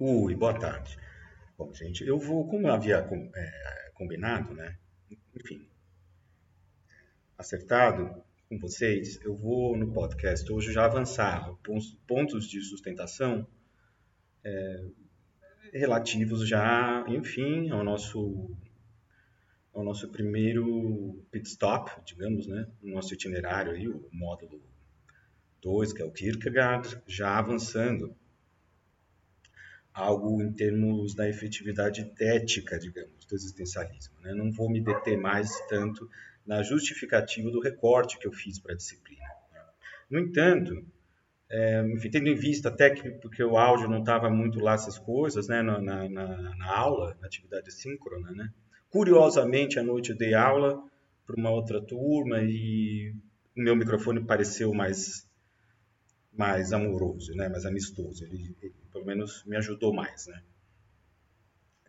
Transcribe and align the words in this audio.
Ui, 0.00 0.32
boa 0.36 0.56
tarde. 0.56 0.96
Bom, 1.58 1.74
gente, 1.74 2.06
eu 2.06 2.20
vou, 2.20 2.46
como 2.46 2.68
eu 2.68 2.72
havia 2.72 2.98
é, 2.98 3.90
combinado, 3.94 4.54
né? 4.54 4.78
Enfim, 5.34 5.66
acertado 7.36 8.22
com 8.48 8.56
vocês, 8.60 9.20
eu 9.24 9.34
vou 9.36 9.76
no 9.76 9.92
podcast 9.92 10.52
hoje 10.52 10.72
já 10.72 10.84
avançar 10.84 11.52
pontos 12.06 12.48
de 12.48 12.60
sustentação 12.60 13.44
é, 14.44 14.84
relativos 15.72 16.46
já, 16.46 17.04
enfim, 17.08 17.70
ao 17.70 17.82
nosso 17.82 18.56
ao 19.74 19.82
nosso 19.82 20.08
primeiro 20.10 21.26
pit 21.32 21.48
stop, 21.48 21.90
digamos, 22.06 22.46
né? 22.46 22.68
No 22.80 22.94
nosso 22.94 23.12
itinerário 23.12 23.72
aí, 23.72 23.88
o 23.88 24.08
módulo 24.12 24.62
2, 25.60 25.92
que 25.92 26.02
é 26.02 26.04
o 26.04 26.12
Kierkegaard, 26.12 27.02
já 27.04 27.36
avançando 27.36 28.16
algo 29.98 30.40
em 30.40 30.52
termos 30.52 31.14
da 31.14 31.28
efetividade 31.28 32.10
ética, 32.20 32.78
digamos, 32.78 33.26
do 33.26 33.34
existencialismo. 33.34 34.14
Né? 34.20 34.32
Não 34.32 34.52
vou 34.52 34.70
me 34.70 34.80
deter 34.80 35.18
mais 35.18 35.50
tanto 35.66 36.08
na 36.46 36.62
justificativa 36.62 37.50
do 37.50 37.60
recorte 37.60 38.18
que 38.18 38.26
eu 38.26 38.32
fiz 38.32 38.60
para 38.60 38.74
a 38.74 38.76
disciplina. 38.76 39.24
No 40.08 40.20
entanto, 40.20 40.86
é, 41.50 41.82
enfim, 41.92 42.10
tendo 42.10 42.28
em 42.28 42.34
vista 42.34 42.68
até 42.68 42.90
que 42.90 43.10
porque 43.10 43.42
o 43.42 43.58
áudio 43.58 43.88
não 43.88 43.98
estava 43.98 44.30
muito 44.30 44.60
lá 44.60 44.74
essas 44.74 44.98
coisas, 44.98 45.48
né, 45.48 45.62
na, 45.62 45.80
na, 45.80 46.08
na, 46.08 46.76
aula, 46.76 47.16
na 47.20 47.26
atividade 47.26 47.72
síncrona, 47.72 48.30
né? 48.30 48.50
Curiosamente, 48.88 49.78
à 49.78 49.82
noite 49.82 50.10
eu 50.10 50.16
dei 50.16 50.32
aula 50.32 50.82
para 51.26 51.36
uma 51.36 51.50
outra 51.50 51.82
turma 51.82 52.40
e 52.40 53.12
o 53.54 53.60
meu 53.60 53.76
microfone 53.76 54.24
pareceu 54.24 54.72
mais 54.72 55.27
mais 56.38 56.72
amoroso, 56.72 57.34
né, 57.34 57.48
mais 57.48 57.66
amistoso. 57.66 58.24
Ele, 58.24 58.56
ele 58.62 58.74
pelo 58.92 59.04
menos 59.04 59.44
me 59.44 59.56
ajudou 59.56 59.92
mais, 59.92 60.28
né? 60.28 60.42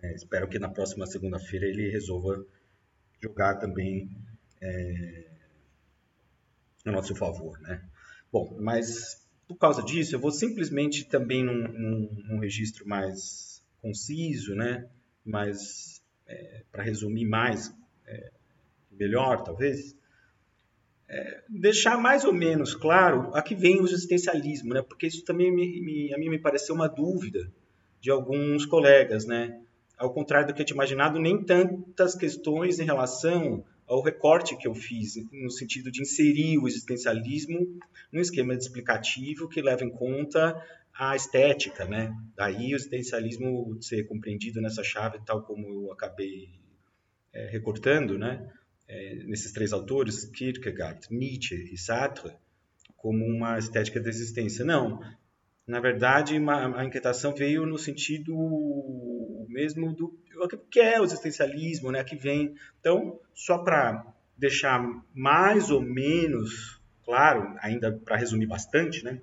É, 0.02 0.16
espero 0.16 0.48
que 0.48 0.58
na 0.58 0.70
próxima 0.70 1.06
segunda-feira 1.06 1.68
ele 1.68 1.90
resolva 1.90 2.44
jogar 3.22 3.56
também 3.58 4.10
é, 4.60 5.30
nosso 6.86 7.16
favor, 7.16 7.60
né? 7.60 7.88
Bom, 8.32 8.58
mas 8.60 9.28
por 9.48 9.58
causa 9.58 9.84
disso, 9.84 10.16
eu 10.16 10.20
vou 10.20 10.32
simplesmente 10.32 11.06
também 11.06 11.44
num, 11.44 11.68
num, 11.68 12.24
num 12.28 12.40
registro 12.40 12.88
mais 12.88 13.64
conciso, 13.82 14.56
né? 14.56 14.90
Mais 15.24 16.02
é, 16.26 16.64
para 16.72 16.82
resumir 16.84 17.26
mais, 17.26 17.72
é, 18.08 18.32
melhor 18.92 19.44
talvez, 19.44 19.96
é, 21.10 21.42
deixar 21.50 21.98
mais 21.98 22.24
ou 22.24 22.32
menos 22.32 22.76
claro 22.76 23.32
a 23.34 23.42
que 23.42 23.56
vem 23.56 23.82
o 23.82 23.86
existencialismo, 23.86 24.74
né? 24.74 24.82
Porque 24.82 25.08
isso 25.08 25.24
também 25.26 25.52
me, 25.52 25.82
me, 25.82 26.14
a 26.14 26.18
mim 26.18 26.30
me 26.30 26.38
pareceu 26.38 26.76
uma 26.76 26.88
dúvida 26.88 27.52
de 28.00 28.12
alguns 28.12 28.66
colegas, 28.66 29.26
né? 29.26 29.60
Ao 29.98 30.14
contrário 30.14 30.48
do 30.48 30.54
que 30.54 30.62
eu 30.62 30.66
tinha 30.66 30.76
imaginado, 30.76 31.20
nem 31.20 31.44
tantas 31.44 32.16
questões 32.16 32.80
em 32.80 32.86
relação 32.86 33.66
ao 33.88 34.04
recorte 34.04 34.56
que 34.56 34.68
eu 34.68 34.76
fiz, 34.76 35.16
no 35.32 35.50
sentido 35.50 35.92
de 35.92 36.04
inserir 36.04 36.60
o 36.60 36.68
existencialismo 36.68 37.80
num 38.14 38.22
esquema 38.22 38.54
explicativo 38.54 39.50
que 39.50 39.62
leva 39.64 39.84
em 39.84 39.90
conta 39.90 40.56
a 40.94 41.16
estética, 41.16 41.86
né? 41.86 42.14
Daí 42.36 42.74
o 42.74 42.76
existencialismo 42.76 43.82
ser 43.82 44.04
compreendido 44.04 44.62
nessa 44.62 44.84
chave, 44.84 45.20
tal 45.26 45.42
como 45.42 45.68
eu 45.68 45.92
acabei 45.92 46.50
é, 47.34 47.48
recortando, 47.48 48.18
né? 48.18 48.48
É, 48.90 49.16
nesses 49.24 49.52
três 49.52 49.72
autores, 49.72 50.26
Kierkegaard, 50.26 51.08
Nietzsche 51.12 51.70
e 51.72 51.78
Sartre, 51.78 52.34
como 52.98 53.24
uma 53.24 53.58
estética 53.58 54.00
da 54.00 54.10
existência. 54.10 54.66
Não. 54.66 55.00
Na 55.66 55.80
verdade, 55.80 56.38
uma, 56.38 56.76
a 56.78 56.84
inquietação 56.84 57.34
veio 57.34 57.66
no 57.66 57.78
sentido 57.78 58.36
mesmo 59.48 59.94
do 59.94 60.18
que 60.72 60.80
é 60.80 61.00
o 61.00 61.04
existencialismo, 61.04 61.92
né, 61.92 62.04
que 62.04 62.16
vem. 62.16 62.56
Então, 62.80 63.20
só 63.34 63.60
para 63.60 64.06
deixar 64.36 64.84
mais 65.14 65.70
ou 65.70 65.82
menos 65.82 66.80
claro, 67.04 67.56
ainda 67.60 67.92
para 67.92 68.18
resumir 68.18 68.46
bastante, 68.46 69.04
né, 69.04 69.20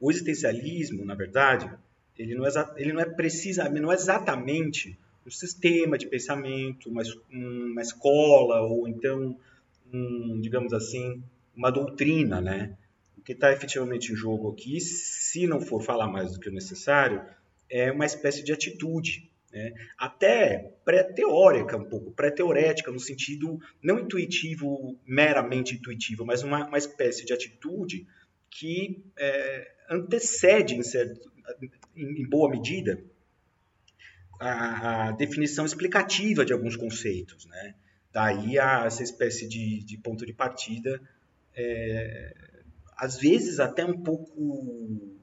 o 0.00 0.10
existencialismo, 0.10 1.04
na 1.04 1.14
verdade, 1.14 1.70
ele 2.18 2.34
não 2.34 2.46
é, 2.46 2.50
ele 2.76 2.92
não 2.92 3.00
é 3.00 3.04
precisamente, 3.04 3.80
não 3.80 3.92
é 3.92 3.94
exatamente 3.94 4.98
um 5.26 5.30
sistema 5.30 5.96
de 5.96 6.06
pensamento, 6.06 6.90
uma, 6.90 7.02
uma 7.30 7.82
escola, 7.82 8.60
ou 8.60 8.86
então, 8.86 9.36
um, 9.92 10.40
digamos 10.40 10.72
assim, 10.72 11.22
uma 11.56 11.70
doutrina, 11.70 12.40
né? 12.40 12.76
O 13.16 13.22
que 13.22 13.32
está 13.32 13.52
efetivamente 13.52 14.12
em 14.12 14.16
jogo 14.16 14.50
aqui, 14.50 14.80
se 14.80 15.46
não 15.46 15.60
for 15.60 15.82
falar 15.82 16.08
mais 16.08 16.32
do 16.32 16.40
que 16.40 16.48
o 16.48 16.52
necessário, 16.52 17.22
é 17.70 17.90
uma 17.90 18.04
espécie 18.04 18.42
de 18.42 18.52
atitude, 18.52 19.30
né? 19.52 19.72
até 19.96 20.72
pré-teórica, 20.84 21.76
um 21.76 21.84
pouco 21.84 22.10
pré-teorética, 22.10 22.90
no 22.90 23.00
sentido 23.00 23.58
não 23.82 23.98
intuitivo, 23.98 24.98
meramente 25.06 25.74
intuitivo, 25.74 26.24
mas 26.26 26.42
uma, 26.42 26.66
uma 26.66 26.78
espécie 26.78 27.24
de 27.24 27.32
atitude 27.32 28.06
que 28.50 29.02
é, 29.16 29.72
antecede, 29.88 30.74
em, 30.74 30.82
certo, 30.82 31.30
em, 31.96 32.22
em 32.22 32.28
boa 32.28 32.50
medida, 32.50 33.02
a, 34.40 35.08
a, 35.08 35.12
definição 35.12 35.64
explicativa 35.64 36.44
de 36.44 36.52
alguns 36.52 36.76
conceitos, 36.76 37.46
né? 37.46 37.74
Daí 38.12 38.58
a, 38.58 38.84
essa 38.86 39.02
espécie 39.02 39.48
de, 39.48 39.82
de 39.84 39.98
ponto 39.98 40.24
de 40.24 40.32
partida, 40.32 41.00
é, 41.54 42.34
às 42.96 43.18
vezes 43.18 43.58
até 43.60 43.84
um 43.84 44.00
pouco 44.00 45.18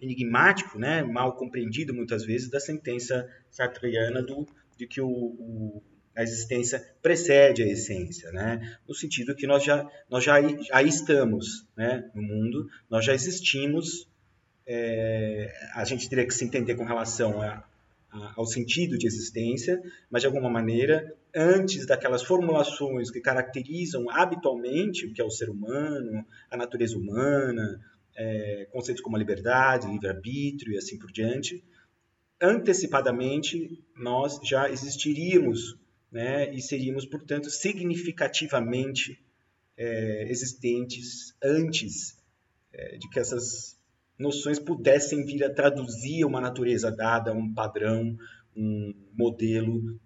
enigmático, 0.00 0.78
né? 0.78 1.02
Mal 1.02 1.36
compreendido 1.36 1.94
muitas 1.94 2.24
vezes 2.24 2.48
da 2.48 2.60
sentença 2.60 3.28
sartreana 3.50 4.22
do, 4.22 4.46
de 4.76 4.86
que 4.86 5.00
o, 5.00 5.08
o 5.08 5.82
a 6.14 6.22
existência 6.22 6.84
precede 7.00 7.62
a 7.62 7.66
essência, 7.66 8.32
né? 8.32 8.78
No 8.86 8.94
sentido 8.94 9.34
que 9.34 9.46
nós 9.46 9.64
já 9.64 9.88
nós 10.08 10.24
já 10.24 10.34
aí 10.34 10.88
estamos, 10.88 11.66
né? 11.76 12.10
No 12.14 12.22
mundo 12.22 12.68
nós 12.88 13.04
já 13.04 13.14
existimos. 13.14 14.08
É, 14.66 15.52
a 15.74 15.84
gente 15.84 16.08
teria 16.08 16.24
que 16.24 16.34
se 16.34 16.44
entender 16.44 16.76
com 16.76 16.84
relação 16.84 17.42
a, 17.42 17.64
ao 18.12 18.44
sentido 18.44 18.98
de 18.98 19.06
existência, 19.06 19.80
mas 20.10 20.22
de 20.22 20.26
alguma 20.26 20.50
maneira, 20.50 21.14
antes 21.34 21.86
daquelas 21.86 22.22
formulações 22.22 23.10
que 23.10 23.20
caracterizam 23.20 24.10
habitualmente 24.10 25.06
o 25.06 25.12
que 25.12 25.20
é 25.20 25.24
o 25.24 25.30
ser 25.30 25.48
humano, 25.48 26.24
a 26.50 26.56
natureza 26.56 26.98
humana, 26.98 27.80
é, 28.16 28.66
conceitos 28.72 29.02
como 29.02 29.16
a 29.16 29.18
liberdade, 29.18 29.86
livre-arbítrio 29.86 30.72
e 30.72 30.76
assim 30.76 30.98
por 30.98 31.12
diante, 31.12 31.62
antecipadamente 32.40 33.82
nós 33.96 34.40
já 34.42 34.68
existiríamos 34.68 35.78
né, 36.10 36.52
e 36.52 36.60
seríamos, 36.60 37.06
portanto, 37.06 37.48
significativamente 37.48 39.22
é, 39.76 40.26
existentes 40.28 41.34
antes 41.42 42.18
é, 42.72 42.98
de 42.98 43.08
que 43.08 43.20
essas 43.20 43.79
noções 44.20 44.58
pudessem 44.58 45.24
vir 45.24 45.42
a 45.42 45.52
traduzir 45.52 46.24
uma 46.24 46.40
natureza 46.40 46.90
dada, 46.90 47.32
um 47.32 47.52
padrão, 47.52 48.16
um 48.54 48.94
modelo 49.16 49.98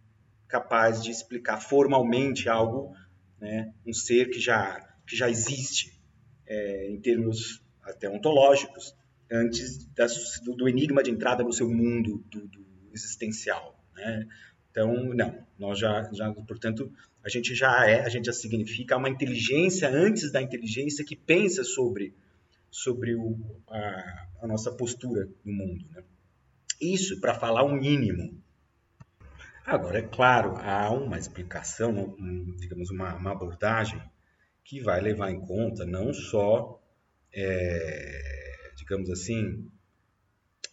capaz 0.46 1.02
de 1.02 1.10
explicar 1.10 1.60
formalmente 1.60 2.48
algo, 2.48 2.94
né, 3.40 3.72
um 3.84 3.92
ser 3.92 4.30
que 4.30 4.38
já, 4.38 4.80
que 5.06 5.16
já 5.16 5.28
existe 5.28 6.00
é, 6.46 6.90
em 6.90 7.00
termos 7.00 7.60
até 7.82 8.08
ontológicos, 8.08 8.94
antes 9.30 9.84
das, 9.94 10.40
do, 10.44 10.54
do, 10.54 10.68
enigma 10.68 11.02
de 11.02 11.10
entrada 11.10 11.42
no 11.42 11.52
seu 11.52 11.68
mundo 11.68 12.24
do, 12.30 12.46
do 12.46 12.64
existencial. 12.92 13.82
Né? 13.96 14.26
Então, 14.70 15.12
não, 15.14 15.44
nós 15.58 15.78
já, 15.78 16.08
já, 16.12 16.32
portanto, 16.32 16.92
a 17.24 17.28
gente 17.28 17.54
já 17.54 17.88
é, 17.88 18.02
a 18.02 18.08
gente 18.08 18.26
já 18.26 18.32
significa 18.32 18.96
uma 18.96 19.08
inteligência 19.08 19.88
antes 19.88 20.30
da 20.30 20.40
inteligência 20.40 21.04
que 21.04 21.16
pensa 21.16 21.64
sobre 21.64 22.14
sobre 22.74 23.14
o, 23.14 23.38
a, 23.68 24.26
a, 24.42 24.46
nossa 24.48 24.72
postura 24.72 25.28
no 25.44 25.52
mundo. 25.52 25.86
Né? 25.90 26.02
Isso 26.80 27.20
para 27.20 27.32
falar 27.32 27.62
o 27.62 27.68
um 27.68 27.76
mínimo. 27.76 28.42
Agora, 29.64 30.00
é 30.00 30.02
claro, 30.02 30.56
há 30.56 30.90
uma 30.90 31.16
explicação, 31.16 32.16
um, 32.18 32.56
digamos, 32.56 32.90
uma, 32.90 33.14
uma, 33.14 33.30
abordagem 33.30 34.02
que 34.64 34.80
vai 34.80 35.00
levar 35.00 35.30
em 35.30 35.40
conta 35.40 35.86
não 35.86 36.12
só, 36.12 36.82
é, 37.32 38.72
digamos 38.76 39.08
assim, 39.08 39.70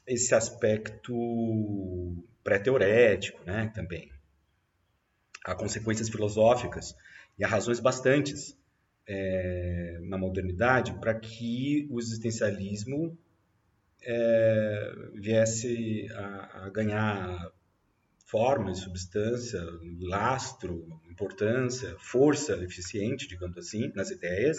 esse 0.08 0.34
aspecto 0.34 1.14
pré-teorético, 2.44 3.44
né, 3.46 3.72
também. 3.76 4.12
Há 5.46 5.54
consequências 5.54 6.10
filosóficas 6.10 6.96
e 7.38 7.44
há 7.44 7.48
razões 7.48 7.80
bastantes 7.80 8.60
é, 9.14 10.00
na 10.04 10.18
modernidade 10.18 10.94
para 10.94 11.14
que 11.14 11.86
o 11.92 12.00
existencialismo 12.00 13.18
é, 14.02 14.94
viesse 15.14 16.08
a, 16.14 16.66
a, 16.66 16.70
ganhar 16.70 17.52
forma, 18.26 18.74
substância, 18.74 19.62
lastro, 20.00 21.02
importância, 21.10 21.94
força 22.00 22.54
eficiente, 22.64 23.28
digamos 23.28 23.58
assim, 23.58 23.92
nas 23.94 24.12
ideias, 24.12 24.58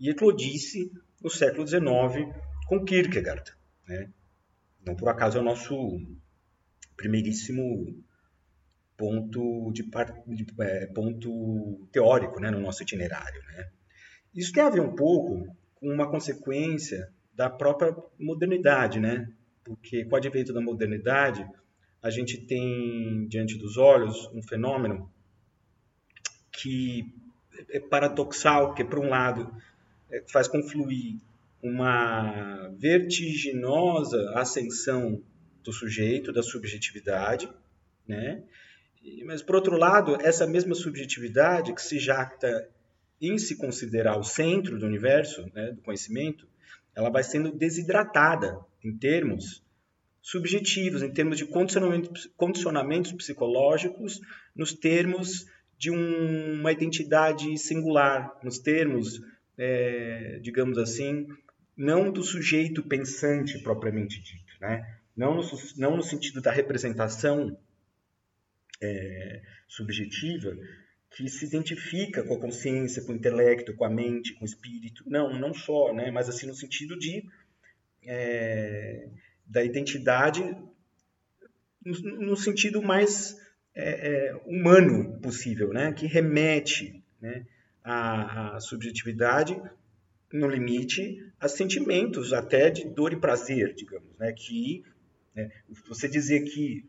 e 0.00 0.10
eclodisse 0.10 0.90
no 1.22 1.30
século 1.30 1.64
XIX 1.64 2.34
com 2.66 2.84
Kierkegaard, 2.84 3.52
né? 3.86 4.10
Não 4.84 4.96
por 4.96 5.08
acaso 5.08 5.38
é 5.38 5.40
o 5.40 5.44
nosso 5.44 6.00
primeiríssimo 6.96 8.02
ponto 8.96 9.70
de, 9.72 9.82
de 9.82 10.46
é, 10.60 10.86
ponto 10.86 11.88
teórico, 11.92 12.40
né, 12.40 12.50
no 12.50 12.58
nosso 12.58 12.82
itinerário, 12.82 13.40
né? 13.44 13.70
Isso 14.36 14.52
tem 14.52 14.62
a 14.62 14.68
ver 14.68 14.82
um 14.82 14.94
pouco 14.94 15.48
com 15.76 15.88
uma 15.88 16.08
consequência 16.08 17.10
da 17.34 17.48
própria 17.48 17.96
modernidade, 18.18 19.00
né? 19.00 19.28
Porque 19.64 20.04
com 20.04 20.14
o 20.14 20.16
advento 20.16 20.52
da 20.52 20.60
modernidade, 20.60 21.44
a 22.02 22.10
gente 22.10 22.38
tem 22.38 23.26
diante 23.26 23.56
dos 23.56 23.78
olhos 23.78 24.30
um 24.34 24.42
fenômeno 24.42 25.10
que 26.52 27.12
é 27.70 27.80
paradoxal, 27.80 28.74
que 28.74 28.84
por 28.84 28.98
um 28.98 29.08
lado 29.08 29.50
é, 30.10 30.22
faz 30.30 30.46
confluir 30.46 31.18
uma 31.62 32.68
vertiginosa 32.78 34.32
ascensão 34.34 35.22
do 35.64 35.72
sujeito, 35.72 36.32
da 36.32 36.42
subjetividade, 36.42 37.48
né? 38.06 38.42
Mas 39.24 39.42
por 39.42 39.56
outro 39.56 39.76
lado, 39.76 40.16
essa 40.20 40.46
mesma 40.46 40.74
subjetividade 40.74 41.72
que 41.72 41.80
se 41.80 41.98
jacta 41.98 42.68
em 43.20 43.38
se 43.38 43.56
considerar 43.56 44.18
o 44.18 44.24
centro 44.24 44.78
do 44.78 44.86
universo, 44.86 45.50
né, 45.54 45.72
do 45.72 45.80
conhecimento, 45.82 46.46
ela 46.94 47.10
vai 47.10 47.22
sendo 47.22 47.52
desidratada 47.52 48.58
em 48.82 48.96
termos 48.96 49.62
subjetivos, 50.20 51.02
em 51.02 51.12
termos 51.12 51.38
de 51.38 51.46
condicionamentos, 51.46 52.28
condicionamentos 52.36 53.12
psicológicos, 53.12 54.20
nos 54.54 54.72
termos 54.72 55.46
de 55.78 55.90
um, 55.90 56.54
uma 56.60 56.72
identidade 56.72 57.56
singular, 57.58 58.36
nos 58.42 58.58
termos, 58.58 59.22
é, 59.56 60.38
digamos 60.42 60.78
assim, 60.78 61.28
não 61.76 62.10
do 62.10 62.22
sujeito 62.22 62.82
pensante 62.82 63.58
propriamente 63.62 64.20
dito, 64.20 64.54
né? 64.60 64.98
não, 65.16 65.34
no, 65.36 65.42
não 65.76 65.96
no 65.96 66.02
sentido 66.02 66.40
da 66.40 66.52
representação 66.52 67.58
é, 68.80 69.42
subjetiva, 69.66 70.56
que 71.16 71.30
se 71.30 71.46
identifica 71.46 72.22
com 72.22 72.34
a 72.34 72.38
consciência, 72.38 73.02
com 73.02 73.12
o 73.12 73.14
intelecto, 73.14 73.74
com 73.74 73.86
a 73.86 73.88
mente, 73.88 74.34
com 74.34 74.44
o 74.44 74.46
espírito. 74.46 75.02
Não, 75.06 75.32
não 75.38 75.54
só, 75.54 75.90
né? 75.94 76.10
mas 76.10 76.28
assim 76.28 76.46
no 76.46 76.54
sentido 76.54 76.98
de 76.98 77.24
é, 78.04 79.08
da 79.46 79.64
identidade 79.64 80.42
no, 81.82 81.98
no 82.20 82.36
sentido 82.36 82.82
mais 82.82 83.40
é, 83.74 84.08
é, 84.08 84.34
humano 84.44 85.18
possível, 85.20 85.72
né? 85.72 85.90
que 85.94 86.06
remete 86.06 87.02
né? 87.18 87.46
à, 87.82 88.56
à 88.56 88.60
subjetividade 88.60 89.58
no 90.30 90.46
limite 90.46 91.32
a 91.40 91.48
sentimentos 91.48 92.34
até 92.34 92.68
de 92.68 92.84
dor 92.90 93.14
e 93.14 93.16
prazer, 93.16 93.74
digamos, 93.74 94.14
né? 94.18 94.34
que 94.34 94.84
né? 95.34 95.50
você 95.88 96.06
dizer 96.08 96.42
que 96.42 96.84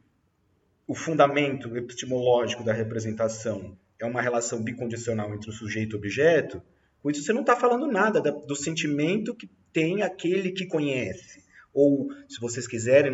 o 0.86 0.94
fundamento 0.94 1.78
epistemológico 1.78 2.62
da 2.62 2.74
representação 2.74 3.78
é 4.00 4.06
uma 4.06 4.22
relação 4.22 4.64
bicondicional 4.64 5.34
entre 5.34 5.50
o 5.50 5.54
sujeito 5.54 5.94
e 5.94 5.96
o 5.96 6.00
objeto, 6.00 6.62
com 7.02 7.10
isso 7.10 7.24
você 7.24 7.34
não 7.34 7.42
está 7.42 7.56
falando 7.56 7.88
nada 7.88 8.22
do 8.22 8.56
sentimento 8.56 9.36
que 9.36 9.50
tem 9.72 10.02
aquele 10.02 10.52
que 10.52 10.66
conhece. 10.66 11.46
Ou, 11.74 12.10
se 12.28 12.40
vocês 12.40 12.68
quiserem, 12.68 13.12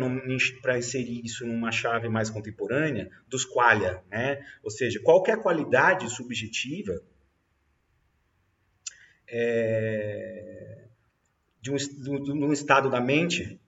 para 0.62 0.78
inserir 0.78 1.20
isso 1.24 1.46
numa 1.46 1.70
chave 1.70 2.08
mais 2.08 2.30
contemporânea, 2.30 3.10
dos 3.28 3.44
qualia. 3.44 4.02
Né? 4.10 4.42
Ou 4.62 4.70
seja, 4.70 5.00
qual 5.00 5.22
é 5.26 5.36
qualidade 5.36 6.08
subjetiva 6.08 7.02
é, 9.28 10.84
de, 11.60 11.70
um, 11.70 11.76
de 11.76 12.32
um 12.32 12.52
estado 12.52 12.88
da 12.88 13.00
mente 13.00 13.60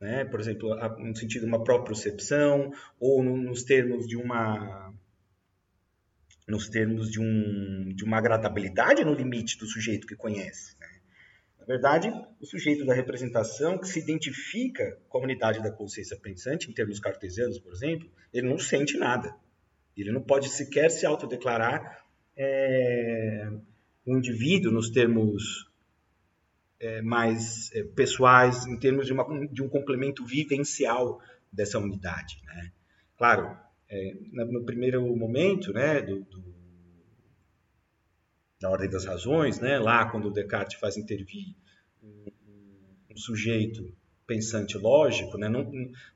né? 0.00 0.24
por 0.24 0.40
exemplo, 0.40 0.74
no 0.98 1.14
sentido 1.14 1.42
de 1.42 1.48
uma 1.48 1.62
própria 1.62 1.88
percepção 1.88 2.72
ou 2.98 3.22
nos 3.22 3.62
termos 3.62 4.08
de 4.08 4.16
uma 4.16 4.94
nos 6.50 6.68
termos 6.68 7.10
de, 7.10 7.20
um, 7.20 7.94
de 7.94 8.04
uma 8.04 8.18
agradabilidade 8.18 9.04
no 9.04 9.14
limite 9.14 9.56
do 9.58 9.66
sujeito 9.66 10.06
que 10.06 10.16
conhece. 10.16 10.76
Né? 10.78 10.88
Na 11.60 11.66
verdade, 11.66 12.12
o 12.40 12.46
sujeito 12.46 12.84
da 12.84 12.92
representação 12.92 13.78
que 13.78 13.86
se 13.86 14.00
identifica 14.00 14.98
com 15.08 15.18
a 15.18 15.22
unidade 15.22 15.62
da 15.62 15.70
consciência 15.70 16.16
pensante, 16.16 16.68
em 16.68 16.74
termos 16.74 16.98
cartesianos, 16.98 17.58
por 17.58 17.72
exemplo, 17.72 18.10
ele 18.32 18.48
não 18.48 18.58
sente 18.58 18.98
nada. 18.98 19.34
Ele 19.96 20.10
não 20.10 20.22
pode 20.22 20.48
sequer 20.48 20.90
se 20.90 21.06
autodeclarar 21.06 22.04
é, 22.36 23.48
um 24.06 24.18
indivíduo 24.18 24.72
nos 24.72 24.90
termos 24.90 25.70
é, 26.80 27.02
mais 27.02 27.70
é, 27.74 27.84
pessoais, 27.84 28.66
em 28.66 28.78
termos 28.78 29.06
de, 29.06 29.12
uma, 29.12 29.46
de, 29.46 29.62
um 29.62 29.68
complemento 29.68 30.24
vivencial 30.24 31.20
dessa 31.52 31.78
unidade. 31.78 32.40
Né? 32.46 32.72
Claro, 33.16 33.56
é, 33.90 34.14
no 34.32 34.64
primeiro 34.64 35.04
momento 35.16 35.72
né, 35.72 36.00
do, 36.00 36.20
do, 36.22 36.54
da 38.60 38.70
ordem 38.70 38.88
das 38.88 39.04
razões, 39.04 39.58
né, 39.58 39.78
lá 39.78 40.08
quando 40.08 40.30
Descartes 40.30 40.78
faz 40.78 40.96
intervir 40.96 41.56
um, 42.02 43.16
sujeito 43.16 43.92
pensante 44.26 44.78
lógico, 44.78 45.36
né, 45.36 45.48
não, 45.48 45.70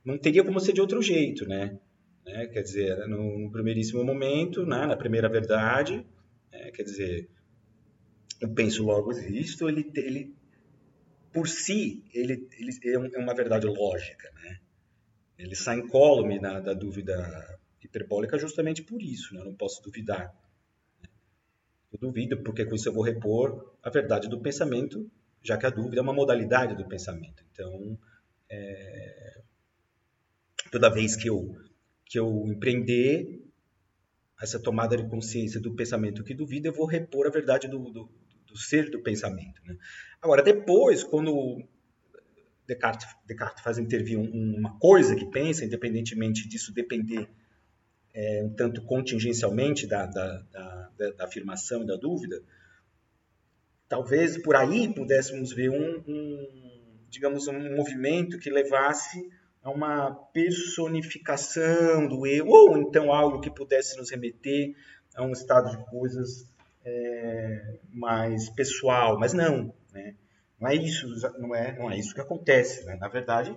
não 0.04 0.16
teria 0.16 0.44
como 0.44 0.60
ser 0.60 0.72
de 0.72 0.80
outro 0.80 1.02
jeito, 1.02 1.46
né? 1.46 1.78
né 2.24 2.46
quer 2.46 2.62
dizer, 2.62 2.96
no, 3.08 3.38
no, 3.40 3.50
primeiríssimo 3.50 4.04
momento, 4.04 4.64
né, 4.64 4.86
na 4.86 4.96
primeira 4.96 5.28
verdade, 5.28 6.06
é, 6.52 6.70
quer 6.70 6.84
dizer, 6.84 7.28
eu 8.40 8.54
penso 8.54 8.84
logo 8.84 9.10
existo, 9.10 9.68
ele, 9.68 9.90
ele 9.96 10.32
por 11.32 11.48
si, 11.48 12.04
ele, 12.14 12.48
ele 12.56 12.70
é, 12.84 13.16
é 13.16 13.18
uma 13.18 13.34
verdade 13.34 13.66
lógica, 13.66 14.30
né? 14.36 14.60
Ele 15.36 15.56
sai 15.56 15.80
incólume 15.80 16.38
da 16.38 16.72
dúvida 16.72 17.58
hiperbólica 17.86 18.38
justamente 18.38 18.82
por 18.82 19.02
isso, 19.02 19.34
né? 19.34 19.40
Eu 19.40 19.46
não 19.46 19.54
posso 19.54 19.82
duvidar. 19.82 20.34
Eu 21.92 21.98
duvido 21.98 22.42
porque 22.42 22.64
com 22.64 22.74
isso 22.74 22.88
eu 22.88 22.92
vou 22.92 23.02
repor 23.02 23.76
a 23.82 23.90
verdade 23.90 24.28
do 24.28 24.40
pensamento, 24.40 25.10
já 25.42 25.56
que 25.56 25.66
a 25.66 25.70
dúvida 25.70 26.00
é 26.00 26.02
uma 26.02 26.12
modalidade 26.12 26.74
do 26.76 26.88
pensamento. 26.88 27.44
Então, 27.52 27.98
é... 28.50 29.42
toda 30.70 30.90
vez 30.90 31.14
que 31.14 31.28
eu, 31.28 31.54
que 32.04 32.18
eu 32.18 32.46
empreender 32.48 33.42
essa 34.40 34.58
tomada 34.58 34.96
de 34.96 35.08
consciência 35.08 35.60
do 35.60 35.74
pensamento 35.74 36.24
que 36.24 36.34
duvida, 36.34 36.68
eu 36.68 36.72
vou 36.72 36.86
repor 36.86 37.26
a 37.26 37.30
verdade 37.30 37.68
do, 37.68 37.90
do, 37.90 38.10
do 38.46 38.56
ser 38.56 38.90
do 38.90 39.02
pensamento. 39.02 39.62
Né? 39.64 39.76
Agora, 40.20 40.42
depois, 40.42 41.04
quando 41.04 41.64
Descartes, 42.66 43.06
Descartes 43.26 43.62
faz 43.62 43.78
intervir 43.78 44.18
um, 44.18 44.56
uma 44.56 44.78
coisa 44.78 45.14
que 45.14 45.26
pensa, 45.26 45.64
independentemente 45.64 46.48
disso 46.48 46.72
depender 46.72 47.28
é, 48.14 48.42
um 48.44 48.50
tanto 48.50 48.80
contingencialmente 48.82 49.86
da, 49.86 50.06
da, 50.06 50.38
da, 50.52 51.10
da, 51.10 51.24
afirmação 51.24 51.82
e 51.82 51.86
da 51.86 51.96
dúvida, 51.96 52.40
talvez 53.88 54.40
por 54.40 54.54
aí 54.54 54.94
pudéssemos 54.94 55.52
ver 55.52 55.70
um, 55.70 56.02
um, 56.06 56.98
digamos, 57.10 57.48
um 57.48 57.76
movimento 57.76 58.38
que 58.38 58.48
levasse 58.48 59.28
a 59.62 59.70
uma 59.70 60.14
personificação 60.32 62.06
do 62.06 62.26
eu, 62.26 62.46
ou 62.46 62.78
então 62.78 63.12
algo 63.12 63.40
que 63.40 63.50
pudesse 63.50 63.96
nos 63.96 64.10
remeter 64.10 64.76
a 65.16 65.24
um 65.24 65.32
estado 65.32 65.70
de 65.70 65.84
coisas 65.90 66.46
é, 66.84 67.78
mais 67.90 68.48
pessoal, 68.50 69.18
mas 69.18 69.32
não, 69.32 69.74
né? 69.92 70.14
Não 70.60 70.68
é 70.68 70.74
isso, 70.76 71.08
não 71.38 71.54
é, 71.54 71.76
não 71.78 71.90
é 71.90 71.98
isso 71.98 72.14
que 72.14 72.20
acontece, 72.20 72.84
né? 72.84 72.96
Na 72.96 73.08
verdade, 73.08 73.56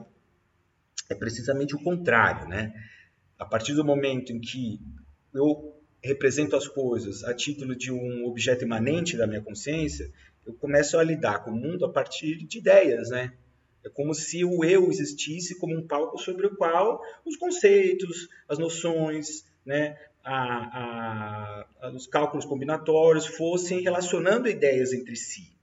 é 1.09 1.15
precisamente 1.15 1.75
o 1.75 1.83
contrário, 1.83 2.47
né? 2.47 2.73
A 3.37 3.45
partir 3.45 3.73
do 3.73 3.85
momento 3.85 4.31
em 4.31 4.39
que 4.39 4.79
eu 5.33 5.75
represento 6.03 6.55
as 6.55 6.67
coisas 6.67 7.23
a 7.23 7.33
título 7.33 7.75
de 7.75 7.91
um 7.91 8.25
objeto 8.25 8.63
imanente 8.63 9.17
da 9.17 9.27
minha 9.27 9.41
consciência, 9.41 10.11
eu 10.45 10.53
começo 10.53 10.97
a 10.97 11.03
lidar 11.03 11.43
com 11.43 11.51
o 11.51 11.55
mundo 11.55 11.85
a 11.85 11.91
partir 11.91 12.37
de 12.37 12.57
ideias, 12.57 13.09
né? 13.09 13.33
É 13.83 13.89
como 13.89 14.13
se 14.13 14.43
o 14.43 14.63
eu 14.63 14.89
existisse 14.89 15.57
como 15.59 15.75
um 15.75 15.85
palco 15.85 16.17
sobre 16.17 16.47
o 16.47 16.55
qual 16.55 17.01
os 17.25 17.35
conceitos, 17.37 18.27
as 18.47 18.57
noções, 18.57 19.45
né, 19.65 19.97
a, 20.23 21.65
a, 21.81 21.91
os 21.91 22.07
cálculos 22.07 22.45
combinatórios 22.45 23.25
fossem 23.25 23.81
relacionando 23.81 24.49
ideias 24.49 24.91
entre 24.93 25.15
si. 25.15 25.53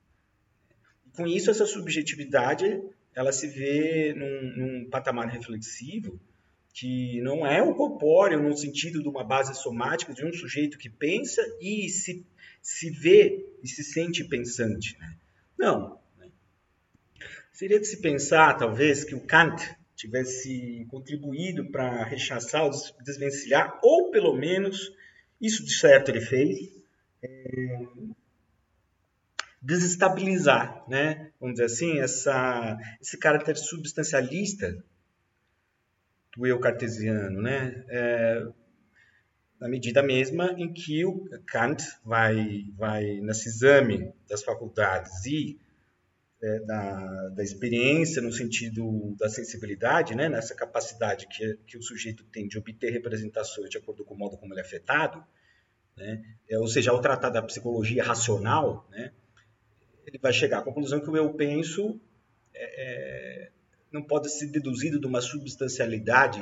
Com 1.17 1.27
isso, 1.27 1.51
essa 1.51 1.67
subjetividade 1.67 2.83
ela 3.15 3.31
se 3.31 3.47
vê 3.47 4.15
num, 4.15 4.57
num 4.57 4.91
patamar 4.91 5.29
reflexivo 5.29 6.19
que 6.75 7.21
não 7.21 7.47
é 7.47 7.63
o 7.63 7.73
corpóreo 7.73 8.43
no 8.43 8.57
sentido 8.57 9.01
de 9.01 9.09
uma 9.09 9.23
base 9.23 9.55
somática 9.55 10.13
de 10.13 10.27
um 10.27 10.33
sujeito 10.33 10.77
que 10.77 10.91
pensa 10.91 11.41
e 11.61 11.89
se, 11.89 12.27
se 12.61 12.91
vê 12.91 13.47
e 13.63 13.69
se 13.69 13.85
sente 13.85 14.25
pensante. 14.25 14.99
Né? 14.99 15.17
Não. 15.57 16.01
Né? 16.19 16.29
Seria 17.53 17.79
de 17.79 17.87
se 17.87 17.99
pensar, 17.99 18.55
talvez, 18.55 19.05
que 19.05 19.15
o 19.15 19.21
Kant 19.21 19.65
tivesse 19.95 20.85
contribuído 20.91 21.71
para 21.71 22.03
rechaçar 22.03 22.65
ou 22.65 22.73
desvencilhar, 23.05 23.79
ou 23.81 24.11
pelo 24.11 24.35
menos, 24.35 24.93
isso 25.41 25.65
de 25.65 25.73
certo 25.73 26.11
ele 26.11 26.21
fez, 26.21 26.73
é, 27.23 27.87
desestabilizar, 29.63 30.85
né? 30.89 31.31
vamos 31.41 31.55
dizer 31.55 31.67
assim, 31.67 32.01
essa, 32.01 32.77
esse 33.01 33.17
caráter 33.17 33.57
substancialista 33.57 34.85
do 36.37 36.47
eu 36.47 36.59
cartesiano, 36.59 37.41
né? 37.41 37.85
É, 37.89 38.47
na 39.61 39.69
medida 39.69 40.03
mesma 40.03 40.53
em 40.59 40.73
que 40.73 41.05
o 41.05 41.29
Kant 41.47 41.83
vai, 42.05 42.65
vai 42.77 43.21
nesse 43.21 43.49
exame 43.49 44.13
das 44.29 44.43
faculdades 44.43 45.25
e 45.25 45.59
é, 46.43 46.61
da, 46.61 47.29
da, 47.31 47.43
experiência 47.43 48.21
no 48.21 48.31
sentido 48.31 49.17
da 49.19 49.29
sensibilidade, 49.31 50.15
né, 50.15 50.29
nessa 50.29 50.55
capacidade 50.55 51.27
que, 51.29 51.57
que 51.67 51.79
o 51.79 51.83
sujeito 51.83 52.25
tem 52.25 52.47
de 52.47 52.59
obter 52.59 52.91
representações 52.91 53.71
de 53.71 53.79
acordo 53.79 54.05
com 54.05 54.15
o 54.15 54.19
modo 54.19 54.37
como 54.37 54.53
ele 54.53 54.61
é 54.61 54.63
afetado, 54.63 55.25
né, 55.97 56.23
é, 56.51 56.59
ou 56.59 56.67
seja, 56.67 56.91
ao 56.91 57.01
tratar 57.01 57.31
da 57.31 57.41
psicologia 57.41 58.05
racional, 58.05 58.87
né, 58.91 59.13
ele 60.07 60.19
vai 60.19 60.33
chegar 60.33 60.59
à 60.59 60.63
conclusão 60.63 61.01
que 61.01 61.09
o 61.09 61.17
eu 61.17 61.33
penso 61.33 61.99
é, 62.53 63.45
é 63.47 63.51
não 63.95 64.03
pode 64.03 64.29
ser 64.29 64.49
deduzido 64.49 65.01
de 65.01 65.07
uma 65.07 65.21
substancialidade 65.21 66.41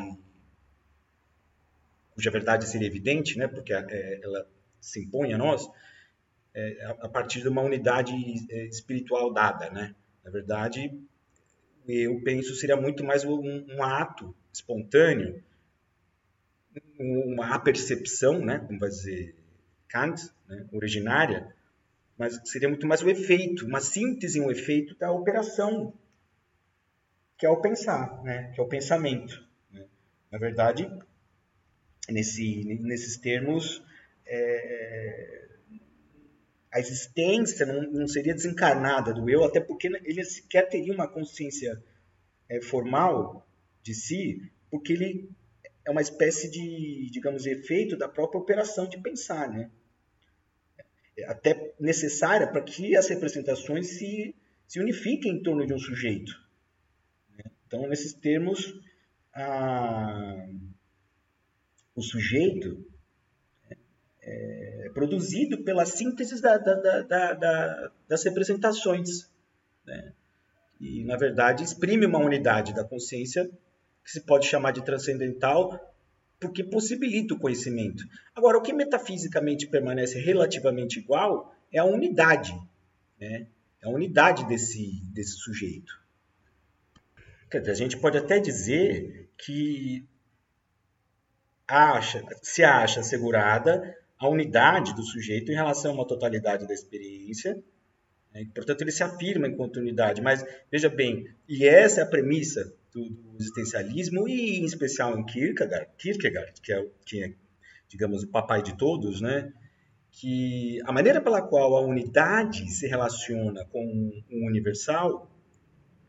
cuja 2.15 2.31
verdade 2.31 2.69
seria 2.69 2.89
evidente, 2.89 3.39
né, 3.39 3.47
porque 3.47 3.73
é, 3.73 4.21
ela 4.23 4.47
se 4.81 5.01
impõe 5.01 5.33
a 5.33 5.39
nós, 5.39 5.69
é, 6.55 6.85
a 7.01 7.09
partir 7.09 7.41
de 7.41 7.49
uma 7.49 7.63
unidade 7.63 8.13
é, 8.51 8.67
espiritual 8.67 9.33
dada, 9.33 9.71
né? 9.71 9.95
Na 10.23 10.31
verdade, 10.31 10.93
eu 11.87 12.21
penso 12.23 12.55
seria 12.55 12.77
muito 12.77 13.03
mais 13.03 13.25
um, 13.25 13.41
um 13.41 13.83
ato 13.83 14.35
espontâneo, 14.53 15.43
uma 16.99 17.55
apercepção, 17.55 18.45
né? 18.45 18.59
Como 18.59 18.79
vai 18.79 18.91
dizer 18.91 19.35
Kant, 19.89 20.31
né? 20.47 20.67
originária, 20.73 21.55
mas 22.19 22.39
seria 22.45 22.69
muito 22.69 22.87
mais 22.87 23.03
o 23.03 23.09
efeito, 23.09 23.67
uma 23.67 23.81
síntese, 23.81 24.41
um 24.41 24.51
efeito 24.51 24.95
da 24.97 25.11
operação, 25.11 25.95
que 27.43 27.47
é 27.47 27.51
o 27.51 27.61
pensar, 27.61 28.23
né? 28.23 28.53
Que 28.55 28.61
é 28.61 28.63
o 28.63 28.69
pensamento. 28.69 29.45
Né? 29.73 29.85
Na 30.31 30.39
verdade, 30.39 30.89
nesse, 32.09 32.63
nesses 32.81 33.17
termos, 33.17 33.83
é, 34.25 35.49
a 36.71 36.79
existência 36.79 37.67
não, 37.67 37.83
não, 37.91 38.07
seria 38.07 38.33
desencarnada 38.33 39.13
do 39.13 39.29
eu, 39.29 39.43
até 39.43 39.59
porque 39.59 39.89
ele 39.89 40.23
sequer 40.23 40.69
teria 40.69 40.95
uma 40.95 41.09
consciência 41.09 41.83
é, 42.49 42.61
formal 42.61 43.45
de 43.83 43.93
si, 43.93 44.49
porque 44.71 44.93
ele 44.93 45.29
é 45.85 45.91
uma 45.91 46.01
espécie 46.01 46.49
de, 46.49 47.11
digamos, 47.11 47.45
efeito 47.45 47.97
da 47.97 48.09
própria 48.09 48.41
operação 48.41 48.89
de 48.89 49.03
pensar, 49.03 49.51
né? 49.51 49.69
Até 51.27 51.75
necessária 51.81 52.47
para 52.47 52.63
que 52.63 52.97
as 52.97 53.09
representações 53.09 53.99
se, 53.99 54.33
se 54.69 54.79
unifiquem 54.79 55.33
em 55.33 55.43
torno 55.43 55.67
de 55.67 55.75
um 55.75 55.79
sujeito. 55.81 56.41
Então, 57.73 57.89
nesses 57.89 58.13
termos, 58.13 58.79
a, 59.35 60.47
o 61.97 62.03
sujeito 62.03 62.85
é, 64.21 64.91
produzido 64.93 65.65
pela 65.65 65.87
síntese 65.87 66.43
da, 66.43 66.59
da, 66.59 67.03
da, 67.33 67.93
das 68.07 68.23
representações. 68.25 69.27
Né? 69.87 70.13
E, 70.79 71.03
na 71.05 71.17
verdade, 71.17 71.65
exprime 71.65 72.05
uma 72.05 72.19
unidade 72.19 72.75
da 72.75 72.85
consciência 72.85 73.51
que 74.05 74.11
se 74.11 74.21
pode 74.21 74.45
chamar 74.45 74.73
de 74.73 74.85
transcendental, 74.85 75.97
porque 76.39 76.63
possibilita 76.63 77.33
o 77.33 77.39
conhecimento. 77.39 78.05
Agora, 78.35 78.59
o 78.59 78.63
que 78.63 78.75
metafisicamente 78.75 79.67
permanece 79.67 80.21
relativamente 80.21 80.99
igual 80.99 81.57
é 81.73 81.79
a 81.79 81.87
unidade, 81.87 82.53
né? 83.19 83.47
é 83.81 83.87
a 83.87 83.91
unidade 83.91 84.47
desse, 84.47 85.01
desse 85.15 85.39
sujeito. 85.39 86.02
Quer 87.53 87.61
dizer, 87.61 87.73
a 87.73 87.75
gente 87.75 87.99
pode 87.99 88.17
até 88.17 88.41
dizer 88.41 89.29
que 89.37 90.09
acha, 91.69 92.25
se 92.41 92.65
acha 92.65 93.01
assegurada 93.01 93.95
a 94.19 94.27
unidade 94.27 94.95
do 94.95 95.03
sujeito 95.03 95.53
em 95.53 95.55
relação 95.55 95.91
a 95.91 95.95
uma 95.97 96.07
totalidade 96.07 96.67
da 96.67 96.73
experiência. 96.73 97.63
Né? 98.33 98.49
Portanto, 98.55 98.81
ele 98.81 98.91
se 98.91 99.03
afirma 99.03 99.47
enquanto 99.47 99.77
unidade. 99.81 100.23
Mas, 100.23 100.43
veja 100.71 100.89
bem, 100.89 101.29
e 101.47 101.67
essa 101.67 102.01
é 102.01 102.05
a 102.05 102.07
premissa 102.09 102.75
do, 102.91 103.11
do 103.11 103.37
existencialismo, 103.39 104.27
e 104.27 104.59
em 104.59 104.65
especial 104.65 105.19
em 105.19 105.23
Kierkegaard, 105.27 105.91
Kierkegaard 105.99 106.59
que, 106.63 106.73
é, 106.73 106.87
que 107.05 107.23
é, 107.23 107.35
digamos, 107.87 108.23
o 108.23 108.29
papai 108.29 108.63
de 108.63 108.79
todos, 108.79 109.21
né? 109.21 109.53
que 110.11 110.79
a 110.87 110.93
maneira 110.93 111.21
pela 111.21 111.43
qual 111.43 111.77
a 111.77 111.81
unidade 111.83 112.67
se 112.71 112.87
relaciona 112.87 113.67
com 113.67 114.11
o 114.31 114.47
universal, 114.47 115.32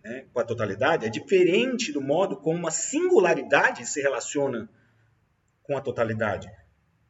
né, 0.03 0.25
com 0.33 0.39
a 0.39 0.43
totalidade, 0.43 1.05
é 1.05 1.09
diferente 1.09 1.91
do 1.91 2.01
modo 2.01 2.35
como 2.37 2.67
a 2.67 2.71
singularidade 2.71 3.85
se 3.85 4.01
relaciona 4.01 4.69
com 5.63 5.77
a 5.77 5.81
totalidade. 5.81 6.51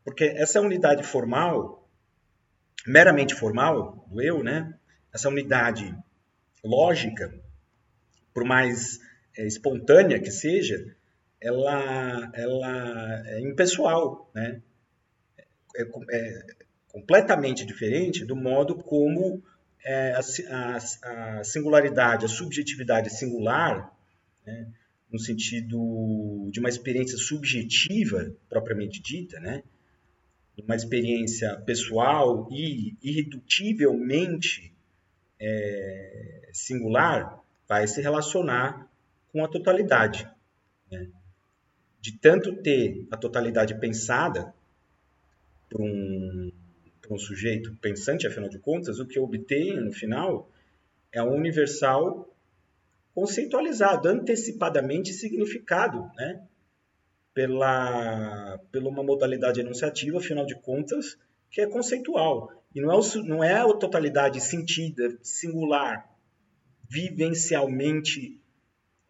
Porque 0.03 0.25
essa 0.25 0.61
unidade 0.61 1.03
formal, 1.03 1.89
meramente 2.85 3.33
formal 3.33 4.05
do 4.09 4.21
eu, 4.21 4.43
né? 4.43 4.77
Essa 5.13 5.29
unidade 5.29 5.95
lógica, 6.63 7.33
por 8.33 8.43
mais 8.43 8.99
é, 9.37 9.45
espontânea 9.45 10.19
que 10.19 10.31
seja, 10.31 10.95
ela, 11.41 12.31
ela 12.33 13.23
é 13.27 13.39
impessoal, 13.41 14.29
né? 14.35 14.61
É, 15.75 15.81
é 16.11 16.63
completamente 16.89 17.65
diferente 17.65 18.23
do 18.23 18.35
modo 18.35 18.75
como 18.75 19.43
é, 19.83 20.13
a, 20.13 20.19
a, 20.19 21.39
a, 21.39 21.43
singularidade, 21.43 22.25
a 22.25 22.29
subjetividade 22.29 23.09
singular, 23.09 23.93
né? 24.45 24.67
no 25.11 25.19
sentido 25.19 26.49
de 26.51 26.59
uma 26.59 26.69
experiência 26.69 27.17
subjetiva 27.17 28.33
propriamente 28.49 29.01
dita, 29.01 29.39
né? 29.39 29.63
uma 30.57 30.75
experiência 30.75 31.55
pessoal 31.61 32.47
e 32.51 32.95
irredutivelmente 33.01 34.73
é, 35.39 36.49
singular, 36.53 37.39
vai 37.67 37.87
se 37.87 38.01
relacionar 38.01 38.87
com 39.31 39.43
a 39.43 39.47
totalidade. 39.47 40.29
Né? 40.91 41.09
De 41.99 42.17
tanto 42.17 42.55
ter 42.57 43.07
a 43.11 43.17
totalidade 43.17 43.79
pensada 43.79 44.53
por 45.69 45.81
um, 45.81 46.42
por 47.13 47.15
um 47.15 47.17
sujeito 47.19 47.75
pensante, 47.75 48.25
afinal 48.25 48.49
de 48.49 48.57
contas, 48.57 48.99
o 48.99 49.05
que 49.05 49.19
eu 49.19 49.23
obtenho 49.23 49.81
no 49.81 49.91
final 49.91 50.49
é 51.11 51.21
um 51.21 51.35
universal 51.35 52.27
conceitualizado, 53.13 54.09
antecipadamente 54.09 55.13
significado, 55.13 56.09
né? 56.15 56.41
pela, 57.33 58.59
pela 58.71 58.89
uma 58.89 59.03
modalidade 59.03 59.59
enunciativa, 59.59 60.17
afinal 60.17 60.45
de 60.45 60.55
contas, 60.55 61.17
que 61.51 61.61
é 61.61 61.67
conceitual. 61.67 62.49
E 62.73 62.81
não 62.81 62.91
é, 62.91 62.95
o, 62.95 63.23
não 63.23 63.43
é 63.43 63.53
a 63.53 63.73
totalidade 63.73 64.41
sentida, 64.41 65.15
singular, 65.21 66.09
vivencialmente 66.89 68.39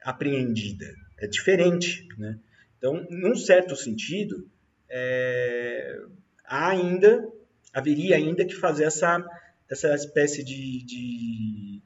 apreendida. 0.02 0.94
É 1.18 1.28
diferente. 1.28 2.06
Né? 2.18 2.38
Então, 2.78 3.08
num 3.10 3.36
certo 3.36 3.78
sentido, 3.78 4.46
é, 4.90 6.02
há 6.44 6.70
ainda, 6.72 7.32
haveria 7.74 8.16
ainda 8.16 8.46
que 8.46 8.56
fazer 8.56 8.86
essa, 8.86 9.26
essa 9.70 9.94
espécie 9.96 10.44
de, 10.44 10.84
de 10.86 11.82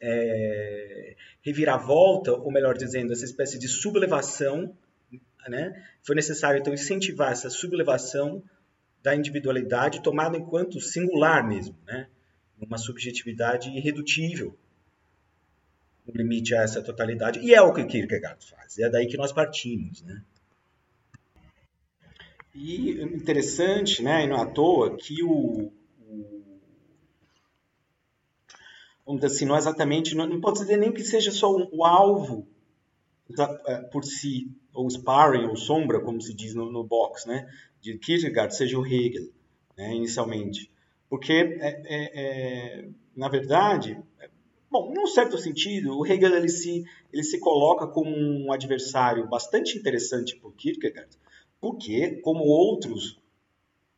é, 0.00 1.16
reviravolta, 1.42 2.32
ou 2.32 2.50
melhor 2.52 2.76
dizendo, 2.76 3.12
essa 3.12 3.24
espécie 3.24 3.58
de 3.58 3.68
sublevação 3.68 4.74
né? 5.48 5.84
Foi 6.02 6.14
necessário, 6.14 6.60
então, 6.60 6.72
incentivar 6.72 7.32
essa 7.32 7.48
sublevação 7.48 8.42
da 9.02 9.14
individualidade 9.14 10.02
tomada 10.02 10.36
enquanto 10.36 10.80
singular 10.80 11.46
mesmo, 11.46 11.76
né? 11.86 12.08
uma 12.60 12.76
subjetividade 12.76 13.70
irredutível 13.70 14.54
no 16.06 16.12
limite 16.12 16.54
a 16.54 16.62
essa 16.62 16.82
totalidade. 16.82 17.40
E 17.40 17.54
é 17.54 17.62
o 17.62 17.72
que 17.72 17.84
Kierkegaard 17.84 18.44
faz, 18.44 18.78
é 18.78 18.90
daí 18.90 19.06
que 19.06 19.16
nós 19.16 19.32
partimos. 19.32 20.02
Né? 20.02 20.22
E 22.54 23.02
interessante, 23.02 24.02
né, 24.02 24.24
e 24.24 24.26
não 24.26 24.36
à 24.36 24.46
toa, 24.46 24.96
que 24.96 25.22
o, 25.22 25.72
o 26.00 26.50
vamos 29.06 29.20
dizer 29.20 29.34
assim, 29.34 29.44
não 29.44 29.54
é 29.54 29.58
exatamente, 29.58 30.14
não, 30.14 30.26
não 30.26 30.40
pode 30.40 30.58
dizer 30.58 30.76
nem 30.76 30.92
que 30.92 31.02
seja 31.02 31.30
só 31.30 31.50
o, 31.52 31.84
alvo 31.84 32.46
é, 33.66 33.76
por 33.82 34.04
si, 34.04 34.50
ou 34.72 34.88
sparring, 34.90 35.46
ou 35.46 35.56
sombra, 35.56 36.00
como 36.00 36.20
se 36.20 36.34
diz 36.34 36.54
no, 36.54 36.70
no 36.70 36.82
box, 36.82 37.26
né, 37.26 37.48
de 37.80 37.96
Kierkegaard, 37.98 38.54
seja 38.54 38.78
o 38.78 38.86
Hegel, 38.86 39.30
né, 39.76 39.94
inicialmente. 39.94 40.70
Porque, 41.08 41.32
é, 41.32 41.82
é, 41.84 42.10
é, 42.14 42.88
na 43.16 43.28
verdade, 43.28 44.00
bom, 44.70 44.92
num 44.92 45.06
certo 45.06 45.38
sentido, 45.38 45.98
o 45.98 46.06
Hegel 46.06 46.36
ele 46.36 46.48
se, 46.48 46.84
ele 47.12 47.22
se 47.24 47.38
coloca 47.38 47.86
como 47.86 48.10
um 48.10 48.52
adversário 48.52 49.28
bastante 49.28 49.78
interessante 49.78 50.36
por 50.36 50.52
Kierkegaard, 50.54 51.10
porque, 51.60 52.16
como 52.22 52.44
outros 52.44 53.20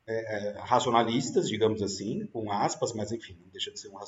é, 0.06 0.14
é, 0.14 0.58
racionalistas, 0.58 1.48
digamos 1.48 1.80
assim, 1.80 2.26
com 2.26 2.50
aspas, 2.50 2.92
mas 2.92 3.12
enfim, 3.12 3.36
não 3.40 3.50
deixa 3.50 3.70
de 3.70 3.78
ser 3.78 3.88
um 3.88 3.98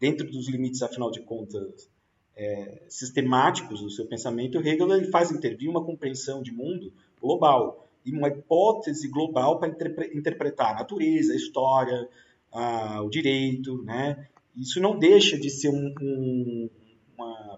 dentro 0.00 0.30
dos 0.30 0.48
limites, 0.48 0.82
afinal 0.82 1.10
de 1.10 1.20
contas, 1.20 1.90
é, 2.36 2.82
sistemáticos 2.88 3.80
do 3.80 3.90
seu 3.90 4.06
pensamento, 4.06 4.58
Hegel 4.58 4.92
ele 4.94 5.10
faz 5.10 5.30
intervir 5.30 5.68
uma 5.68 5.84
compreensão 5.84 6.42
de 6.42 6.52
mundo 6.52 6.92
global 7.20 7.88
e 8.04 8.12
uma 8.12 8.28
hipótese 8.28 9.08
global 9.08 9.58
para 9.58 9.68
interpretar 10.14 10.72
a 10.72 10.78
natureza, 10.80 11.32
a 11.32 11.36
história, 11.36 12.08
a, 12.50 13.02
o 13.02 13.10
direito, 13.10 13.82
né? 13.82 14.28
Isso 14.56 14.80
não 14.80 14.98
deixa 14.98 15.38
de 15.38 15.50
ser 15.50 15.70
um, 15.70 15.94
um 16.00 16.70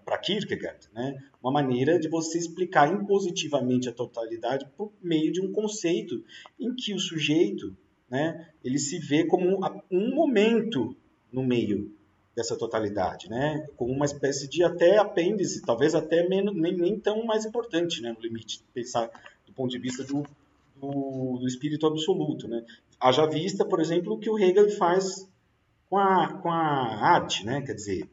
para 0.05 0.19
Kierkegaard, 0.19 0.89
né? 0.93 1.23
uma 1.43 1.53
maneira 1.53 1.99
de 1.99 2.09
você 2.09 2.39
explicar 2.39 2.93
impositivamente 2.93 3.89
a 3.89 3.93
totalidade 3.93 4.67
por 4.77 4.93
meio 5.03 5.33
de 5.33 5.41
um 5.41 5.53
conceito 5.53 6.25
em 6.59 6.75
que 6.75 6.95
o 6.95 6.99
sujeito 6.99 7.77
né, 8.11 8.49
ele 8.63 8.79
se 8.79 8.99
vê 8.99 9.25
como 9.25 9.61
um 9.91 10.15
momento 10.15 10.97
no 11.33 11.43
meio 11.43 11.93
dessa 12.35 12.57
totalidade, 12.57 13.29
né? 13.31 13.67
como 13.77 13.93
uma 13.93 14.05
espécie 14.05 14.49
de 14.49 14.63
até 14.63 14.99
apêndice, 14.99 15.63
talvez 15.63 15.95
até 15.95 16.29
menos, 16.29 16.55
nem, 16.55 16.77
nem 16.77 16.99
tão 16.99 17.25
mais 17.25 17.45
importante 17.45 18.03
né, 18.03 18.13
no 18.13 18.21
limite, 18.21 18.65
pensar 18.75 19.09
do 19.47 19.53
ponto 19.53 19.71
de 19.71 19.79
vista 19.79 20.03
do, 20.03 20.25
do, 20.77 21.39
do 21.39 21.47
espírito 21.47 21.87
absoluto. 21.87 22.49
Né? 22.49 22.65
Haja 23.01 23.27
vista, 23.27 23.65
por 23.65 23.81
exemplo, 23.81 24.15
o 24.15 24.19
que 24.19 24.29
o 24.29 24.39
Hegel 24.39 24.69
faz 24.71 25.29
com 25.89 25.97
a, 25.97 26.33
com 26.39 26.51
a 26.51 27.15
arte, 27.15 27.47
né? 27.47 27.63
quer 27.63 27.75
dizer, 27.75 28.09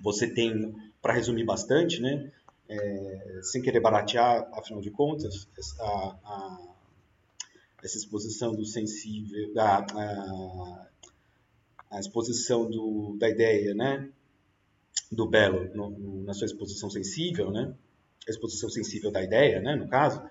você 0.00 0.26
tem, 0.26 0.74
para 1.00 1.14
resumir 1.14 1.44
bastante, 1.44 2.00
né, 2.00 2.30
é, 2.68 3.40
sem 3.42 3.60
querer 3.60 3.80
baratear, 3.80 4.48
afinal 4.52 4.80
de 4.80 4.90
contas, 4.90 5.48
a, 5.80 5.84
a, 6.24 6.74
essa 7.82 7.98
exposição 7.98 8.54
do 8.54 8.64
sensível, 8.64 9.52
a, 9.58 9.78
a, 9.78 10.86
a 11.90 12.00
exposição 12.00 12.70
do, 12.70 13.16
da 13.18 13.28
ideia, 13.28 13.74
né, 13.74 14.08
do 15.10 15.26
belo 15.26 15.74
no, 15.74 15.90
no, 15.90 16.22
na 16.22 16.32
sua 16.32 16.46
exposição 16.46 16.88
sensível, 16.88 17.50
né, 17.50 17.74
a 18.26 18.30
exposição 18.30 18.70
sensível 18.70 19.10
da 19.10 19.22
ideia, 19.22 19.60
né, 19.60 19.74
no 19.74 19.88
caso, 19.88 20.22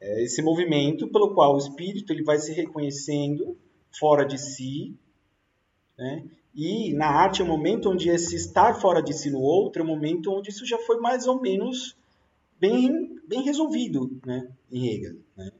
é 0.00 0.22
esse 0.22 0.42
movimento 0.42 1.08
pelo 1.08 1.34
qual 1.34 1.54
o 1.54 1.58
espírito 1.58 2.12
ele 2.12 2.22
vai 2.22 2.38
se 2.38 2.52
reconhecendo 2.52 3.58
fora 3.98 4.24
de 4.24 4.38
si, 4.38 4.94
né, 5.98 6.24
e 6.54 6.94
na 6.94 7.08
arte 7.08 7.42
é 7.42 7.44
o 7.44 7.48
um 7.48 7.50
momento 7.50 7.90
onde 7.90 8.08
esse 8.08 8.36
estar 8.36 8.74
fora 8.74 9.02
de 9.02 9.12
si 9.12 9.28
no 9.30 9.40
outro 9.40 9.82
é 9.82 9.84
um 9.84 9.88
momento 9.88 10.32
onde 10.32 10.50
isso 10.50 10.64
já 10.64 10.78
foi 10.78 11.00
mais 11.00 11.26
ou 11.26 11.40
menos 11.40 11.96
bem, 12.60 13.18
bem 13.26 13.42
resolvido 13.42 14.20
né, 14.24 14.48
em 14.70 14.86
Hegel. 14.86 15.16
Né? 15.36 15.50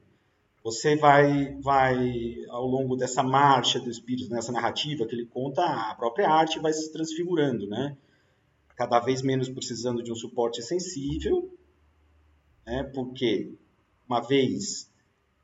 Você 0.63 0.95
vai, 0.95 1.53
vai, 1.61 2.35
ao 2.49 2.65
longo 2.65 2.95
dessa 2.95 3.21
marcha 3.21 3.79
do 3.79 3.91
espírito, 3.91 4.29
nessa 4.29 4.51
narrativa 4.51 5.05
que 5.05 5.13
ele 5.13 5.25
conta, 5.25 5.63
a 5.63 5.93
própria 5.95 6.29
arte 6.29 6.59
vai 6.59 6.71
se 6.71 6.91
transfigurando, 6.91 7.67
né? 7.67 7.97
cada 8.75 8.99
vez 8.99 9.21
menos 9.21 9.49
precisando 9.49 10.01
de 10.01 10.11
um 10.11 10.15
suporte 10.15 10.61
sensível, 10.61 11.53
né? 12.65 12.83
porque 12.95 13.53
uma 14.07 14.21
vez, 14.21 14.89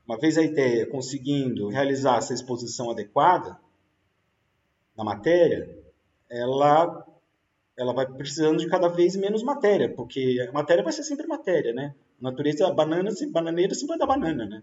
uma 0.06 0.18
vez 0.18 0.38
a 0.38 0.42
ideia 0.42 0.86
conseguindo 0.86 1.68
realizar 1.68 2.16
essa 2.16 2.32
exposição 2.32 2.90
adequada, 2.90 3.60
na 4.96 5.04
matéria, 5.04 5.68
ela 6.30 7.06
ela 7.76 7.94
vai 7.94 8.06
precisando 8.06 8.58
de 8.58 8.68
cada 8.68 8.88
vez 8.88 9.16
menos 9.16 9.42
matéria, 9.42 9.88
porque 9.88 10.44
a 10.46 10.52
matéria 10.52 10.84
vai 10.84 10.92
ser 10.92 11.02
sempre 11.02 11.26
matéria, 11.26 11.72
né? 11.72 11.94
A 12.20 12.24
natureza, 12.24 12.70
banana, 12.70 13.10
bananeira 13.30 13.74
sempre 13.74 13.96
vai 13.96 13.98
dar 13.98 14.06
banana, 14.06 14.46
né? 14.46 14.62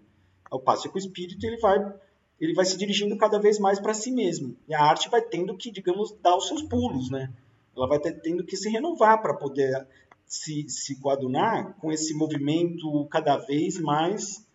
Ao 0.50 0.60
passo 0.60 0.90
que 0.90 0.98
o 0.98 1.00
espírito 1.00 1.44
ele 1.46 1.58
vai 1.58 1.94
ele 2.40 2.54
vai 2.54 2.64
se 2.64 2.78
dirigindo 2.78 3.18
cada 3.18 3.38
vez 3.38 3.60
mais 3.60 3.80
para 3.80 3.94
si 3.94 4.12
mesmo. 4.12 4.56
E 4.68 4.74
a 4.74 4.82
arte 4.82 5.10
vai 5.10 5.22
tendo 5.22 5.58
que, 5.58 5.70
digamos, 5.70 6.16
dar 6.22 6.38
os 6.38 6.48
seus 6.48 6.62
pulos, 6.62 7.10
né? 7.10 7.34
Ela 7.76 7.88
vai 7.88 8.00
tendo 8.00 8.46
que 8.46 8.56
se 8.56 8.70
renovar 8.70 9.22
para 9.22 9.34
poder 9.34 9.86
se, 10.26 10.70
se 10.70 11.00
coadunar 11.02 11.76
com 11.80 11.92
esse 11.92 12.14
movimento 12.14 13.06
cada 13.12 13.38
vez 13.38 13.78
mais 13.80 14.46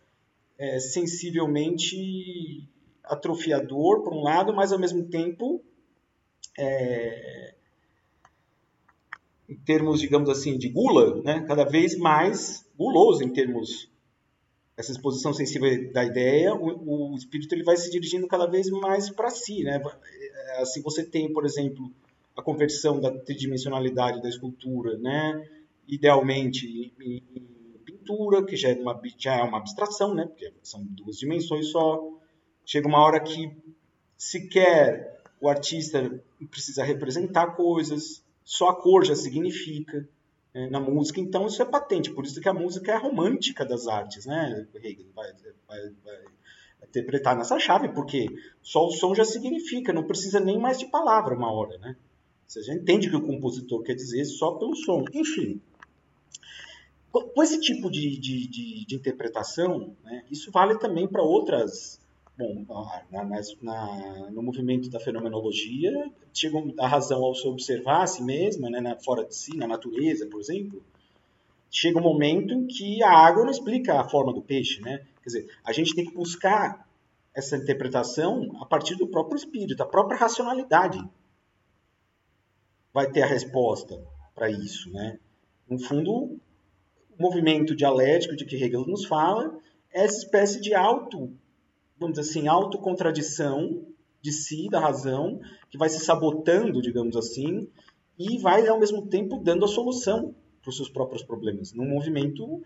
é, 0.57 0.79
sensivelmente 0.79 2.67
atrofiador, 3.07 4.03
por 4.03 4.13
um 4.13 4.21
lado, 4.21 4.53
mas 4.53 4.71
ao 4.71 4.79
mesmo 4.79 5.07
tempo, 5.07 5.63
é, 6.57 7.55
em 9.47 9.55
termos, 9.55 9.99
digamos 9.99 10.29
assim, 10.29 10.57
de 10.57 10.69
gula, 10.69 11.21
né, 11.21 11.45
cada 11.47 11.63
vez 11.63 11.97
mais 11.97 12.65
guloso 12.77 13.23
em 13.23 13.31
termos 13.31 13.89
essa 14.77 14.91
exposição 14.91 15.33
sensível 15.33 15.91
da 15.93 16.03
ideia, 16.03 16.53
o, 16.53 17.13
o 17.13 17.15
espírito 17.15 17.55
ele 17.55 17.63
vai 17.63 17.77
se 17.77 17.89
dirigindo 17.89 18.27
cada 18.27 18.45
vez 18.45 18.69
mais 18.69 19.09
para 19.09 19.29
si, 19.29 19.63
né? 19.63 19.81
Assim 20.57 20.81
você 20.81 21.03
tem, 21.03 21.31
por 21.31 21.45
exemplo, 21.45 21.89
a 22.35 22.41
conversão 22.41 22.99
da 22.99 23.09
tridimensionalidade 23.09 24.21
da 24.21 24.27
escultura, 24.27 24.97
né? 24.97 25.47
Idealmente 25.87 26.67
em, 26.67 26.91
em 27.05 27.79
pintura, 27.85 28.45
que 28.45 28.57
já 28.57 28.69
é 28.69 28.75
uma 28.75 28.99
já 29.17 29.37
é 29.37 29.43
uma 29.43 29.59
abstração, 29.59 30.13
né? 30.13 30.25
Porque 30.25 30.51
são 30.61 30.83
duas 30.83 31.17
dimensões 31.17 31.69
só 31.69 32.11
chega 32.65 32.87
uma 32.87 32.99
hora 32.99 33.19
que 33.19 33.51
sequer 34.17 35.21
o 35.39 35.47
artista 35.47 36.19
precisa 36.49 36.83
representar 36.83 37.55
coisas, 37.55 38.23
só 38.43 38.69
a 38.69 38.75
cor 38.75 39.05
já 39.05 39.15
significa 39.15 40.07
né, 40.53 40.69
na 40.69 40.79
música. 40.79 41.19
Então 41.19 41.45
isso 41.47 41.61
é 41.61 41.65
patente, 41.65 42.11
por 42.11 42.25
isso 42.25 42.41
que 42.41 42.49
a 42.49 42.53
música 42.53 42.91
é 42.91 42.95
a 42.95 42.99
romântica 42.99 43.65
das 43.65 43.87
artes, 43.87 44.25
né? 44.25 44.65
Hegel 44.75 45.05
vai, 45.13 45.31
vai, 45.67 45.91
vai 46.03 46.21
interpretar 46.87 47.35
nessa 47.35 47.59
chave, 47.59 47.89
porque 47.89 48.27
só 48.61 48.87
o 48.87 48.91
som 48.91 49.13
já 49.13 49.25
significa, 49.25 49.91
não 49.91 50.03
precisa 50.03 50.39
nem 50.39 50.57
mais 50.57 50.79
de 50.79 50.85
palavra 50.87 51.35
uma 51.35 51.51
hora, 51.51 51.77
né? 51.77 51.95
Você 52.47 52.61
já 52.63 52.73
entende 52.73 53.07
o 53.07 53.11
que 53.11 53.17
o 53.17 53.25
compositor 53.25 53.83
quer 53.83 53.95
dizer 53.95 54.23
só 54.25 54.51
pelo 54.51 54.75
som. 54.75 55.03
Enfim, 55.13 55.59
com 57.11 57.43
esse 57.43 57.59
tipo 57.59 57.89
de, 57.89 58.17
de, 58.17 58.47
de, 58.47 58.85
de 58.85 58.95
interpretação, 58.95 59.95
né, 60.03 60.23
isso 60.29 60.51
vale 60.51 60.77
também 60.77 61.07
para 61.07 61.23
outras 61.23 61.99
Bom, 62.37 62.65
na, 63.09 63.23
na, 63.23 64.29
no 64.29 64.43
movimento 64.43 64.89
da 64.89 64.99
fenomenologia, 64.99 66.11
chega 66.33 66.57
a 66.79 66.87
razão 66.87 67.23
ao 67.23 67.33
se 67.33 67.47
observar 67.47 68.03
a 68.03 68.07
si 68.07 68.21
mesma, 68.21 68.69
né, 68.69 68.81
na, 68.81 68.97
fora 68.97 69.23
de 69.23 69.33
si, 69.33 69.55
na 69.55 69.65
natureza, 69.65 70.27
por 70.27 70.41
exemplo, 70.41 70.83
chega 71.71 71.97
um 71.97 72.03
momento 72.03 72.53
em 72.53 72.67
que 72.67 73.01
a 73.01 73.09
água 73.09 73.45
não 73.45 73.51
explica 73.51 74.01
a 74.01 74.09
forma 74.09 74.33
do 74.33 74.41
peixe, 74.41 74.81
né? 74.81 75.05
Quer 75.23 75.27
dizer, 75.27 75.57
a 75.63 75.71
gente 75.71 75.95
tem 75.95 76.05
que 76.05 76.13
buscar 76.13 76.85
essa 77.33 77.55
interpretação 77.55 78.49
a 78.61 78.65
partir 78.65 78.95
do 78.95 79.07
próprio 79.07 79.37
espírito, 79.37 79.77
da 79.77 79.85
própria 79.85 80.17
racionalidade. 80.17 80.99
Vai 82.93 83.09
ter 83.11 83.21
a 83.21 83.27
resposta 83.27 84.01
para 84.33 84.49
isso, 84.49 84.91
né? 84.91 85.19
No 85.69 85.79
fundo, 85.79 86.11
o 86.11 86.39
movimento 87.17 87.73
dialético 87.73 88.35
de 88.35 88.45
que 88.45 88.55
Hegel 88.55 88.85
nos 88.85 89.05
fala 89.05 89.57
é 89.93 90.03
essa 90.03 90.17
espécie 90.17 90.59
de 90.59 90.73
auto 90.73 91.33
vamos 91.99 92.17
dizer 92.17 92.29
assim, 92.29 92.47
autocontradição 92.47 93.85
de 94.21 94.31
si, 94.31 94.69
da 94.69 94.79
razão, 94.79 95.39
que 95.69 95.77
vai 95.77 95.87
se 95.89 95.99
sabotando, 95.99 96.81
digamos 96.81 97.15
assim, 97.15 97.69
e 98.17 98.37
vai, 98.39 98.67
ao 98.67 98.79
mesmo 98.79 99.07
tempo, 99.07 99.37
dando 99.37 99.65
a 99.65 99.67
solução 99.67 100.33
para 100.61 100.69
os 100.69 100.77
seus 100.77 100.89
próprios 100.89 101.23
problemas, 101.23 101.73
num 101.73 101.87
movimento, 101.87 102.63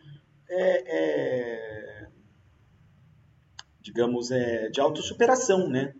é, 0.47 2.03
é, 2.05 2.07
digamos, 3.81 4.31
é, 4.31 4.69
de 4.69 4.79
autossuperação, 4.79 5.67
né? 5.67 5.93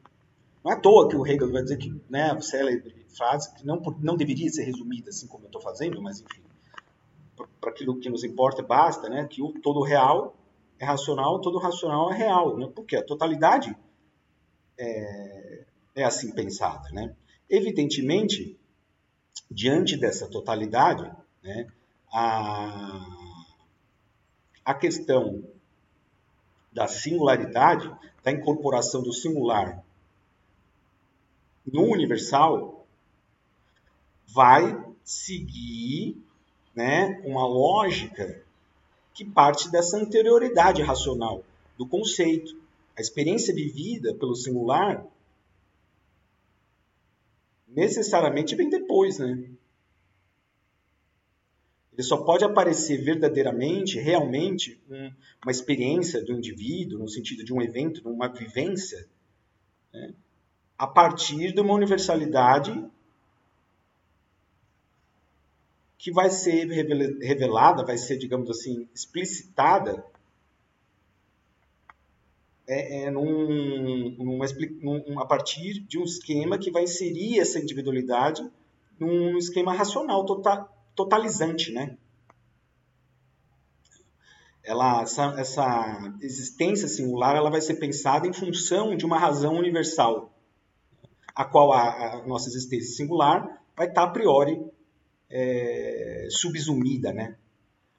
Não 0.64 0.72
é 0.72 0.76
à 0.76 0.80
toa 0.80 1.10
que 1.10 1.16
o 1.16 1.26
Hegel 1.26 1.52
vai 1.52 1.64
dizer 1.64 1.78
que, 1.78 1.94
né, 2.10 2.32
a 2.32 2.40
célebre 2.40 3.06
frase, 3.10 3.54
que 3.56 3.66
não, 3.66 3.82
não 4.02 4.16
deveria 4.16 4.50
ser 4.50 4.64
resumida 4.64 5.10
assim 5.10 5.28
como 5.28 5.44
eu 5.44 5.48
estou 5.48 5.62
fazendo, 5.62 6.02
mas, 6.02 6.22
enfim, 6.22 6.42
para 7.60 7.70
aquilo 7.70 8.00
que 8.00 8.10
nos 8.10 8.24
importa, 8.24 8.62
basta, 8.62 9.10
né, 9.10 9.28
que 9.28 9.42
o 9.42 9.52
todo 9.62 9.82
real 9.82 10.36
é 10.80 10.86
racional, 10.86 11.42
todo 11.42 11.60
racional 11.60 12.12
é 12.12 12.18
real, 12.18 12.58
né? 12.58 12.72
porque 12.74 12.96
a 12.96 13.04
totalidade 13.04 13.76
é, 14.78 15.66
é 15.96 16.04
assim 16.04 16.32
pensada. 16.32 16.90
Né? 16.92 17.14
Evidentemente, 17.50 18.58
diante 19.52 19.98
dessa 19.98 20.28
totalidade, 20.28 21.12
né, 21.44 21.68
a, 22.12 23.06
a 24.64 24.74
questão 24.74 25.44
da 26.72 26.88
singularidade, 26.88 27.94
da 28.24 28.32
incorporação 28.32 29.04
do 29.04 29.12
singular 29.12 29.84
no 31.66 31.84
universal, 31.84 32.88
vai 34.28 34.82
seguir 35.04 36.24
né, 36.74 37.22
uma 37.26 37.46
lógica 37.46 38.44
que 39.14 39.26
parte 39.26 39.70
dessa 39.70 39.98
anterioridade 39.98 40.82
racional 40.82 41.44
do 41.78 41.86
conceito. 41.86 42.58
A 42.98 43.02
experiência 43.02 43.54
vivida 43.54 44.14
pelo 44.14 44.36
singular 44.36 45.06
necessariamente 47.68 48.56
vem 48.56 48.70
depois, 48.70 49.20
né? 49.20 49.50
Ele 51.94 52.04
só 52.08 52.18
pode 52.18 52.46
aparecer 52.46 53.04
verdadeiramente, 53.04 54.00
realmente, 54.00 54.82
um, 54.90 55.12
uma 55.44 55.52
experiência 55.52 56.24
do 56.24 56.32
indivíduo, 56.32 57.00
no 57.00 57.10
sentido 57.10 57.44
de 57.44 57.54
um 57.54 57.62
evento, 57.62 58.02
de 58.02 58.08
uma 58.08 58.30
vivência, 58.30 59.06
né? 59.92 60.14
a 60.78 60.88
partir 60.88 61.54
de 61.54 61.60
uma 61.60 61.74
universalidade 61.74 62.72
que 66.00 66.14
vai 66.14 66.30
ser 66.30 66.66
revelada, 67.22 67.86
vai 67.86 67.98
ser, 67.98 68.18
digamos 68.18 68.50
assim, 68.50 68.88
explicitada 68.96 70.02
é, 72.66 73.04
é 73.04 73.12
num, 73.12 74.16
num, 74.18 75.20
a 75.20 75.26
partir 75.26 75.82
de 75.82 76.00
um 76.00 76.04
esquema 76.04 76.58
que 76.58 76.72
vai 76.72 76.84
inserir 76.84 77.40
essa 77.40 77.60
individualidade 77.60 78.50
num 78.98 79.38
esquema 79.38 79.74
racional, 79.74 80.26
total, 80.26 80.74
totalizante, 80.96 81.74
né? 81.74 81.98
Ela, 84.64 85.02
essa, 85.02 85.36
essa 85.38 86.14
existência 86.22 86.88
singular 86.88 87.36
ela 87.36 87.50
vai 87.50 87.60
ser 87.60 87.74
pensada 87.74 88.26
em 88.26 88.32
função 88.32 88.96
de 88.96 89.06
uma 89.06 89.20
razão 89.20 89.56
universal, 89.56 90.32
a 91.36 91.44
qual 91.44 91.74
a, 91.74 92.14
a 92.14 92.28
nossa 92.28 92.48
existência 92.48 92.96
singular 92.96 93.62
vai 93.76 93.88
estar 93.88 94.04
a 94.04 94.10
priori 94.12 94.62
é, 95.30 96.28
subsumida, 96.30 97.14
né? 97.14 97.38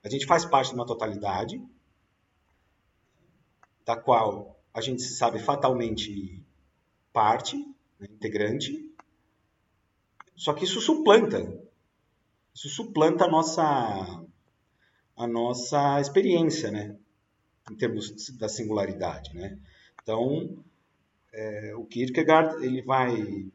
A 0.03 0.09
gente 0.09 0.27
faz 0.27 0.45
parte 0.45 0.71
de 0.71 0.75
uma 0.75 0.87
totalidade, 0.87 1.63
da 3.85 3.97
qual 3.97 4.59
a 4.73 4.81
gente 4.81 5.03
se 5.03 5.15
sabe 5.15 5.39
fatalmente 5.39 6.43
parte, 7.13 7.57
né, 7.99 8.07
integrante, 8.11 8.89
só 10.37 10.55
que 10.55 10.65
isso 10.65 10.81
suplanta, 10.81 11.61
isso 12.55 12.69
suplanta 12.69 13.25
a 13.25 13.29
nossa, 13.29 14.25
a 15.17 15.27
nossa 15.27 16.01
experiência, 16.01 16.71
né? 16.71 16.97
Em 17.71 17.77
termos 17.77 18.31
da 18.39 18.49
singularidade, 18.49 19.35
né? 19.35 19.59
Então, 20.03 20.57
é, 21.33 21.75
o 21.77 21.85
Kierkegaard, 21.85 22.65
ele 22.65 22.81
vai 22.83 23.51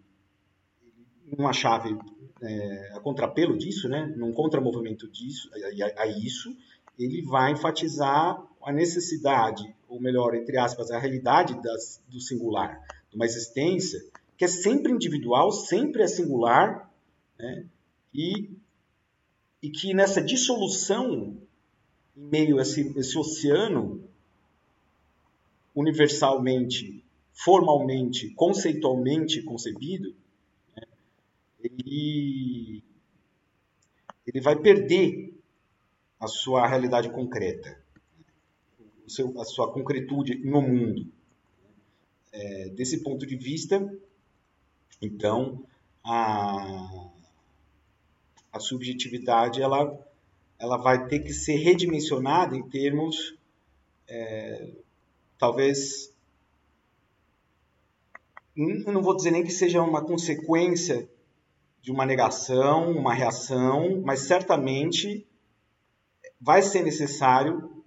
uma 1.37 1.53
chave 1.53 1.97
é, 2.41 2.91
a 2.93 2.99
contrapelo 2.99 3.57
disso, 3.57 3.87
né? 3.89 4.13
Num 4.17 4.33
contramovimento 4.33 5.07
disso, 5.07 5.49
a, 5.53 6.01
a 6.03 6.07
isso, 6.07 6.55
ele 6.97 7.21
vai 7.21 7.51
enfatizar 7.51 8.41
a 8.61 8.71
necessidade, 8.71 9.63
ou 9.87 10.01
melhor, 10.01 10.33
entre 10.35 10.57
aspas, 10.57 10.91
a 10.91 10.97
realidade 10.97 11.61
das, 11.61 12.01
do 12.07 12.19
singular, 12.19 12.81
de 13.09 13.15
uma 13.15 13.25
existência 13.25 14.03
que 14.37 14.43
é 14.43 14.47
sempre 14.47 14.91
individual, 14.91 15.51
sempre 15.51 16.03
é 16.03 16.07
singular, 16.07 16.91
né? 17.39 17.65
e, 18.13 18.49
e 19.61 19.69
que 19.69 19.93
nessa 19.93 20.21
dissolução, 20.21 21.37
em 22.17 22.21
meio 22.21 22.57
a 22.57 22.61
esse, 22.61 22.93
esse 22.97 23.17
oceano, 23.17 24.03
universalmente, 25.73 27.03
formalmente, 27.33 28.29
conceitualmente 28.31 29.41
concebido? 29.43 30.15
Ele, 31.65 32.83
ele 34.25 34.41
vai 34.41 34.55
perder 34.55 35.33
a 36.19 36.27
sua 36.27 36.67
realidade 36.67 37.09
concreta, 37.09 37.81
seu, 39.07 39.39
a 39.39 39.45
sua 39.45 39.71
concretude 39.71 40.35
no 40.45 40.61
mundo. 40.61 41.11
É, 42.31 42.69
desse 42.69 43.01
ponto 43.01 43.25
de 43.25 43.35
vista, 43.35 43.97
então, 45.01 45.65
a, 46.03 47.09
a 48.51 48.59
subjetividade 48.59 49.61
ela, 49.61 49.97
ela 50.59 50.77
vai 50.77 51.07
ter 51.07 51.19
que 51.19 51.31
ser 51.31 51.55
redimensionada 51.55 52.55
em 52.57 52.67
termos, 52.67 53.37
é, 54.07 54.69
talvez, 55.37 56.13
eu 58.55 58.91
não 58.91 59.01
vou 59.01 59.15
dizer 59.15 59.31
nem 59.31 59.43
que 59.43 59.51
seja 59.51 59.81
uma 59.81 60.03
consequência 60.03 61.09
de 61.85 61.91
uma 61.91 62.03
negação, 62.03 62.89
uma 62.93 63.13
reação, 63.13 64.01
mas 64.01 64.21
certamente 64.21 65.23
vai 66.41 66.63
ser 66.63 66.81
necessário 66.81 67.85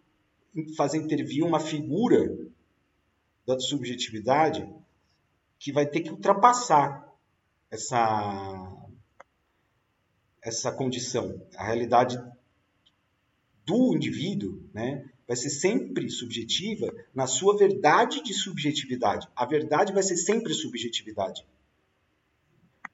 fazer 0.76 0.98
intervir 0.98 1.44
uma 1.44 1.58
figura 1.58 2.32
da 3.44 3.58
subjetividade 3.58 4.72
que 5.58 5.72
vai 5.72 5.84
ter 5.84 6.02
que 6.02 6.11
ultrapassar 6.11 7.12
essa 7.72 8.72
essa 10.40 10.70
condição. 10.70 11.44
A 11.56 11.64
realidade 11.64 12.16
do 13.66 13.96
indivíduo, 13.96 14.62
né, 14.72 15.11
vai 15.26 15.37
ser 15.37 15.50
sempre 15.50 16.08
subjetiva 16.08 16.94
na 17.12 17.26
sua 17.26 17.56
verdade 17.56 18.22
de 18.22 18.32
subjetividade. 18.32 19.26
A 19.34 19.44
verdade 19.44 19.92
vai 19.92 20.04
ser 20.04 20.16
sempre 20.16 20.54
subjetividade 20.54 21.44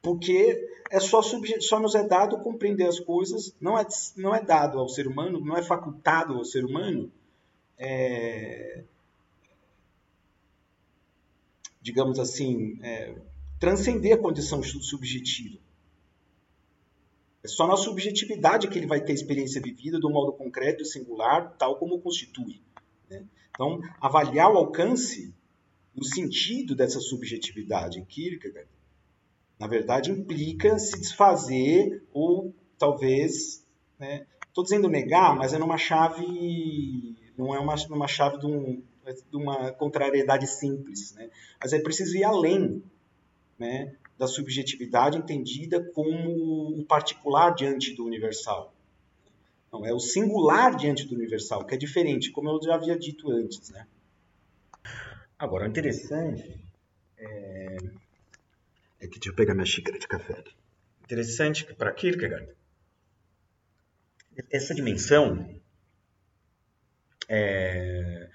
porque 0.05 0.71
é 0.91 1.01
só, 1.01 1.23
só 1.23 1.81
nos 1.81 1.95
é 1.95 2.07
dado 2.07 2.39
compreender 2.41 2.87
as 2.87 3.01
coisas, 3.01 3.57
não 3.59 3.79
é, 3.79 3.87
não 4.17 4.35
é 4.35 4.45
dado 4.45 4.79
ao 4.79 4.89
ser 4.89 5.09
humano, 5.09 5.41
não 5.41 5.57
é 5.57 5.63
facultado 5.63 6.35
ao 6.35 6.45
ser 6.45 6.63
humano, 6.63 7.11
é, 7.79 8.85
digamos 11.81 12.19
assim, 12.19 12.79
é, 12.83 13.17
transcender 13.59 14.15
a 14.15 14.19
condição 14.19 14.63
subjetiva. 14.63 15.59
É 17.43 17.49
só 17.49 17.67
na 17.67 17.77
subjetividade 17.77 18.69
que 18.69 18.79
ele 18.79 18.87
vai 18.87 19.01
ter 19.01 19.15
experiência 19.15 19.61
vivida 19.61 19.99
do 19.99 20.11
modo 20.11 20.33
concreto 20.35 20.83
e 20.83 20.87
singular, 20.87 21.57
tal 21.57 21.77
como 21.77 22.01
constitui. 22.01 22.61
Né? 23.09 23.25
Então, 23.51 23.81
avaliar 24.01 24.53
o 24.53 24.59
alcance, 24.59 25.35
o 25.97 26.05
sentido 26.05 26.75
dessa 26.75 27.01
subjetividade 27.01 27.99
em 27.99 28.05
Kierkegaard 28.05 28.74
na 29.59 29.67
verdade, 29.67 30.11
implica 30.11 30.79
se 30.79 30.99
desfazer 30.99 32.03
ou 32.13 32.55
talvez, 32.79 33.65
né, 33.99 34.27
estou 34.49 34.65
dizendo 34.65 34.89
negar, 34.89 35.35
mas 35.37 35.53
é 35.53 35.59
numa 35.59 35.79
chave, 35.79 37.17
não 37.37 37.55
é 37.55 37.59
uma, 37.59 37.75
numa 37.89 38.09
chave 38.09 38.39
de, 38.39 38.47
um, 38.47 38.83
de 39.31 39.37
uma 39.37 39.73
contrariedade 39.73 40.47
simples, 40.47 41.13
né? 41.15 41.31
mas 41.61 41.73
é 41.73 41.79
preciso 41.79 42.17
ir 42.17 42.25
além 42.25 42.83
né, 43.59 43.95
da 44.19 44.27
subjetividade 44.27 45.19
entendida 45.19 45.83
como 45.93 46.81
o 46.81 46.85
particular 46.85 47.55
diante 47.55 47.95
do 47.95 48.05
universal. 48.05 48.73
Não, 49.73 49.85
é 49.85 49.93
o 49.93 49.99
singular 49.99 50.77
diante 50.77 51.05
do 51.05 51.17
universal, 51.17 51.65
que 51.65 51.75
é 51.75 51.79
diferente, 51.79 52.31
como 52.31 52.49
eu 52.49 52.63
já 52.63 52.77
havia 52.77 52.97
dito 52.97 53.31
antes. 53.31 53.71
Né? 53.71 53.87
Agora, 55.37 55.67
interessante 55.67 56.65
é, 57.19 57.77
é 59.05 59.09
que 59.09 59.19
deixa 59.19 59.31
eu 59.31 59.35
pegar 59.35 59.55
minha 59.55 59.67
xícara 59.67 59.99
de 59.99 60.09
café 60.09 60.35
aqui. 60.35 60.55
Interessante 61.05 61.65
que 61.65 61.75
para 61.75 61.93
Kierkegaard, 61.93 62.49
essa 64.51 64.75
dimensão, 64.75 65.61
é, 67.29 68.29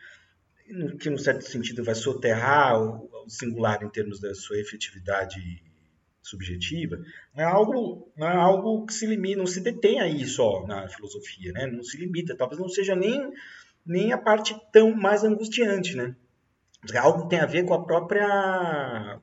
que, 1.00 1.10
no 1.10 1.18
certo 1.18 1.42
sentido, 1.42 1.84
vai 1.84 1.96
soterrar 1.96 2.80
o, 2.80 3.10
o 3.26 3.30
singular 3.30 3.84
em 3.84 3.90
termos 3.90 4.20
da 4.20 4.34
sua 4.36 4.60
efetividade 4.60 5.64
subjetiva, 6.22 6.98
não 7.36 7.44
é 7.44 7.48
algo, 7.48 8.12
não 8.16 8.28
é 8.28 8.36
algo 8.36 8.86
que 8.86 8.94
se 8.94 9.08
limita, 9.08 9.40
não 9.40 9.48
se 9.48 9.62
detém 9.62 10.00
aí 10.00 10.26
só 10.26 10.66
na 10.68 10.88
filosofia, 10.88 11.52
né? 11.52 11.66
não 11.66 11.84
se 11.84 11.98
limita, 11.98 12.38
talvez 12.38 12.60
não 12.62 12.70
seja 12.70 12.96
nem, 12.96 13.34
nem 13.86 14.14
a 14.14 14.18
parte 14.18 14.56
tão 14.72 14.94
mais 14.94 15.24
angustiante, 15.24 15.96
né? 15.96 16.16
É 16.94 16.98
algo 16.98 17.24
que 17.24 17.30
tem 17.30 17.40
a 17.40 17.46
ver 17.46 17.66
com 17.66 17.74
a 17.74 17.84
própria 17.84 19.20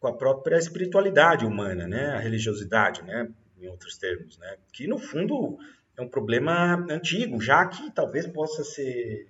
com 0.00 0.08
a 0.08 0.16
própria 0.16 0.56
espiritualidade 0.56 1.44
humana, 1.44 1.86
né? 1.86 2.06
a 2.06 2.18
religiosidade, 2.18 3.02
né? 3.02 3.28
em 3.60 3.68
outros 3.68 3.98
termos, 3.98 4.38
né? 4.38 4.56
que 4.72 4.86
no 4.86 4.98
fundo 4.98 5.58
é 5.96 6.00
um 6.00 6.08
problema 6.08 6.86
antigo, 6.90 7.40
já 7.40 7.66
que 7.66 7.90
talvez 7.92 8.26
possa 8.26 8.64
ser 8.64 9.28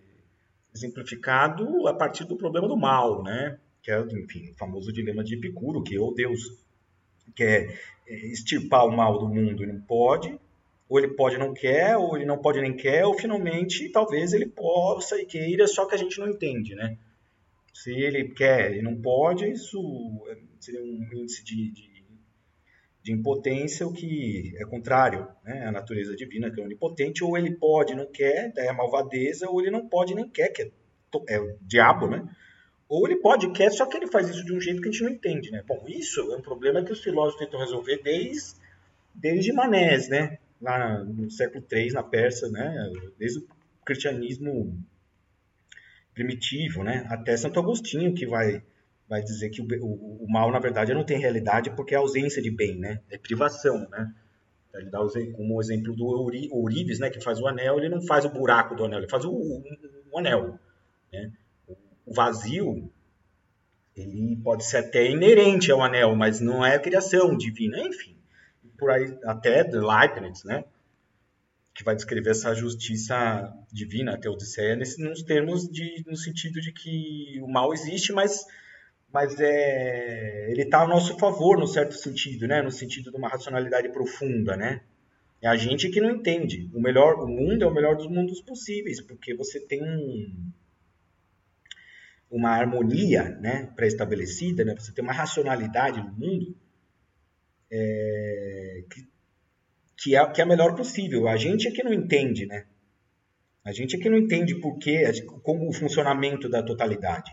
exemplificado 0.73 1.89
a 1.89 1.95
partir 1.95 2.25
do 2.25 2.37
problema 2.37 2.69
do 2.69 2.77
mal, 2.77 3.23
né? 3.25 3.59
que 3.83 3.91
é 3.91 4.01
enfim, 4.01 4.51
o 4.51 4.55
famoso 4.55 4.93
dilema 4.93 5.25
de 5.25 5.35
Epicuro, 5.35 5.83
que 5.83 5.99
ou 5.99 6.15
Deus 6.15 6.41
quer 7.35 7.81
extirpar 8.07 8.87
o 8.87 8.97
mal 8.97 9.19
do 9.19 9.29
mundo 9.29 9.65
e 9.65 9.67
não 9.67 9.81
pode, 9.81 10.39
ou 10.89 10.99
ele 10.99 11.09
pode 11.09 11.35
e 11.35 11.39
não 11.39 11.53
quer, 11.53 11.97
ou 11.97 12.17
ele 12.17 12.25
não 12.25 12.39
pode 12.39 12.61
nem 12.61 12.77
quer, 12.77 13.07
ou 13.07 13.15
finalmente 13.15 13.89
talvez 13.89 14.33
ele 14.33 14.47
possa 14.47 15.21
e 15.21 15.27
queira, 15.27 15.67
só 15.67 15.87
que 15.87 15.95
a 15.95 15.99
gente 15.99 16.19
não 16.21 16.29
entende, 16.29 16.75
né? 16.75 16.97
Se 17.73 17.93
ele 17.93 18.29
quer 18.31 18.77
e 18.77 18.83
não 18.83 19.01
pode, 19.01 19.51
isso 19.51 19.81
seria 20.59 20.83
um 20.83 21.09
índice 21.13 21.45
de, 21.45 21.71
de, 21.71 22.05
de 23.03 23.13
impotência, 23.13 23.87
o 23.87 23.93
que 23.93 24.55
é 24.59 24.65
contrário 24.65 25.27
né, 25.45 25.67
à 25.67 25.73
natureza 25.73 26.15
divina, 26.15 26.51
que 26.51 26.61
é 26.61 26.65
onipotente, 26.65 27.25
ou 27.25 27.37
ele 27.37 27.53
pode 27.57 27.95
não 27.95 28.07
quer, 28.07 28.53
daí 28.53 28.67
é 28.67 28.73
malvadeza, 28.73 29.49
ou 29.49 29.61
ele 29.61 29.71
não 29.71 29.89
pode 29.89 30.15
nem 30.15 30.29
quer, 30.29 30.49
que 30.49 30.63
é, 30.63 30.71
é 31.29 31.41
o 31.41 31.57
diabo, 31.63 32.07
né? 32.07 32.29
Ou 32.89 33.07
ele 33.07 33.17
pode 33.17 33.51
quer, 33.53 33.71
só 33.71 33.87
que 33.87 33.97
ele 33.97 34.09
faz 34.09 34.29
isso 34.29 34.45
de 34.45 34.53
um 34.53 34.61
jeito 34.61 34.83
que 34.83 34.89
a 34.89 34.91
gente 34.91 35.05
não 35.05 35.11
entende, 35.11 35.51
né? 35.53 35.63
Bom, 35.67 35.85
isso 35.87 36.21
é 36.33 36.37
um 36.37 36.43
problema 36.43 36.83
que 36.83 36.93
os 36.93 37.01
filósofos 37.01 37.39
tentam 37.39 37.61
resolver 37.61 38.01
desde, 38.03 38.55
desde 39.15 39.53
Manés, 39.53 40.09
né? 40.09 40.39
Lá 40.61 41.03
no 41.05 41.31
século 41.31 41.65
III, 41.71 41.93
na 41.93 42.03
Pérsia, 42.03 42.49
né? 42.49 42.91
Desde 43.17 43.39
o 43.39 43.49
cristianismo 43.85 44.77
primitivo, 46.21 46.85
né? 46.85 47.07
Até 47.09 47.35
Santo 47.35 47.59
Agostinho, 47.59 48.15
que 48.15 48.27
vai, 48.27 48.63
vai 49.09 49.23
dizer 49.23 49.49
que 49.49 49.63
o, 49.63 49.67
o, 49.83 50.25
o, 50.25 50.31
mal, 50.31 50.53
na 50.53 50.59
verdade, 50.59 50.93
não 50.93 51.03
tem 51.03 51.19
realidade 51.19 51.71
porque 51.71 51.95
é 51.95 51.99
ausência 51.99 52.43
de 52.43 52.51
bem, 52.51 52.79
né? 52.79 53.01
É 53.11 53.17
privação, 53.17 53.89
né? 53.89 54.13
Ele 54.75 54.91
dá 54.91 54.99
como 55.35 55.61
exemplo 55.61 55.97
do 55.97 56.07
ourives, 56.53 57.01
né, 57.01 57.11
que 57.11 57.21
faz 57.21 57.41
o 57.41 57.47
anel, 57.49 57.79
ele 57.79 57.89
não 57.89 58.01
faz 58.03 58.25
o 58.25 58.31
buraco 58.31 58.77
do 58.77 58.85
anel, 58.85 59.01
ele 59.01 59.09
faz 59.09 59.25
o, 59.25 59.31
o, 59.33 59.65
o 60.13 60.19
anel. 60.19 60.61
Né? 61.13 61.33
O 62.07 62.15
vazio, 62.15 62.89
ele 63.97 64.37
pode 64.45 64.65
ser 64.65 64.77
até 64.77 65.11
inerente 65.11 65.73
ao 65.73 65.83
anel, 65.83 66.15
mas 66.15 66.41
não 66.41 66.65
é 66.65 66.77
a 66.77 66.79
criação 66.79 67.37
divina, 67.37 67.81
enfim. 67.81 68.17
Por 68.79 68.93
aí, 68.93 69.19
até 69.25 69.65
Leibniz, 69.65 70.45
né, 70.45 70.65
que 71.81 71.85
vai 71.85 71.97
descrever 71.97 72.31
essa 72.31 72.55
justiça 72.55 73.51
divina, 73.73 74.13
a 74.13 74.19
teodiceia, 74.19 74.77
nesse, 74.77 75.03
nos 75.03 75.23
termos 75.23 75.67
de, 75.67 76.05
no 76.07 76.15
sentido 76.15 76.61
de 76.61 76.73
que 76.73 77.41
o 77.43 77.49
mal 77.49 77.73
existe, 77.73 78.13
mas 78.13 78.45
mas 79.13 79.41
é, 79.41 80.53
ele 80.53 80.63
está 80.63 80.83
a 80.83 80.87
nosso 80.87 81.19
favor, 81.19 81.59
no 81.59 81.67
certo 81.67 81.95
sentido, 81.95 82.47
né? 82.47 82.63
no 82.63 82.71
sentido 82.71 83.11
de 83.11 83.17
uma 83.17 83.29
racionalidade 83.29 83.89
profunda. 83.89 84.57
Né? 84.57 84.83
É 85.43 85.49
a 85.49 85.57
gente 85.57 85.89
que 85.89 86.01
não 86.01 86.11
entende. 86.13 86.71
O 86.73 86.81
melhor, 86.81 87.15
o 87.15 87.27
mundo 87.27 87.65
é 87.65 87.67
o 87.67 87.75
melhor 87.75 87.97
dos 87.97 88.07
mundos 88.07 88.41
possíveis, 88.41 89.01
porque 89.01 89.35
você 89.35 89.59
tem 89.59 89.83
um, 89.83 90.53
uma 92.31 92.51
harmonia 92.51 93.31
né, 93.41 93.73
pré-estabelecida, 93.75 94.65
né? 94.65 94.77
você 94.79 94.93
tem 94.93 95.03
uma 95.03 95.13
racionalidade 95.13 96.01
no 96.01 96.13
mundo 96.13 96.55
é, 97.69 98.85
que, 98.89 99.10
que, 100.01 100.17
é, 100.17 100.27
que 100.31 100.41
é 100.41 100.45
a 100.45 100.47
melhor 100.47 100.75
possível. 100.75 101.29
A 101.29 101.37
gente 101.37 101.69
é 101.69 101.71
que 101.71 101.83
não 101.83 101.93
entende, 101.93 102.47
né? 102.47 102.65
A 103.63 103.71
gente 103.71 103.97
é 103.97 103.99
que 103.99 104.09
não 104.09 104.17
entende 104.17 104.55
por 104.59 104.79
quê, 104.79 105.05
como 105.43 105.69
o 105.69 105.73
funcionamento 105.73 106.49
da 106.49 106.63
totalidade. 106.63 107.31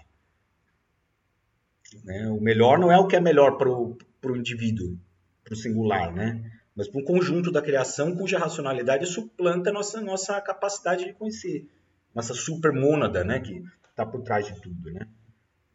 Né? 2.03 2.27
O 2.27 2.41
melhor 2.41 2.77
não 2.77 2.91
é 2.91 2.97
o 2.97 3.07
que 3.07 3.15
é 3.15 3.21
melhor 3.21 3.57
para 3.57 3.69
o 3.69 4.35
indivíduo, 4.35 4.99
para 5.45 5.53
o 5.53 5.57
singular, 5.57 6.13
né? 6.13 6.43
mas 6.75 6.89
para 6.89 6.99
um 6.99 7.05
conjunto 7.05 7.49
da 7.49 7.61
criação 7.61 8.15
cuja 8.15 8.37
racionalidade 8.37 9.05
suplanta 9.05 9.71
nossa, 9.71 10.01
nossa 10.01 10.39
capacidade 10.41 11.05
de 11.05 11.13
conhecer, 11.13 11.65
nossa 12.13 12.33
supermônada, 12.33 13.23
né? 13.23 13.39
que 13.39 13.63
está 13.89 14.05
por 14.05 14.21
trás 14.21 14.45
de 14.45 14.61
tudo. 14.61 14.91
Né? 14.91 15.07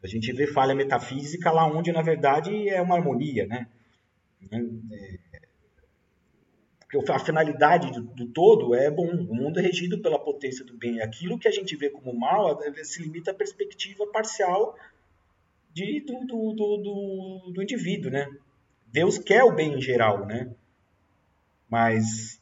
A 0.03 0.07
gente 0.07 0.31
vê 0.35 0.47
falha 0.47 0.75
metafísica 0.75 1.51
lá 1.51 1.67
onde, 1.67 1.91
na 1.91 2.03
verdade, 2.03 2.69
é 2.69 2.83
uma 2.83 2.97
harmonia. 2.97 3.47
Né? 3.47 3.67
É, 4.51 5.32
porque 6.93 7.11
a 7.11 7.19
finalidade 7.19 7.91
do, 7.91 8.03
do, 8.03 8.27
todo 8.27 8.75
é 8.75 8.91
bom. 8.91 9.07
O 9.07 9.35
mundo 9.35 9.59
é 9.59 9.63
regido 9.63 9.99
pela 10.03 10.19
potência 10.19 10.63
do 10.63 10.77
bem. 10.77 11.01
Aquilo 11.01 11.39
que 11.39 11.49
a 11.49 11.51
gente 11.51 11.75
vê 11.75 11.89
como 11.89 12.15
mal 12.15 12.61
se 12.85 13.03
limita 13.03 13.31
à 13.31 13.35
perspectiva 13.35 14.07
parcial 14.09 14.77
de, 15.73 16.01
do, 16.01 16.27
do, 16.27 16.55
do, 16.55 17.53
do, 17.55 17.63
indivíduo, 17.63 18.11
né? 18.11 18.29
Deus 18.89 19.17
quer 19.17 19.43
o 19.43 19.55
bem 19.55 19.73
em 19.73 19.81
geral, 19.81 20.27
né? 20.27 20.55
Mas 21.67 22.39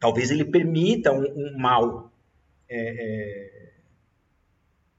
talvez 0.00 0.32
ele 0.32 0.44
permita 0.44 1.12
um, 1.12 1.22
um 1.22 1.56
mal 1.56 2.12
é, 2.68 2.76
é, 2.76 3.72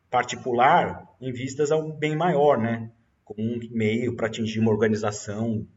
particular 0.09 1.13
em 1.19 1.33
vistas 1.33 1.73
ao 1.73 1.91
bem 1.91 2.15
maior, 2.15 2.57
né? 2.57 2.89
Como 3.25 3.41
um 3.41 3.59
meio 3.69 4.15
para 4.15 4.27
atingir 4.27 4.61
uma 4.61 4.71
organização 4.71 5.67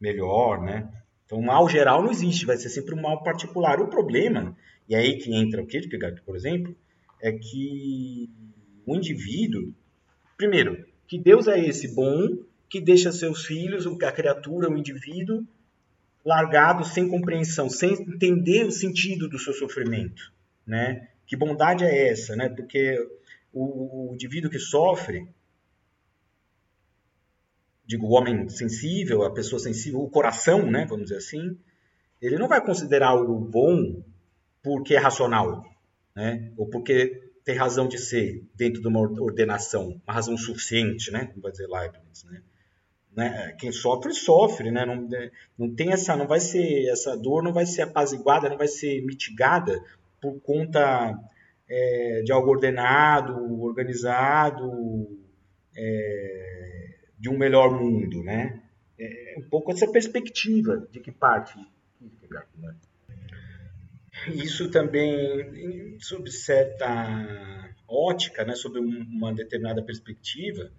melhor, 0.00 0.60
né? 0.60 0.95
Então, 1.26 1.38
o 1.38 1.44
mal 1.44 1.68
geral 1.68 2.02
não 2.02 2.10
existe, 2.10 2.46
vai 2.46 2.56
ser 2.56 2.68
sempre 2.68 2.94
um 2.94 3.02
mal 3.02 3.22
particular. 3.22 3.80
O 3.80 3.88
problema, 3.88 4.56
e 4.88 4.94
aí 4.94 5.18
que 5.18 5.34
entra 5.34 5.62
o 5.62 5.66
Kierkegaard, 5.66 6.22
por 6.22 6.36
exemplo, 6.36 6.74
é 7.20 7.32
que 7.32 8.30
o 8.86 8.94
indivíduo 8.94 9.74
Primeiro, 10.36 10.84
que 11.08 11.18
Deus 11.18 11.48
é 11.48 11.58
esse 11.58 11.94
bom 11.94 12.44
que 12.68 12.80
deixa 12.80 13.10
seus 13.10 13.46
filhos, 13.46 13.86
a 13.86 14.12
criatura, 14.12 14.68
o 14.68 14.76
indivíduo, 14.76 15.46
largado 16.24 16.84
sem 16.84 17.08
compreensão, 17.08 17.70
sem 17.70 17.92
entender 17.92 18.66
o 18.66 18.72
sentido 18.72 19.28
do 19.28 19.38
seu 19.38 19.54
sofrimento, 19.54 20.32
né? 20.66 21.08
Que 21.26 21.36
bondade 21.36 21.84
é 21.84 22.08
essa, 22.08 22.36
né? 22.36 22.48
Porque 22.48 22.98
o, 23.52 24.10
o 24.10 24.14
indivíduo 24.14 24.50
que 24.50 24.58
sofre, 24.58 25.26
digo, 27.86 28.06
o 28.06 28.12
homem 28.12 28.48
sensível, 28.48 29.22
a 29.22 29.32
pessoa 29.32 29.60
sensível, 29.60 30.00
o 30.00 30.10
coração, 30.10 30.68
né? 30.70 30.86
Vamos 30.88 31.04
dizer 31.04 31.18
assim, 31.18 31.56
ele 32.20 32.36
não 32.36 32.48
vai 32.48 32.64
considerar 32.64 33.14
o 33.14 33.38
bom 33.38 34.02
porque 34.62 34.94
é 34.94 34.98
racional, 34.98 35.64
né? 36.14 36.52
Ou 36.56 36.66
porque 36.66 37.22
tem 37.44 37.54
razão 37.54 37.86
de 37.86 37.98
ser 37.98 38.44
dentro 38.56 38.82
de 38.82 38.88
uma 38.88 39.00
ordenação, 39.00 40.00
uma 40.04 40.14
razão 40.14 40.36
suficiente, 40.36 41.12
né? 41.12 41.32
Vai 41.36 41.52
dizer 41.52 41.68
Leibniz, 41.68 42.24
né? 42.24 42.42
né? 43.14 43.54
Quem 43.58 43.70
sofre 43.70 44.12
sofre, 44.12 44.70
né? 44.72 44.84
Não, 44.84 45.08
né? 45.08 45.30
não 45.56 45.72
tem 45.72 45.92
essa, 45.92 46.16
não 46.16 46.26
vai 46.26 46.40
ser 46.40 46.88
essa 46.88 47.16
dor, 47.16 47.42
não 47.42 47.52
vai 47.52 47.64
ser 47.64 47.82
apaziguada, 47.82 48.48
não 48.48 48.58
vai 48.58 48.66
ser 48.66 49.00
mitigada 49.04 49.80
por 50.20 50.40
conta 50.40 51.16
é, 51.68 52.22
de 52.24 52.32
algo 52.32 52.50
ordenado, 52.50 53.62
organizado, 53.62 55.08
é, 55.76 56.75
de 57.18 57.28
um 57.28 57.36
melhor 57.36 57.70
mundo, 57.80 58.22
né? 58.22 58.62
É 58.98 59.34
um 59.38 59.48
pouco 59.48 59.72
essa 59.72 59.90
perspectiva 59.90 60.88
de 60.90 61.00
que 61.00 61.12
parte 61.12 61.58
né? 62.58 62.74
isso 64.28 64.70
também, 64.70 65.98
sob 66.00 66.30
certa 66.30 67.74
ótica, 67.86 68.44
né, 68.44 68.54
sob 68.54 68.78
uma 68.78 69.32
determinada 69.32 69.82
perspectiva, 69.82 70.72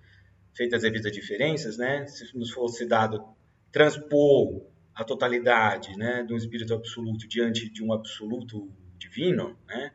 feitas 0.53 0.83
as 0.83 0.91
devidas 0.91 1.11
diferenças, 1.11 1.77
né, 1.77 2.05
se 2.07 2.35
nos 2.37 2.51
fosse 2.51 2.85
dado 2.85 3.23
transpor 3.71 4.65
a 4.93 5.03
totalidade 5.03 5.95
né, 5.95 6.23
do 6.23 6.35
espírito 6.35 6.73
absoluto 6.73 7.27
diante 7.27 7.69
de 7.69 7.83
um 7.83 7.93
absoluto 7.93 8.69
divino, 8.97 9.57
né, 9.67 9.91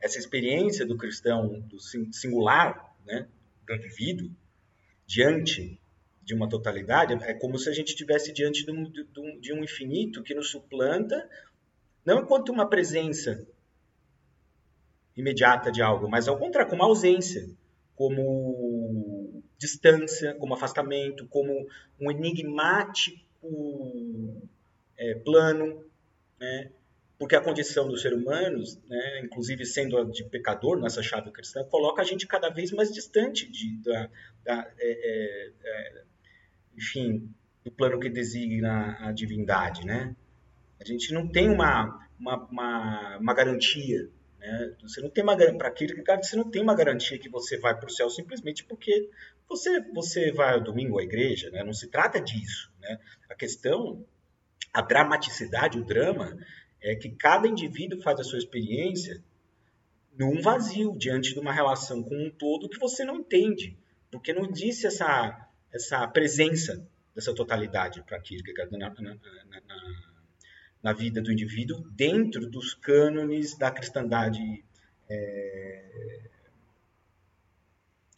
essa 0.00 0.18
experiência 0.18 0.86
do 0.86 0.96
cristão, 0.96 1.60
do 1.60 1.78
singular, 1.80 2.94
né, 3.04 3.26
do 3.66 3.74
indivíduo, 3.74 4.30
diante 5.06 5.78
de 6.24 6.34
uma 6.34 6.48
totalidade, 6.48 7.12
é 7.24 7.34
como 7.34 7.58
se 7.58 7.68
a 7.68 7.72
gente 7.72 7.88
estivesse 7.88 8.32
diante 8.32 8.64
de 8.64 8.70
um, 8.70 9.40
de 9.40 9.52
um 9.52 9.62
infinito 9.62 10.22
que 10.22 10.34
nos 10.34 10.50
suplanta 10.50 11.28
não 12.04 12.20
enquanto 12.20 12.50
uma 12.50 12.68
presença 12.68 13.46
imediata 15.16 15.70
de 15.70 15.80
algo, 15.80 16.08
mas 16.08 16.28
ao 16.28 16.38
contrário, 16.38 16.68
como 16.68 16.82
ausência, 16.82 17.48
como 17.94 19.42
distância, 19.56 20.34
como 20.34 20.54
afastamento, 20.54 21.26
como 21.28 21.66
um 22.00 22.10
enigmático 22.10 23.20
é, 24.96 25.14
plano, 25.14 25.84
né? 26.38 26.70
porque 27.18 27.36
a 27.36 27.40
condição 27.40 27.88
dos 27.88 28.02
seres 28.02 28.18
humanos, 28.18 28.78
né, 28.88 29.20
inclusive 29.20 29.64
sendo 29.64 29.96
a 29.96 30.04
de 30.04 30.24
pecador 30.24 30.80
nessa 30.80 31.02
chave 31.02 31.30
cristã, 31.30 31.64
coloca 31.64 32.02
a 32.02 32.04
gente 32.04 32.26
cada 32.26 32.48
vez 32.50 32.72
mais 32.72 32.92
distante 32.92 33.48
de, 33.48 33.76
da, 33.82 34.10
da 34.44 34.72
é, 34.78 34.90
é, 34.90 35.52
é 35.62 36.04
enfim, 36.76 37.30
do 37.64 37.70
plano 37.70 37.98
que 37.98 38.08
designa 38.08 38.96
a 39.00 39.12
divindade, 39.12 39.86
né? 39.86 40.14
A 40.80 40.84
gente 40.84 41.12
não 41.12 41.26
tem 41.26 41.48
uma, 41.48 42.06
uma, 42.18 42.36
uma, 42.46 43.18
uma 43.18 43.34
garantia. 43.34 44.10
Né? 44.38 44.74
Você 44.82 45.00
não 45.00 45.08
tem 45.08 45.24
uma 45.24 45.36
para 45.36 45.70
Kierkegaard, 45.70 46.26
você 46.26 46.36
não 46.36 46.50
tem 46.50 46.62
uma 46.62 46.74
garantia 46.74 47.18
que 47.18 47.28
você 47.28 47.58
vai 47.58 47.74
para 47.74 47.86
o 47.86 47.90
céu 47.90 48.10
simplesmente 48.10 48.64
porque 48.64 49.08
você, 49.48 49.80
você 49.92 50.32
vai 50.32 50.54
ao 50.54 50.62
domingo 50.62 50.98
à 50.98 51.02
igreja. 51.02 51.50
Né? 51.50 51.64
Não 51.64 51.72
se 51.72 51.88
trata 51.88 52.20
disso. 52.20 52.70
Né? 52.80 52.98
A 53.30 53.34
questão, 53.34 54.04
a 54.72 54.82
dramaticidade, 54.82 55.78
o 55.78 55.84
drama, 55.84 56.36
é 56.82 56.94
que 56.94 57.08
cada 57.10 57.48
indivíduo 57.48 58.02
faz 58.02 58.20
a 58.20 58.24
sua 58.24 58.38
experiência 58.38 59.22
num 60.16 60.40
vazio, 60.40 60.96
diante 60.96 61.32
de 61.32 61.40
uma 61.40 61.52
relação 61.52 62.02
com 62.02 62.14
um 62.14 62.30
todo 62.30 62.68
que 62.68 62.78
você 62.78 63.04
não 63.04 63.16
entende, 63.16 63.76
porque 64.10 64.32
não 64.32 64.48
existe 64.48 64.86
essa, 64.86 65.43
essa 65.74 66.06
presença 66.06 66.86
dessa 67.14 67.34
totalidade 67.34 68.02
para 68.02 68.20
Kierkegaard 68.20 68.70
na, 68.78 68.90
na, 68.90 69.14
na, 69.14 70.14
na 70.82 70.92
vida 70.92 71.20
do 71.20 71.32
indivíduo 71.32 71.80
dentro 71.90 72.48
dos 72.48 72.74
cânones 72.74 73.58
da 73.58 73.70
cristandade 73.70 74.64
é, 75.08 76.20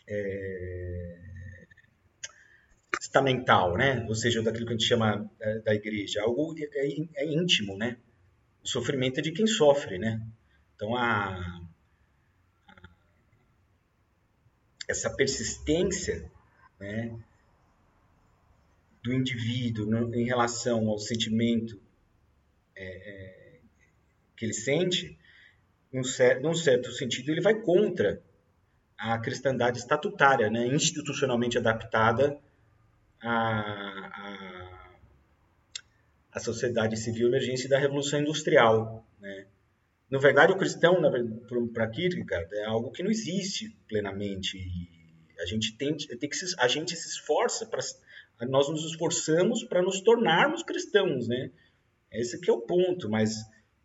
é, 0.07 1.19
estamental, 3.01 3.77
né? 3.77 4.05
Ou 4.07 4.15
seja, 4.15 4.43
daquilo 4.43 4.67
que 4.67 4.73
a 4.73 4.77
gente 4.77 4.87
chama 4.87 5.31
é, 5.41 5.59
da 5.61 5.75
igreja, 5.75 6.23
algo 6.23 6.55
é, 6.59 7.23
é, 7.23 7.27
íntimo, 7.27 7.77
né? 7.77 7.97
O 8.63 8.69
sofrimento 8.69 9.19
é 9.19 9.23
de 9.23 9.33
quem 9.33 9.47
sofre, 9.47 9.99
né? 9.99 10.21
Então 10.75 10.95
a 10.95 11.63
essa 14.89 15.11
persistência, 15.11 16.31
né? 16.79 17.19
Do 19.07 19.15
indivíduo 19.15 19.87
no, 19.87 20.13
em 20.15 20.25
relação 20.25 20.89
ao 20.89 20.99
sentimento 20.99 21.81
é, 22.75 22.85
é, 22.85 23.61
que 24.37 24.45
ele 24.45 24.53
sente, 24.53 25.17
num 25.93 26.03
certo, 26.03 26.43
num 26.43 26.55
certo 26.55 26.91
sentido, 26.91 27.31
ele 27.31 27.41
vai 27.41 27.55
contra 27.55 28.21
a 28.99 29.17
cristandade 29.19 29.79
estatutária, 29.79 30.51
né, 30.51 30.67
institucionalmente 30.67 31.57
adaptada 31.57 32.37
a, 33.23 34.91
a 36.33 36.41
sociedade 36.41 36.97
civil 36.97 37.29
emergência 37.29 37.69
da 37.69 37.79
Revolução 37.79 38.21
Industrial. 38.21 39.07
Né? 39.21 39.47
Na 40.11 40.19
verdade, 40.19 40.53
o 40.53 40.59
cristão, 40.59 41.01
para 41.73 41.89
Kierkegaard, 41.89 42.53
é 42.55 42.65
algo 42.65 42.91
que 42.91 43.03
não 43.03 43.11
existe 43.11 43.71
plenamente. 43.87 44.59
E 44.59 45.41
a 45.41 45.47
gente 45.47 45.77
tem, 45.77 45.97
tem 45.97 46.29
que 46.29 46.37
se, 46.37 46.55
a 46.59 46.67
gente 46.67 46.97
se 46.97 47.09
esforça 47.09 47.67
para 47.67 47.81
nós 48.45 48.69
nos 48.69 48.85
esforçamos 48.85 49.65
para 49.65 49.83
nos 49.83 50.01
tornarmos 50.01 50.63
cristãos, 50.63 51.27
né? 51.27 51.51
Esse 52.13 52.39
é 52.49 52.53
o 52.53 52.61
ponto, 52.61 53.09
mas 53.09 53.35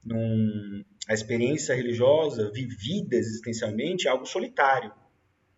num, 0.03 0.83
a 1.07 1.13
experiência 1.13 1.75
religiosa 1.75 2.51
vivida 2.51 3.15
existencialmente 3.15 4.07
é 4.07 4.11
algo 4.11 4.25
solitário 4.25 4.91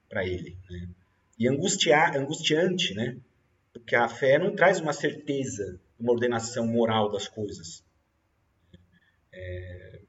para 0.08 0.25
ele, 0.25 0.58
né? 0.69 0.89
E 1.39 1.47
angustiar, 1.47 2.15
angustiante, 2.15 2.93
né? 2.93 3.17
Porque 3.71 3.95
a 3.95 4.08
fé 4.08 4.38
não 4.38 4.56
traz 4.56 4.79
uma 4.79 4.93
certeza, 4.93 5.79
uma 5.99 6.12
ordenação 6.12 6.67
moral 6.67 7.12
das 7.12 7.27
coisas. 7.27 7.84
É, 9.32 10.01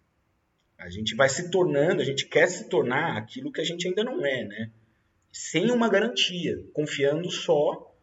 a 0.78 0.90
gente 0.90 1.14
vai 1.14 1.30
se 1.30 1.50
tornando, 1.50 2.02
a 2.02 2.04
gente 2.04 2.26
quer 2.26 2.46
se 2.46 2.68
tornar 2.68 3.16
aquilo 3.16 3.50
que 3.50 3.60
a 3.60 3.64
gente 3.64 3.88
ainda 3.88 4.04
não 4.04 4.24
é, 4.24 4.44
né? 4.44 4.70
Sem 5.32 5.70
uma 5.70 5.88
garantia, 5.88 6.62
confiando 6.74 7.30
só 7.30 7.93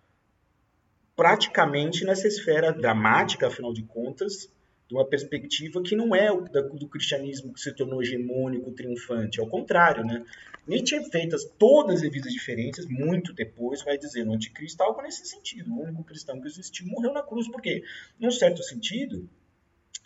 praticamente 1.16 2.06
nessa 2.06 2.28
esfera 2.28 2.72
dramática, 2.72 3.48
afinal 3.48 3.74
de 3.74 3.84
contas, 3.84 4.50
de 4.88 4.96
uma 4.96 5.06
perspectiva 5.06 5.82
que 5.82 5.96
não 5.96 6.14
é 6.14 6.30
do 6.30 6.88
cristianismo 6.90 7.54
que 7.54 7.62
se 7.62 7.74
tornou 7.74 8.02
hegemônico, 8.02 8.72
triunfante. 8.74 9.40
Ao 9.40 9.48
contrário, 9.48 10.04
né? 10.04 10.26
Nietzsche, 10.68 11.02
feitas 11.10 11.46
todas 11.58 11.96
as 11.96 12.02
devidas 12.02 12.32
diferenças, 12.32 12.86
muito 12.86 13.34
depois 13.34 13.82
vai 13.84 13.98
dizer 13.98 14.26
no 14.26 14.34
anticristo 14.34 14.84
algo 14.84 15.02
nesse 15.02 15.26
sentido. 15.26 15.72
O 15.72 15.82
único 15.82 16.04
cristão 16.04 16.40
que 16.40 16.48
existiu 16.48 16.88
morreu 16.88 17.14
na 17.14 17.24
cruz. 17.24 17.48
Por 17.48 17.62
quê? 17.62 17.84
Num 18.20 18.32
certo 18.32 18.62
sentido, 18.64 19.30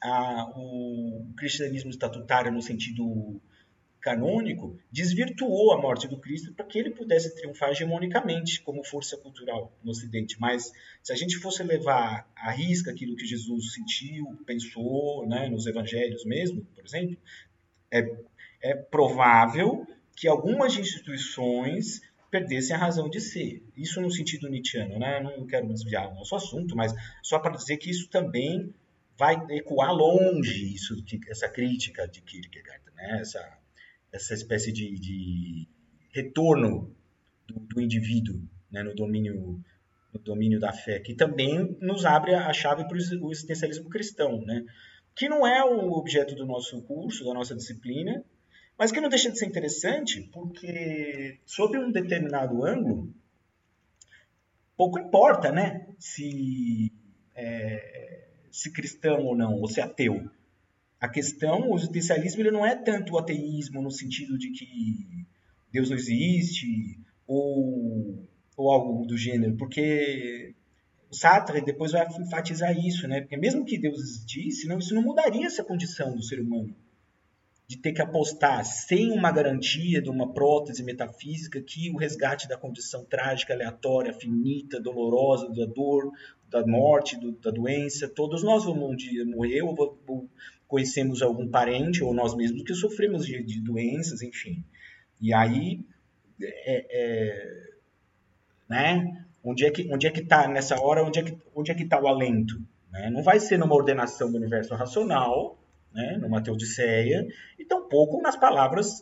a, 0.02 0.52
o 0.56 1.28
cristianismo 1.36 1.89
estatutário, 1.89 2.52
no 2.52 2.62
sentido 2.62 3.41
canônico, 4.06 4.78
desvirtuou 4.91 5.74
a 5.74 5.82
morte 5.82 6.08
do 6.08 6.20
Cristo 6.20 6.54
para 6.54 6.63
que 6.63 6.78
ele 6.78 6.91
pudesse 6.91 7.34
triunfar 7.34 7.72
hegemonicamente 7.72 8.62
como 8.62 8.84
força 8.84 9.18
cultural 9.18 9.76
no 9.84 9.89
Ocidente. 9.89 10.39
Mas 10.39 10.72
se 11.02 11.12
a 11.12 11.15
gente 11.15 11.38
fosse 11.38 11.63
levar 11.63 12.32
à 12.36 12.52
risca 12.52 12.91
aquilo 12.91 13.15
que 13.15 13.26
Jesus 13.26 13.74
sentiu, 13.74 14.38
pensou, 14.46 15.28
né, 15.28 15.50
nos 15.50 15.65
evangelhos 15.65 16.24
mesmo, 16.24 16.63
por 16.76 16.86
exemplo, 16.86 17.18
é, 17.91 18.08
é 18.62 18.76
provável 18.76 19.88
que 20.15 20.28
algumas 20.28 20.78
instituições 20.78 22.04
perdessem 22.30 22.76
a 22.76 22.80
razão 22.80 23.10
de 23.10 23.20
ser. 23.20 23.63
Isso 23.76 24.00
no 24.00 24.12
sentido 24.12 24.48
nietzschiano, 24.48 25.00
né? 25.00 25.20
Não 25.20 25.48
quero 25.48 25.68
desviar 25.68 26.12
o 26.12 26.13
nosso 26.13 26.36
assunto, 26.36 26.76
mas 26.76 26.94
só 27.24 27.39
para 27.39 27.56
dizer 27.56 27.78
que 27.78 27.89
isso 27.89 28.08
também 28.08 28.72
vai 29.18 29.36
ecoar 29.50 29.91
longe 29.91 30.76
isso, 30.76 30.94
essa 31.28 31.50
crítica 31.50 32.08
de 32.08 32.22
Kierkegaard, 32.22 32.84
né? 32.96 33.22
Essa 33.22 33.64
essa 34.15 34.34
espécie 34.34 34.71
de, 34.71 34.97
de 34.99 35.67
retorno 36.12 36.95
do, 37.47 37.60
do 37.60 37.82
indivíduo 37.82 38.41
né, 38.71 38.82
no 38.82 38.95
domínio 38.95 39.62
no 40.13 40.21
domínio 40.21 40.62
da 40.62 40.71
fé, 40.71 40.99
que 40.99 41.13
também 41.13 41.78
nos 41.82 42.06
abre 42.06 42.34
a 42.34 42.54
chave 42.54 42.88
para 42.88 42.95
o 42.95 43.32
existencialismo 43.32 43.89
cristão, 43.89 44.41
né? 44.45 44.63
que 45.13 45.28
não 45.28 45.45
é 45.45 45.62
o 45.63 45.91
objeto 45.91 46.36
do 46.36 46.45
nosso 46.45 46.82
curso, 46.84 47.25
da 47.25 47.34
nossa 47.34 47.54
disciplina, 47.54 48.23
mas 48.78 48.91
que 48.91 49.01
não 49.01 49.10
deixa 49.10 49.30
de 49.30 49.38
ser 49.38 49.45
interessante, 49.45 50.30
porque 50.34 51.39
sob 51.45 51.78
um 51.78 51.91
determinado 51.91 52.65
ângulo, 52.65 53.13
pouco 54.78 54.99
importa 54.99 55.51
né, 55.51 55.88
se, 55.99 56.91
é, 57.34 58.28
se 58.51 58.71
cristão 58.71 59.25
ou 59.25 59.36
não, 59.36 59.60
ou 59.60 59.67
se 59.67 59.82
ateu. 59.82 60.30
A 60.99 61.10
questão, 61.10 61.69
o 61.69 61.75
existencialismo, 61.75 62.41
ele 62.41 62.51
não 62.51 62.65
é 62.65 62.75
tanto 62.75 63.13
o 63.13 63.17
ateísmo 63.17 63.81
no 63.81 63.91
sentido 63.91 64.38
de 64.38 64.51
que 64.51 65.25
Deus 65.71 65.89
não 65.89 65.97
existe 65.97 66.99
ou, 67.27 68.27
ou 68.55 68.71
algo 68.71 69.05
do 69.05 69.17
gênero, 69.17 69.55
porque 69.58 70.55
o 71.12 71.15
Sartre 71.15 71.62
depois 71.62 71.91
vai 71.91 72.08
enfatizar 72.19 72.77
isso, 72.77 73.08
né? 73.08 73.21
Porque 73.21 73.38
mesmo 73.38 73.65
que 73.65 73.77
Deus 73.77 73.99
existisse, 73.99 74.67
não, 74.67 74.79
isso 74.79 74.95
não 74.95 75.01
mudaria 75.01 75.45
essa 75.45 75.63
condição 75.63 76.15
do 76.15 76.23
ser 76.23 76.39
humano 76.39 76.75
de 77.67 77.77
ter 77.77 77.93
que 77.93 78.01
apostar 78.01 78.63
sem 78.63 79.12
uma 79.12 79.31
garantia 79.31 80.01
de 80.01 80.10
uma 80.10 80.31
prótese 80.31 80.84
metafísica 80.84 81.62
que 81.62 81.89
o 81.91 81.97
resgate 81.97 82.47
da 82.47 82.58
condição 82.58 83.03
trágica, 83.03 83.53
aleatória, 83.53 84.13
finita, 84.13 84.79
dolorosa, 84.79 85.49
da 85.49 85.65
dor, 85.65 86.12
da 86.47 86.65
morte, 86.65 87.19
do, 87.19 87.31
da 87.31 87.49
doença, 87.49 88.08
todos 88.08 88.43
nós 88.43 88.65
vamos 88.65 88.91
um 88.91 88.95
dia 88.95 89.25
morrer 89.25 89.63
ou, 89.63 89.99
ou 90.08 90.29
conhecemos 90.67 91.21
algum 91.21 91.47
parente 91.47 92.04
ou 92.04 92.13
nós 92.13 92.36
mesmos 92.36 92.63
que 92.63 92.73
sofremos 92.73 93.25
de, 93.25 93.43
de 93.43 93.62
doenças, 93.62 94.21
enfim. 94.21 94.63
E 95.21 95.34
aí, 95.34 95.80
é, 96.41 96.86
é, 96.89 97.69
né? 98.69 99.25
Onde 99.43 99.65
é 99.65 99.71
que 99.71 99.88
onde 99.93 100.08
é 100.08 100.12
que 100.12 100.21
está 100.21 100.47
nessa 100.47 100.80
hora? 100.82 101.04
Onde 101.04 101.19
é 101.19 101.23
que 101.23 101.38
onde 101.56 101.71
é 101.71 101.75
que 101.75 101.84
está 101.84 102.01
o 102.01 102.08
alento? 102.08 102.60
Né? 102.91 103.10
Não 103.12 103.21
vai 103.21 103.39
ser 103.39 103.58
numa 103.58 103.75
ordenação 103.75 104.32
do 104.32 104.38
universo 104.38 104.73
racional, 104.73 105.58
né? 105.93 106.17
Numa 106.17 106.41
teodiceia 106.41 107.28
e 107.60 107.65
tampouco 107.65 108.21
nas 108.21 108.36
palavras 108.36 109.01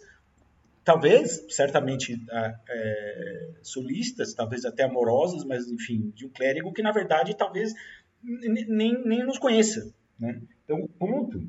talvez, 0.84 1.46
certamente 1.50 2.22
é, 2.30 3.50
solistas, 3.62 4.34
talvez 4.34 4.66
até 4.66 4.84
amorosas, 4.84 5.46
mas 5.46 5.68
enfim, 5.68 6.12
de 6.14 6.26
um 6.26 6.30
clérigo 6.30 6.74
que 6.74 6.82
na 6.82 6.92
verdade 6.92 7.36
talvez 7.36 7.74
nem, 8.22 9.02
nem 9.06 9.26
nos 9.26 9.40
conheça, 9.40 9.94
né? 10.20 10.42
Então, 10.64 10.80
o 10.82 10.88
ponto 10.88 11.46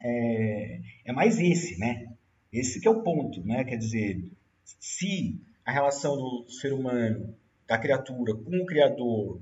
é, 0.00 0.80
é 1.04 1.12
mais 1.12 1.38
esse, 1.38 1.78
né? 1.78 2.12
Esse 2.52 2.80
que 2.80 2.88
é 2.88 2.90
o 2.90 3.02
ponto, 3.02 3.44
né? 3.44 3.64
Quer 3.64 3.76
dizer, 3.76 4.24
se 4.64 5.40
a 5.64 5.72
relação 5.72 6.16
do 6.16 6.50
ser 6.50 6.72
humano, 6.72 7.34
da 7.66 7.78
criatura 7.78 8.34
com 8.34 8.58
o 8.58 8.66
Criador, 8.66 9.40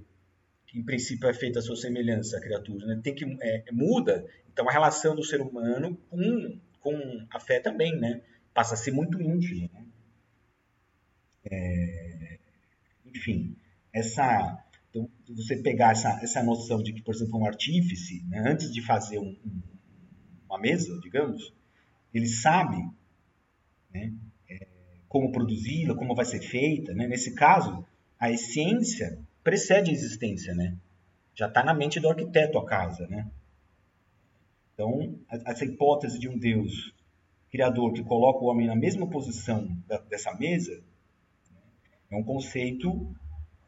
que 0.66 0.78
em 0.78 0.84
princípio 0.84 1.28
é 1.28 1.34
feita 1.34 1.58
a 1.58 1.62
sua 1.62 1.76
semelhança 1.76 2.38
à 2.38 2.40
criatura, 2.40 2.86
né? 2.86 3.00
tem 3.02 3.14
que 3.14 3.24
é, 3.40 3.64
muda, 3.72 4.24
então 4.52 4.68
a 4.68 4.72
relação 4.72 5.16
do 5.16 5.24
ser 5.24 5.40
humano 5.40 5.98
com, 6.08 6.58
com 6.80 7.26
a 7.30 7.40
fé 7.40 7.58
também, 7.58 7.98
né? 7.98 8.20
Passa 8.54 8.74
a 8.74 8.76
ser 8.76 8.92
muito 8.92 9.20
íntima. 9.20 9.68
Né? 9.72 9.84
É, 11.50 12.38
enfim, 13.06 13.56
essa 13.92 14.62
então, 14.90 15.08
você 15.28 15.56
pegar 15.56 15.92
essa, 15.92 16.20
essa 16.22 16.42
noção 16.42 16.82
de 16.82 16.92
que, 16.92 17.00
por 17.00 17.14
exemplo, 17.14 17.38
um 17.38 17.46
artífice, 17.46 18.24
né, 18.26 18.42
antes 18.46 18.72
de 18.72 18.82
fazer 18.82 19.18
um, 19.18 19.36
um, 19.44 19.62
uma 20.48 20.58
mesa, 20.58 20.98
digamos, 21.00 21.54
ele 22.12 22.26
sabe 22.26 22.76
né, 23.92 24.12
é, 24.48 24.66
como 25.08 25.30
produzi-la, 25.30 25.94
como 25.94 26.14
vai 26.14 26.24
ser 26.24 26.40
feita. 26.40 26.92
Né? 26.92 27.06
Nesse 27.06 27.34
caso, 27.34 27.86
a 28.18 28.30
essência 28.30 29.18
precede 29.44 29.90
a 29.90 29.94
existência, 29.94 30.54
né? 30.54 30.76
Já 31.34 31.46
está 31.46 31.64
na 31.64 31.72
mente 31.72 31.98
do 32.00 32.08
arquiteto 32.08 32.58
a 32.58 32.66
casa, 32.66 33.06
né? 33.06 33.30
Então, 34.74 35.18
essa 35.46 35.64
hipótese 35.64 36.18
de 36.18 36.28
um 36.28 36.38
Deus 36.38 36.92
criador 37.50 37.92
que 37.92 38.02
coloca 38.02 38.40
o 38.40 38.46
homem 38.46 38.66
na 38.66 38.76
mesma 38.76 39.06
posição 39.08 39.68
da, 39.86 39.98
dessa 39.98 40.32
mesa 40.34 40.82
né, 41.50 41.60
é 42.10 42.16
um 42.16 42.22
conceito 42.22 43.14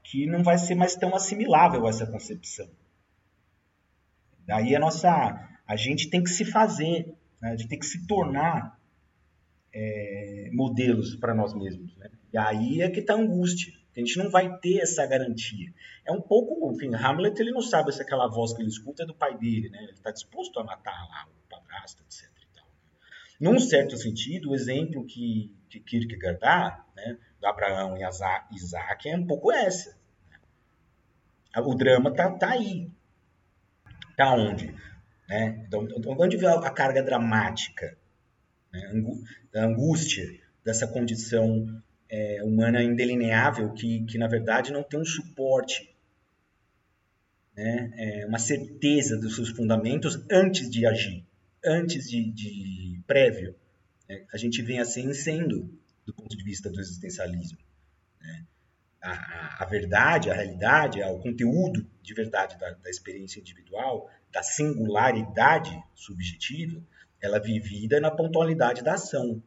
que 0.03 0.27
não 0.27 0.43
vai 0.43 0.59
ser 0.59 0.75
mais 0.75 0.95
tão 0.97 1.15
assimilável 1.15 1.87
essa 1.89 2.07
concepção. 2.07 2.69
Daí 4.47 4.75
a 4.75 4.81
nossa, 4.81 5.49
a 5.67 5.77
gente 5.77 6.11
tem 6.11 6.23
que 6.23 6.31
se 6.31 6.45
fazer, 6.45 7.15
né? 7.41 7.51
a 7.51 7.57
gente 7.57 7.69
tem 7.69 7.79
que 7.79 7.87
se 7.87 8.07
tornar 8.07 8.79
é, 9.73 10.51
modelos 10.53 11.17
para 11.17 11.35
nós 11.35 11.55
mesmos. 11.55 11.97
Né? 11.97 12.11
E 12.33 12.39
aí 12.39 12.83
é 12.83 12.91
que 12.91 13.01
está 13.01 13.15
a 13.15 13.19
angústia. 13.19 13.73
A 13.95 14.01
gente 14.01 14.17
não 14.17 14.31
vai 14.31 14.59
ter 14.59 14.79
essa 14.79 15.07
garantia. 15.07 15.73
É 16.05 16.13
um 16.13 16.21
pouco, 16.21 16.73
enfim, 16.73 16.95
Hamlet 16.95 17.39
ele 17.39 17.51
não 17.51 17.61
sabe 17.61 17.93
se 17.93 18.01
aquela 18.01 18.27
voz 18.27 18.55
que 18.55 18.63
ele 18.63 18.71
escuta 18.71 19.03
é 19.03 19.07
do 19.07 19.15
pai 19.15 19.37
dele, 19.37 19.69
né? 19.69 19.83
Ele 19.83 19.93
está 19.93 20.11
disposto 20.11 20.59
a 20.59 20.65
matar 20.65 21.07
lá 21.09 21.29
o 21.29 21.49
padrasto, 21.49 22.03
etc. 22.03 22.31
Tal, 22.55 22.65
né? 22.65 22.73
Num 23.39 23.59
certo 23.59 23.97
sentido, 23.99 24.51
o 24.51 24.55
exemplo 24.55 25.05
que, 25.05 25.55
que 25.73 25.81
Kierkegaard 25.81 26.39
dá, 26.39 26.85
né, 26.95 27.17
do 27.41 27.47
Abraão 27.47 27.97
e 27.97 28.55
Isaac 28.55 29.09
é 29.09 29.17
um 29.17 29.27
pouco 29.27 29.51
essa. 29.51 29.97
Né? 30.31 31.63
O 31.63 31.75
drama 31.75 32.15
tá, 32.15 32.31
tá 32.31 32.51
aí. 32.51 32.91
Tá 34.17 34.35
onde? 34.35 34.75
Né? 35.29 35.65
Então, 35.67 35.85
então, 35.85 36.17
onde 36.19 36.37
vem 36.37 36.49
a 36.49 36.71
carga 36.71 37.03
dramática, 37.03 37.97
né? 38.73 38.91
a 39.55 39.65
angústia 39.65 40.41
dessa 40.65 40.87
condição 40.87 41.83
é, 42.09 42.43
humana 42.45 42.83
indelineável 42.83 43.73
que, 43.73 44.05
que, 44.05 44.19
na 44.19 44.29
verdade, 44.29 44.73
não 44.73 44.83
tem 44.83 45.01
um 45.01 45.05
suporte, 45.05 45.91
né? 47.57 47.91
É 47.97 48.27
uma 48.27 48.39
certeza 48.39 49.19
dos 49.19 49.35
seus 49.35 49.51
fundamentos 49.51 50.23
antes 50.31 50.71
de 50.71 50.87
agir, 50.87 51.27
antes 51.65 52.09
de, 52.09 52.31
de 52.31 53.01
prévio. 53.07 53.55
Né? 54.13 54.27
A 54.33 54.37
gente 54.37 54.61
vem 54.61 54.79
assim 54.79 55.13
sendo 55.15 55.73
do 56.05 56.13
ponto 56.13 56.37
de 56.37 56.45
vista 56.45 56.71
do 56.71 56.81
existencialismo. 56.81 57.59
Né? 58.21 58.47
a, 59.03 59.65
a, 59.65 59.67
verdade, 59.67 60.31
a 60.31 60.35
realidade, 60.35 61.03
o 61.03 61.19
conteúdo 61.19 61.85
de 62.03 62.15
verdade 62.15 62.57
da, 62.59 62.71
da, 62.71 62.91
experiência 62.91 63.41
individual, 63.41 64.09
da 64.31 64.43
singularidade 64.43 65.77
subjetiva, 65.95 66.81
ela 67.21 67.39
é 67.39 67.41
vivida 67.41 68.01
na 68.01 68.11
pontualidade 68.11 68.83
da 68.83 68.95
ação, 68.95 69.43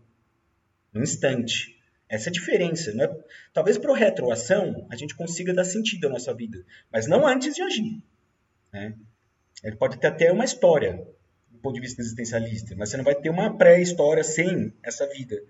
no 0.92 1.02
instante. 1.02 1.80
Essa 2.10 2.30
é 2.30 2.32
a 2.32 2.34
diferença. 2.34 2.94
Né? 2.94 3.08
Talvez 3.54 3.78
para 3.78 3.96
retroação 3.96 4.88
a 4.90 4.96
gente 4.96 5.16
consiga 5.16 5.54
dar 5.54 5.64
sentido 5.64 6.08
à 6.08 6.10
nossa 6.10 6.34
vida, 6.34 6.64
mas 6.92 7.08
não 7.08 7.26
antes 7.26 7.56
de 7.56 7.62
agir. 7.62 8.04
Né? 8.74 8.94
Ele 9.64 9.76
pode 9.78 9.98
ter 10.00 10.08
até 10.08 10.32
uma 10.32 10.44
história, 10.44 11.06
ponto 11.66 11.76
de 11.76 11.82
vista 11.82 12.02
existencialista, 12.02 12.76
mas 12.78 12.90
você 12.90 12.98
não 12.98 13.04
vai 13.04 13.16
ter 13.16 13.30
uma 13.30 13.58
pré-história 13.58 14.24
sem 14.24 14.72
essa 14.84 15.08
vida 15.08 15.42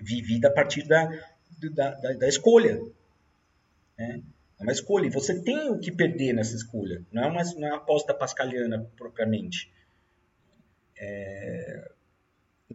vivida 0.00 0.48
a 0.48 0.50
partir 0.50 0.86
da, 0.86 1.06
da, 1.72 1.90
da, 1.92 2.12
da 2.14 2.28
escolha. 2.28 2.80
Né? 3.96 4.22
É 4.58 4.62
uma 4.62 4.72
escolha. 4.72 5.06
E 5.06 5.10
você 5.10 5.40
tem 5.40 5.70
o 5.70 5.78
que 5.78 5.92
perder 5.92 6.32
nessa 6.32 6.56
escolha. 6.56 7.04
Não 7.12 7.22
é 7.22 7.26
uma, 7.26 7.42
não 7.44 7.68
é 7.68 7.70
uma 7.70 7.76
aposta 7.76 8.12
pascaliana 8.12 8.90
propriamente. 8.96 9.72
É, 10.96 11.90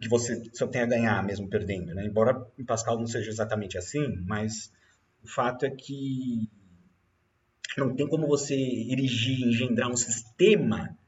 que 0.00 0.08
você 0.08 0.42
só 0.54 0.66
tem 0.66 0.80
a 0.80 0.86
ganhar 0.86 1.22
mesmo 1.22 1.48
perdendo. 1.48 1.94
Né? 1.94 2.06
Embora 2.06 2.46
em 2.58 2.64
Pascal 2.64 2.98
não 2.98 3.06
seja 3.06 3.28
exatamente 3.28 3.76
assim, 3.76 4.16
mas 4.26 4.72
o 5.22 5.28
fato 5.28 5.66
é 5.66 5.70
que 5.70 6.48
não 7.76 7.94
tem 7.94 8.08
como 8.08 8.26
você 8.26 8.54
erigir, 8.54 9.46
engendrar 9.46 9.90
um 9.90 9.96
sistema 9.96 10.98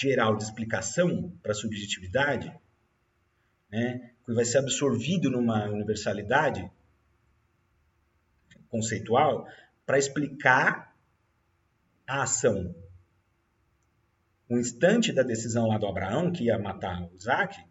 geral 0.00 0.36
de 0.36 0.44
explicação 0.44 1.30
para 1.42 1.52
a 1.52 1.54
subjetividade, 1.54 2.52
né, 3.70 4.12
que 4.24 4.32
vai 4.32 4.44
ser 4.44 4.58
absorvido 4.58 5.30
numa 5.30 5.68
universalidade 5.68 6.70
conceitual 8.68 9.46
para 9.84 9.98
explicar 9.98 10.94
a 12.06 12.22
ação. 12.22 12.74
O 14.48 14.58
instante 14.58 15.12
da 15.12 15.22
decisão 15.22 15.68
lá 15.68 15.78
do 15.78 15.86
Abraão, 15.86 16.32
que 16.32 16.44
ia 16.44 16.58
matar 16.58 17.02
o 17.02 17.16
Isaac, 17.16 17.62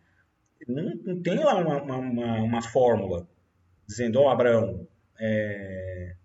não, 0.68 0.96
não 1.04 1.22
tem 1.22 1.44
lá 1.44 1.56
uma, 1.56 1.82
uma, 1.98 2.36
uma, 2.42 2.62
fórmula 2.62 3.28
dizendo, 3.88 4.20
ó 4.20 4.26
oh, 4.26 4.30
Abraão, 4.30 4.88
é, 5.18 6.16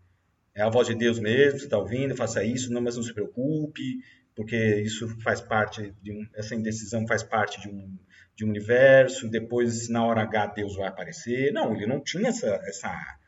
é, 0.55 0.63
a 0.63 0.69
voz 0.69 0.87
de 0.87 0.95
Deus 0.95 1.19
mesmo, 1.19 1.59
você 1.59 1.65
está 1.65 1.79
ouvindo, 1.79 2.17
faça 2.17 2.45
isso, 2.45 2.73
não, 2.73 2.81
mas 2.81 2.97
não 2.97 3.03
se 3.03 3.15
preocupe, 3.15 4.01
porque 4.35 4.57
isso 4.83 5.09
faz 5.21 5.41
parte 5.41 5.95
de 6.03 6.13
um, 6.13 6.29
essa 6.35 6.55
indecisão 6.55 7.07
faz 7.07 7.23
parte 7.23 7.61
de 7.61 7.69
um, 7.69 7.99
de 8.35 8.45
um 8.45 8.49
universo, 8.49 9.29
depois 9.29 9.89
na 9.89 10.05
hora 10.05 10.23
H 10.23 10.47
Deus 10.49 10.77
vai 10.77 10.89
aparecer. 10.89 11.53
Não, 11.53 11.75
ele 11.75 11.87
não 11.87 12.03
tinha 12.03 12.29
essa, 12.29 12.49
essa, 12.67 13.19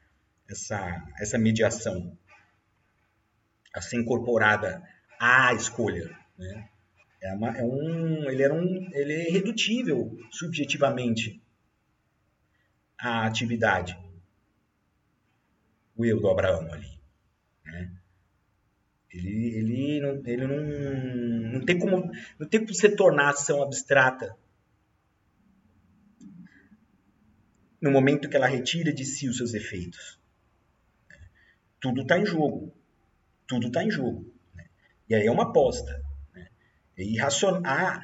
essa, 0.48 1.06
essa 1.18 1.38
mediação 1.38 2.18
a 3.72 3.80
ser 3.80 3.98
incorporada 3.98 4.82
à 5.20 5.52
escolha. 5.54 6.10
Né? 6.36 6.68
É, 7.22 7.32
uma, 7.32 7.56
é 7.56 7.62
um, 7.62 8.28
ele, 8.28 8.42
era 8.42 8.54
um, 8.54 8.88
ele 8.92 9.12
é 9.12 9.30
irredutível 9.30 10.18
subjetivamente 10.30 11.40
à 12.98 13.26
atividade. 13.26 13.96
O 15.96 16.04
eu 16.04 16.20
do 16.20 16.28
Abraão 16.28 16.72
ali. 16.72 16.98
Né? 17.64 17.95
Ele, 19.16 19.56
ele, 19.56 20.00
não, 20.00 20.22
ele 20.26 20.46
não, 20.46 21.52
não, 21.52 21.64
tem 21.64 21.78
como, 21.78 22.10
não 22.38 22.46
tem 22.46 22.60
como 22.60 22.74
se 22.74 22.88
tornar 22.90 23.30
ação 23.30 23.62
abstrata 23.62 24.36
no 27.80 27.90
momento 27.90 28.28
que 28.28 28.36
ela 28.36 28.46
retira 28.46 28.92
de 28.92 29.04
si 29.04 29.28
os 29.28 29.38
seus 29.38 29.54
efeitos. 29.54 30.20
Tudo 31.80 32.02
está 32.02 32.18
em 32.18 32.26
jogo. 32.26 32.74
Tudo 33.46 33.68
está 33.68 33.82
em 33.82 33.90
jogo. 33.90 34.30
Né? 34.54 34.66
E 35.08 35.14
aí 35.14 35.26
é 35.26 35.30
uma 35.30 35.44
aposta. 35.44 36.02
Né? 36.34 36.48
É 36.96 37.02
irracion... 37.02 37.62
Há 37.64 38.02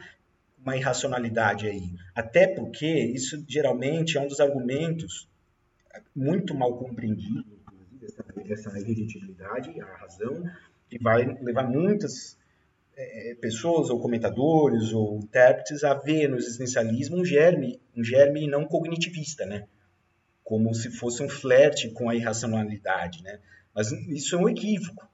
uma 0.59 0.77
irracionalidade 0.77 1.67
aí. 1.67 1.93
Até 2.15 2.47
porque 2.47 2.87
isso 2.87 3.45
geralmente 3.49 4.17
é 4.17 4.21
um 4.21 4.29
dos 4.29 4.41
argumentos 4.41 5.29
muito 6.15 6.55
mal 6.55 6.79
compreendido, 6.79 7.45
essa, 8.01 8.25
essa 8.49 8.71
a 8.71 9.97
razão, 9.97 10.45
que 10.93 11.03
vai 11.03 11.25
levar 11.41 11.67
muitas 11.67 12.37
é, 12.95 13.35
pessoas 13.41 13.89
ou 13.89 13.99
comentadores 13.99 14.93
ou 14.93 15.17
intérpretes 15.17 15.85
a 15.85 15.95
ver 15.95 16.29
no 16.29 16.37
existencialismo 16.37 17.17
um 17.17 17.25
germe, 17.25 17.81
um 17.97 18.05
germe 18.05 18.47
não 18.47 18.67
cognitivista, 18.67 19.47
né? 19.47 19.67
Como 20.45 20.75
se 20.75 20.91
fosse 20.91 21.23
um 21.23 21.31
flerte 21.31 21.89
com 21.93 22.11
a 22.11 22.15
irracionalidade, 22.15 23.23
né? 23.23 23.41
Mas 23.75 23.91
isso 23.91 24.37
é 24.37 24.39
um 24.39 24.51
equívoco. 24.51 25.09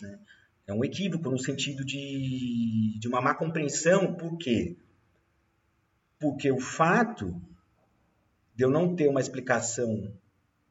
Né? 0.00 0.20
É 0.68 0.72
um 0.72 0.84
equívoco 0.84 1.28
no 1.28 1.38
sentido 1.40 1.84
de, 1.84 2.96
de 3.00 3.08
uma 3.08 3.20
má 3.20 3.34
compreensão, 3.34 4.14
por 4.14 4.38
quê? 4.38 4.76
Porque 6.20 6.52
o 6.52 6.60
fato 6.60 7.34
de 8.54 8.64
eu 8.64 8.70
não 8.70 8.94
ter 8.94 9.08
uma 9.08 9.20
explicação 9.20 10.14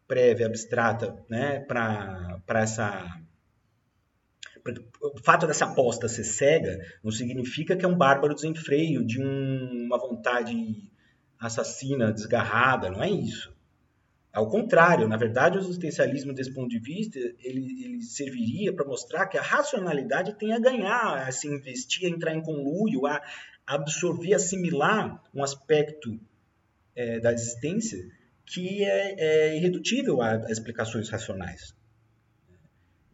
prévia, 0.08 0.46
abstrata, 0.46 1.22
né, 1.30 1.60
para 1.60 2.42
essa. 2.56 3.22
O 5.02 5.20
fato 5.24 5.48
dessa 5.48 5.66
aposta 5.66 6.08
ser 6.08 6.24
cega 6.24 6.80
não 7.04 7.12
significa 7.12 7.76
que 7.76 7.86
é 7.86 7.88
um 7.88 7.98
bárbaro 7.98 8.36
desenfreio 8.36 9.06
de 9.06 9.22
um, 9.22 9.86
uma 9.86 9.98
vontade 9.98 10.90
assassina, 11.40 12.14
desgarrada, 12.14 12.90
não 12.90 13.04
é 13.04 13.10
isso. 13.10 13.52
Ao 14.32 14.50
contrário, 14.50 15.08
na 15.10 15.18
verdade, 15.18 15.58
o 15.58 15.62
existencialismo, 15.62 16.34
desse 16.34 16.54
ponto 16.54 16.70
de 16.70 16.80
vista, 16.80 17.20
ele, 17.20 17.84
ele 17.84 18.02
serviria 18.02 18.72
para 18.74 18.86
mostrar 18.86 19.28
que 19.28 19.38
a 19.38 19.42
racionalidade 19.42 20.38
tem 20.38 20.54
a 20.54 20.60
ganhar, 20.60 21.28
a 21.28 21.32
se 21.32 21.48
investir, 21.48 22.08
a 22.08 22.16
entrar 22.16 22.34
em 22.34 22.42
conluio, 22.42 23.06
a 23.06 23.22
absorver, 23.68 24.34
assimilar 24.34 25.22
um 25.34 25.44
aspecto 25.44 26.18
é, 26.96 27.20
da 27.20 27.34
existência 27.34 28.00
que 28.46 28.84
é, 28.84 29.16
é 29.18 29.58
irredutível 29.58 30.22
a, 30.22 30.32
a 30.32 30.52
explicações 30.52 31.10
racionais. 31.10 31.74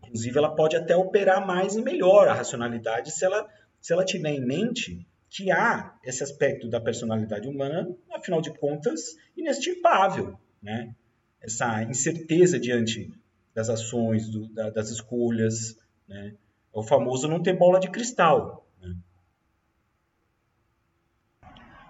Inclusive, 0.07 0.37
ela 0.37 0.55
pode 0.55 0.75
até 0.75 0.95
operar 0.95 1.45
mais 1.45 1.75
e 1.75 1.81
melhor 1.81 2.27
a 2.27 2.33
racionalidade 2.33 3.11
se 3.11 3.23
ela, 3.25 3.47
se 3.79 3.93
ela 3.93 4.05
tiver 4.05 4.31
em 4.31 4.45
mente 4.45 5.05
que 5.29 5.51
há 5.51 5.95
esse 6.03 6.23
aspecto 6.23 6.69
da 6.69 6.79
personalidade 6.79 7.47
humana, 7.47 7.87
afinal 8.13 8.41
de 8.41 8.51
contas, 8.57 9.15
inextirpável, 9.35 10.39
né? 10.61 10.95
essa 11.41 11.83
incerteza 11.83 12.59
diante 12.59 13.11
das 13.53 13.69
ações, 13.69 14.29
do, 14.29 14.47
da, 14.53 14.69
das 14.69 14.89
escolhas, 14.89 15.77
né? 16.07 16.35
É 16.73 16.79
o 16.79 16.83
famoso 16.83 17.27
não 17.27 17.41
ter 17.41 17.57
bola 17.57 17.79
de 17.79 17.89
cristal. 17.89 18.67
Né? 18.79 18.95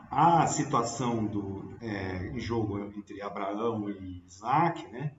A 0.10 0.48
situação 0.48 1.26
do 1.26 1.78
é, 1.82 2.40
jogo 2.40 2.80
entre 2.80 3.22
Abraão 3.22 3.90
e 3.90 4.24
Isaac, 4.26 4.88
né? 4.92 5.14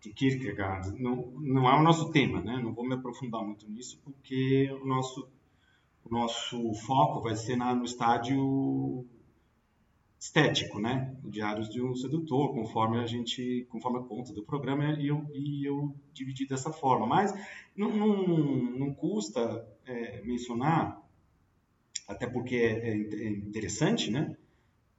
De 0.00 0.12
Kierkegaard, 0.12 1.00
não, 1.00 1.30
não 1.38 1.68
é 1.68 1.78
o 1.78 1.82
nosso 1.82 2.10
tema, 2.10 2.40
né? 2.40 2.58
Não 2.62 2.72
vou 2.72 2.86
me 2.86 2.94
aprofundar 2.94 3.42
muito 3.42 3.68
nisso 3.70 4.00
porque 4.02 4.70
o 4.82 4.86
nosso 4.86 5.28
o 6.04 6.10
nosso 6.10 6.72
foco 6.74 7.20
vai 7.20 7.36
ser 7.36 7.56
na, 7.56 7.74
no 7.74 7.84
estádio 7.84 9.06
estético, 10.18 10.78
né? 10.78 11.16
Diários 11.24 11.68
de 11.68 11.82
um 11.82 11.94
sedutor, 11.94 12.52
conforme 12.52 12.98
a 12.98 13.06
gente, 13.06 13.66
conforme 13.70 13.98
a 13.98 14.02
conta 14.02 14.32
do 14.32 14.42
programa 14.42 14.92
e 14.98 15.08
eu, 15.08 15.26
e 15.32 15.64
eu 15.66 15.94
dividi 16.12 16.46
dessa 16.46 16.72
forma. 16.72 17.06
Mas 17.06 17.32
não, 17.76 17.90
não, 17.90 18.26
não 18.78 18.94
custa 18.94 19.66
é, 19.86 20.22
mencionar, 20.22 21.00
até 22.06 22.26
porque 22.26 22.56
é, 22.56 22.90
é 22.90 23.28
interessante, 23.28 24.10
né? 24.10 24.36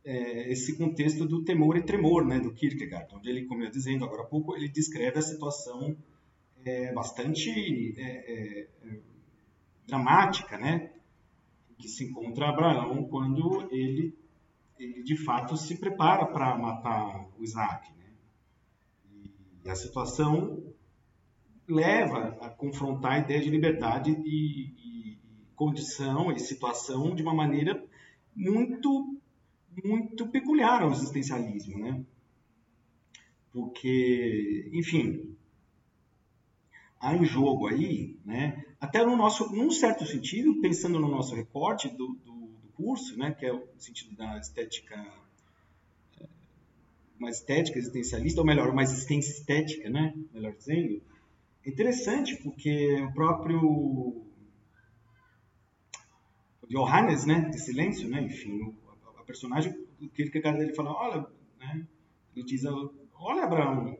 É, 0.03 0.51
esse 0.51 0.77
contexto 0.77 1.25
do 1.27 1.43
temor 1.43 1.77
e 1.77 1.83
tremor, 1.83 2.25
né? 2.25 2.39
Do 2.39 2.53
Kierkegaard, 2.53 3.13
onde 3.15 3.29
ele, 3.29 3.45
como 3.45 3.61
eu 3.61 3.65
ia 3.65 3.71
dizendo 3.71 4.03
agora 4.03 4.23
há 4.23 4.25
pouco, 4.25 4.55
ele 4.55 4.67
descreve 4.67 5.19
a 5.19 5.21
situação 5.21 5.95
é, 6.65 6.91
bastante 6.91 7.93
é, 7.97 8.03
é, 8.03 8.67
dramática, 9.85 10.57
né? 10.57 10.91
Que 11.77 11.87
se 11.87 12.03
encontra 12.03 12.49
Abraão 12.49 13.03
quando 13.05 13.67
ele 13.71 14.19
ele 14.83 15.03
de 15.03 15.15
fato 15.15 15.55
se 15.55 15.77
prepara 15.77 16.25
para 16.25 16.57
matar 16.57 17.27
o 17.37 17.43
Isaac. 17.43 17.91
Né? 17.93 18.05
E 19.63 19.69
a 19.69 19.75
situação 19.75 20.73
leva 21.67 22.37
a 22.41 22.49
confrontar 22.49 23.13
a 23.13 23.19
ideia 23.19 23.41
de 23.41 23.49
liberdade 23.49 24.11
e, 24.25 24.73
e, 24.77 25.17
condição 25.55 26.31
e 26.31 26.39
situação 26.39 27.13
de 27.13 27.21
uma 27.21 27.35
maneira 27.35 27.83
muito 28.35 29.20
muito 29.83 30.27
peculiar 30.27 30.81
ao 30.81 30.91
existencialismo, 30.91 31.79
né? 31.79 32.03
Porque, 33.51 34.69
enfim, 34.73 35.35
há 36.99 37.15
em 37.15 37.25
jogo 37.25 37.67
aí, 37.67 38.17
né? 38.25 38.63
Até 38.79 39.05
no 39.05 39.15
nosso, 39.15 39.53
num 39.53 39.71
certo 39.71 40.05
sentido, 40.05 40.61
pensando 40.61 40.99
no 40.99 41.09
nosso 41.09 41.35
recorte 41.35 41.89
do, 41.89 42.15
do 42.25 42.49
curso, 42.73 43.17
né, 43.17 43.31
que 43.31 43.45
é 43.45 43.53
o 43.53 43.67
sentido 43.77 44.15
da 44.15 44.37
estética 44.39 45.05
uma 47.21 47.29
estética 47.29 47.77
existencialista, 47.77 48.41
ou 48.41 48.47
melhor, 48.47 48.69
uma 48.69 48.81
existência 48.81 49.31
estética, 49.31 49.87
né? 49.91 50.11
Melhor 50.33 50.53
dizendo. 50.53 50.99
É 51.63 51.69
interessante 51.69 52.35
porque 52.37 52.99
o 52.99 53.13
próprio 53.13 54.25
Johannes, 56.67 57.25
né, 57.25 57.49
de 57.49 57.59
Silêncio, 57.59 58.09
né, 58.09 58.23
enfim, 58.23 58.73
a 59.31 59.33
personagem, 59.33 59.73
o 60.01 60.09
Kierkegaard 60.09 60.61
ele 60.61 60.75
fala, 60.75 60.91
olha, 60.91 61.27
né, 61.59 61.87
ele 62.35 62.45
diz, 62.45 62.63
olha 62.65 63.43
Abraão, 63.43 63.97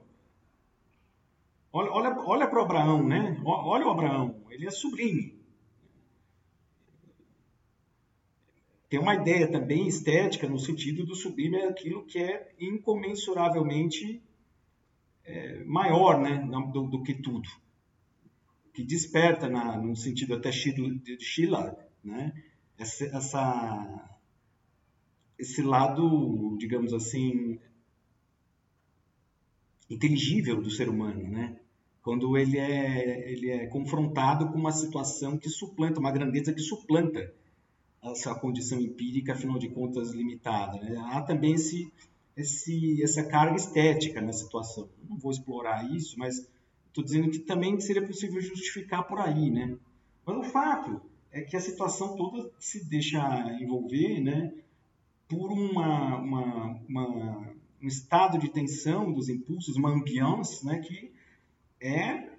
olha, 1.74 1.92
olha, 1.92 2.20
olha 2.20 2.48
para 2.48 2.60
o 2.60 2.64
Abraão, 2.64 3.08
né, 3.08 3.42
olha 3.46 3.88
o 3.88 3.92
Abraão, 3.92 4.44
ele 4.50 4.68
é 4.68 4.72
sublime, 4.72 5.42
tem 8.92 9.00
uma 9.00 9.16
ideia 9.16 9.50
também 9.50 9.88
estética 9.88 10.50
no 10.50 10.60
sentido 10.60 11.06
do 11.06 11.16
sublime 11.16 11.56
é 11.56 11.70
aquilo 11.70 12.06
que 12.06 12.20
é 12.20 12.54
incomensuravelmente 12.60 14.22
é, 15.24 15.64
maior 15.64 16.20
né, 16.20 16.46
do, 16.74 16.88
do, 16.88 17.02
que 17.02 17.14
tudo. 17.14 17.48
Que 18.74 18.84
desperta, 18.84 19.48
na, 19.48 19.78
sentido 19.96 20.34
até 20.34 20.50
de 20.50 21.18
Schiller, 21.22 21.74
né, 22.04 22.34
essa, 22.78 23.06
essa, 23.06 24.11
esse 25.42 25.64
lado, 25.64 26.56
digamos 26.60 26.94
assim, 26.94 27.60
inteligível 29.90 30.62
do 30.62 30.70
ser 30.70 30.88
humano, 30.88 31.28
né? 31.28 31.58
Quando 32.04 32.38
ele 32.38 32.58
é, 32.58 33.32
ele 33.32 33.50
é 33.50 33.66
confrontado 33.68 34.48
com 34.50 34.58
uma 34.58 34.72
situação 34.72 35.38
que 35.38 35.50
suplanta, 35.50 36.00
uma 36.00 36.12
grandeza 36.12 36.54
que 36.54 36.62
suplanta 36.62 37.34
essa 38.04 38.34
condição 38.34 38.80
empírica, 38.80 39.34
afinal 39.34 39.60
de 39.60 39.70
contas, 39.70 40.12
limitada. 40.12 40.80
Né? 40.80 40.98
Há 41.12 41.22
também 41.22 41.54
esse, 41.54 41.92
esse, 42.36 43.04
essa 43.04 43.24
carga 43.24 43.56
estética 43.56 44.20
na 44.20 44.34
situação. 44.34 44.90
Não 45.08 45.18
vou 45.18 45.32
explorar 45.32 45.92
isso, 45.92 46.18
mas 46.18 46.48
estou 46.88 47.04
dizendo 47.04 47.30
que 47.30 47.40
também 47.40 47.80
seria 47.80 48.06
possível 48.06 48.42
justificar 48.42 49.04
por 49.08 49.20
aí. 49.20 49.52
Né? 49.52 49.78
Mas 50.26 50.38
o 50.38 50.52
fato 50.52 51.02
é 51.32 51.42
que 51.42 51.56
a 51.56 51.62
situação 51.62 52.16
toda 52.16 52.50
se 52.60 52.84
deixa 52.84 53.20
envolver 53.62 54.20
né, 54.20 54.52
por 55.32 55.50
uma, 55.50 56.18
uma, 56.18 56.82
uma 56.90 57.54
um 57.82 57.88
estado 57.88 58.38
de 58.38 58.50
tensão 58.50 59.14
dos 59.14 59.30
impulsos, 59.30 59.78
uma 59.78 59.90
ambiance 59.90 60.66
né, 60.66 60.80
que 60.80 61.14
é 61.80 62.30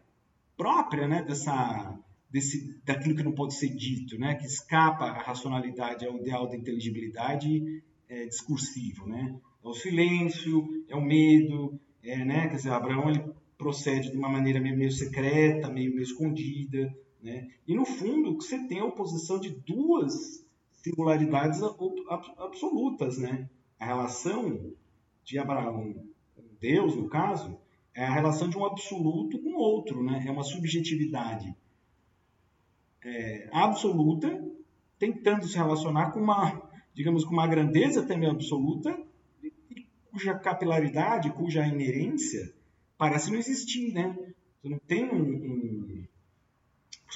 própria 0.56 1.08
né, 1.08 1.22
dessa 1.22 1.98
desse, 2.30 2.78
daquilo 2.84 3.16
que 3.16 3.22
não 3.22 3.32
pode 3.32 3.54
ser 3.54 3.68
dito, 3.68 4.18
né? 4.18 4.34
que 4.34 4.46
escapa 4.46 5.04
à 5.04 5.22
racionalidade, 5.22 6.06
ao 6.06 6.16
ideal 6.16 6.48
da 6.48 6.56
inteligibilidade 6.56 7.82
é, 8.08 8.26
discursivo. 8.26 9.06
Né? 9.06 9.38
É 9.62 9.68
o 9.68 9.74
silêncio, 9.74 10.84
é 10.88 10.96
o 10.96 11.02
medo, 11.02 11.78
é, 12.02 12.24
né? 12.24 12.48
quer 12.48 12.56
dizer, 12.56 12.70
Abraão 12.70 13.10
ele 13.10 13.22
procede 13.58 14.10
de 14.10 14.16
uma 14.16 14.28
maneira 14.28 14.60
meio, 14.60 14.76
meio 14.76 14.90
secreta, 14.90 15.68
meio, 15.68 15.90
meio 15.90 16.02
escondida. 16.02 16.94
Né? 17.22 17.48
E, 17.68 17.74
no 17.74 17.84
fundo, 17.84 18.34
você 18.34 18.66
tem 18.66 18.80
a 18.80 18.84
oposição 18.84 19.38
de 19.38 19.50
duas 19.50 20.41
singularidades 20.82 21.60
absolutas. 22.38 23.18
Né? 23.18 23.48
A 23.78 23.86
relação 23.86 24.72
de 25.24 25.38
Abraão 25.38 25.94
com 26.34 26.42
Deus, 26.60 26.96
no 26.96 27.08
caso, 27.08 27.58
é 27.94 28.04
a 28.04 28.12
relação 28.12 28.48
de 28.48 28.56
um 28.56 28.64
absoluto 28.64 29.38
com 29.38 29.54
outro, 29.54 30.02
né? 30.02 30.24
é 30.26 30.30
uma 30.30 30.42
subjetividade 30.42 31.54
é, 33.04 33.48
absoluta, 33.52 34.42
tentando 34.98 35.46
se 35.46 35.56
relacionar 35.56 36.12
com 36.12 36.20
uma, 36.20 36.62
digamos, 36.94 37.24
com 37.24 37.32
uma 37.32 37.46
grandeza 37.46 38.06
também 38.06 38.30
absoluta, 38.30 38.96
cuja 40.10 40.34
capilaridade, 40.34 41.32
cuja 41.32 41.66
inerência 41.66 42.52
parece 43.02 43.32
não 43.32 43.38
existir, 43.38 43.92
né? 43.92 44.16
Você 44.60 44.68
não 44.68 44.78
tem 44.78 45.10
um, 45.10 45.22
um... 45.22 45.71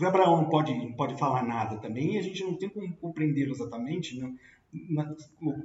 O 0.01 0.05
Abraão 0.07 0.37
não 0.37 0.49
pode, 0.49 0.75
não 0.75 0.93
pode 0.93 1.19
falar 1.19 1.43
nada 1.43 1.79
também, 1.79 2.15
e 2.15 2.19
a 2.19 2.23
gente 2.23 2.43
não 2.45 2.55
tem 2.55 2.69
como 2.69 2.95
compreendê-lo 2.97 3.53
exatamente, 3.53 4.19
né? 4.19 4.35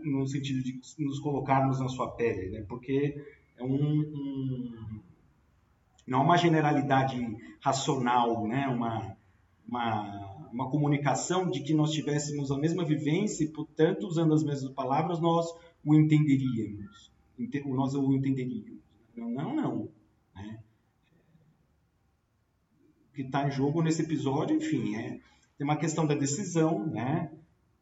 no 0.06 0.26
sentido 0.26 0.64
de 0.64 0.80
nos 1.00 1.20
colocarmos 1.20 1.80
na 1.80 1.90
sua 1.90 2.12
pele, 2.12 2.50
né? 2.50 2.66
Porque 2.70 3.22
é 3.58 3.64
um, 3.64 4.00
um 4.00 5.00
não 6.08 6.22
é 6.22 6.24
uma 6.24 6.38
generalidade 6.38 7.38
racional, 7.60 8.48
né? 8.48 8.68
Uma 8.68 9.18
uma, 9.68 10.48
uma 10.52 10.70
comunicação 10.70 11.50
de 11.50 11.62
que 11.62 11.74
nós 11.74 11.92
tivéssemos 11.92 12.52
a 12.52 12.58
mesma 12.58 12.84
vivência 12.84 13.44
e, 13.46 13.48
portanto, 13.48 14.06
usando 14.06 14.34
as 14.34 14.44
mesmas 14.44 14.74
palavras, 14.74 15.20
nós 15.20 15.48
o 15.84 15.96
entenderíamos. 15.96 17.10
Nós 17.66 17.96
o 17.96 18.14
entenderíamos. 18.14 18.82
Não, 19.16 19.30
não, 19.30 19.56
não. 19.56 19.90
Né? 20.36 20.60
O 23.12 23.14
que 23.14 23.22
está 23.24 23.48
em 23.48 23.52
jogo 23.52 23.82
nesse 23.82 24.02
episódio, 24.02 24.56
enfim, 24.56 24.96
é 24.96 25.20
tem 25.58 25.66
uma 25.66 25.78
questão 25.78 26.08
da 26.08 26.16
decisão, 26.16 26.88
né? 26.88 27.32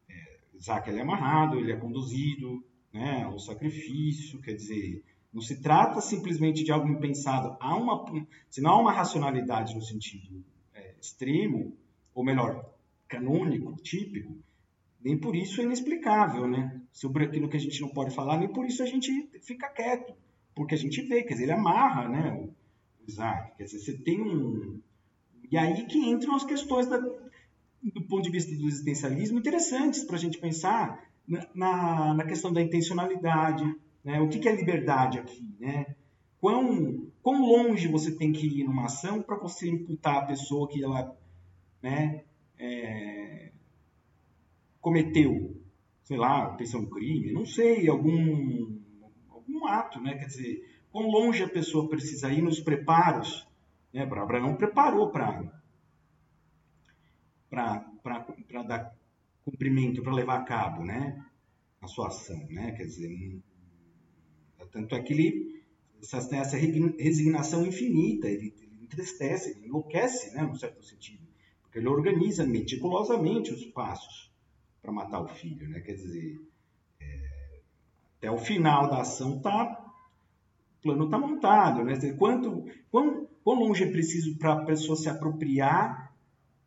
É, 0.08 0.14
Isaac 0.54 0.90
é 0.90 1.00
amarrado, 1.00 1.58
ele 1.58 1.72
é 1.72 1.76
conduzido, 1.76 2.62
né, 2.92 3.22
ao 3.22 3.38
sacrifício, 3.38 4.38
quer 4.42 4.52
dizer, 4.52 5.02
não 5.32 5.40
se 5.40 5.62
trata 5.62 6.00
simplesmente 6.00 6.62
de 6.64 6.72
algo 6.72 6.88
impensado. 6.88 7.56
Há 7.60 7.74
uma, 7.76 8.04
se 8.50 8.60
não 8.60 8.72
há 8.72 8.80
uma 8.80 8.92
racionalidade 8.92 9.74
no 9.74 9.80
sentido 9.80 10.44
é, 10.74 10.94
extremo, 11.00 11.74
ou 12.14 12.24
melhor, 12.24 12.68
canônico, 13.08 13.74
típico, 13.76 14.36
nem 15.02 15.16
por 15.16 15.34
isso 15.34 15.60
é 15.60 15.64
inexplicável, 15.64 16.46
né? 16.46 16.82
Sobre 16.92 17.24
aquilo 17.24 17.48
que 17.48 17.56
a 17.56 17.60
gente 17.60 17.80
não 17.80 17.88
pode 17.88 18.14
falar, 18.14 18.38
nem 18.38 18.52
por 18.52 18.66
isso 18.66 18.82
a 18.82 18.86
gente 18.86 19.30
fica 19.40 19.70
quieto, 19.70 20.12
porque 20.54 20.74
a 20.74 20.78
gente 20.78 21.00
vê, 21.02 21.22
quer 21.22 21.34
dizer, 21.34 21.44
ele 21.44 21.52
amarra, 21.52 22.08
né, 22.08 22.32
o 22.32 22.52
Isaac, 23.08 23.56
quer 23.56 23.64
dizer, 23.64 23.78
você 23.78 23.96
tem 23.96 24.20
um... 24.20 24.80
E 25.50 25.58
aí 25.58 25.84
que 25.86 25.98
entram 25.98 26.34
as 26.34 26.44
questões 26.44 26.86
da, 26.86 26.98
do 26.98 28.02
ponto 28.08 28.22
de 28.22 28.30
vista 28.30 28.54
do 28.54 28.68
existencialismo 28.68 29.38
interessantes 29.38 30.04
para 30.04 30.16
a 30.16 30.18
gente 30.18 30.38
pensar 30.38 31.04
na, 31.54 32.14
na, 32.14 32.24
questão 32.24 32.52
da 32.52 32.60
intencionalidade, 32.60 33.64
né? 34.04 34.20
O 34.20 34.28
que, 34.28 34.38
que 34.38 34.48
é 34.48 34.54
liberdade 34.54 35.18
aqui, 35.18 35.44
né? 35.58 35.94
Quão, 36.40 37.06
quão 37.22 37.42
longe 37.42 37.88
você 37.88 38.12
tem 38.12 38.32
que 38.32 38.46
ir 38.46 38.64
numa 38.64 38.86
ação 38.86 39.22
para 39.22 39.36
você 39.36 39.68
imputar 39.68 40.16
a 40.16 40.26
pessoa 40.26 40.68
que 40.68 40.82
ela 40.82 41.14
né, 41.82 42.24
é, 42.58 43.52
cometeu, 44.80 45.56
sei 46.04 46.16
lá, 46.16 46.48
pensão 46.54 46.80
um 46.80 46.88
crime, 46.88 47.32
não 47.32 47.44
sei, 47.44 47.88
algum, 47.88 48.78
algum 49.28 49.66
ato, 49.66 50.00
né? 50.00 50.14
Quer 50.14 50.26
dizer, 50.26 50.82
quão 50.90 51.08
longe 51.08 51.42
a 51.42 51.48
pessoa 51.48 51.88
precisa 51.88 52.32
ir 52.32 52.42
nos 52.42 52.60
preparos, 52.60 53.46
né? 53.92 54.02
Abraão 54.02 54.56
preparou 54.56 55.10
para 55.10 55.50
dar 58.66 58.94
cumprimento, 59.44 60.02
para 60.02 60.14
levar 60.14 60.40
a 60.40 60.44
cabo, 60.44 60.84
né? 60.84 61.24
A 61.80 61.86
sua 61.86 62.08
ação, 62.08 62.46
né? 62.48 62.72
Quer 62.72 62.84
dizer, 62.84 63.40
tanto 64.70 64.94
é 64.94 65.02
que 65.02 65.12
ele 65.12 65.60
tem 66.28 66.38
essa 66.38 66.56
resignação 66.56 67.66
infinita, 67.66 68.28
ele, 68.28 68.54
ele 68.60 68.82
entristece, 68.82 69.50
ele 69.50 69.66
enlouquece, 69.66 70.34
né? 70.34 70.42
Num 70.42 70.54
certo 70.54 70.82
sentido 70.84 71.30
porque 71.70 71.78
ele 71.78 71.88
organiza 71.88 72.44
meticulosamente 72.44 73.52
os 73.52 73.64
passos 73.66 74.28
para 74.82 74.90
matar 74.90 75.20
o 75.20 75.28
filho, 75.28 75.68
né? 75.68 75.78
Quer 75.78 75.92
dizer, 75.92 76.40
é, 76.98 77.60
até 78.18 78.28
o 78.28 78.38
final 78.38 78.90
da 78.90 79.02
ação 79.02 79.40
tá, 79.40 79.80
o 80.78 80.82
plano 80.82 81.04
está 81.04 81.16
montado, 81.16 81.84
né? 81.84 81.94
Quanto, 82.18 82.66
quão, 82.90 83.28
quão 83.44 83.58
longe 83.58 83.84
é 83.84 83.90
preciso 83.90 84.36
para 84.36 84.52
a 84.52 84.64
pessoa 84.64 84.96
se 84.96 85.08
apropriar, 85.08 86.14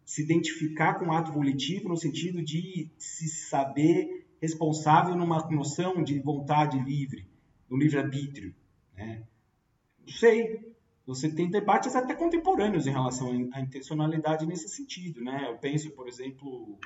se 0.06 0.22
identificar 0.22 0.96
com 0.96 1.06
o 1.06 1.12
ato 1.12 1.32
volitivo 1.32 1.90
no 1.90 1.98
sentido 1.98 2.44
de 2.44 2.90
se 2.98 3.28
saber 3.28 4.28
responsável 4.42 5.16
numa 5.16 5.48
noção 5.50 6.04
de 6.04 6.20
vontade 6.20 6.78
livre, 6.80 7.26
do 7.70 7.78
livre-arbítrio, 7.78 8.54
né? 8.96 9.24
Não 10.06 10.14
sei, 10.14 10.74
você 11.06 11.30
tem 11.30 11.50
debates 11.50 11.96
até 11.96 12.14
contemporâneos 12.14 12.86
em 12.86 12.92
relação 12.92 13.32
à 13.54 13.62
intencionalidade 13.62 14.46
nesse 14.46 14.68
sentido, 14.68 15.22
né? 15.22 15.48
Eu 15.50 15.58
penso, 15.58 15.92
por 15.92 16.08
exemplo, 16.08 16.78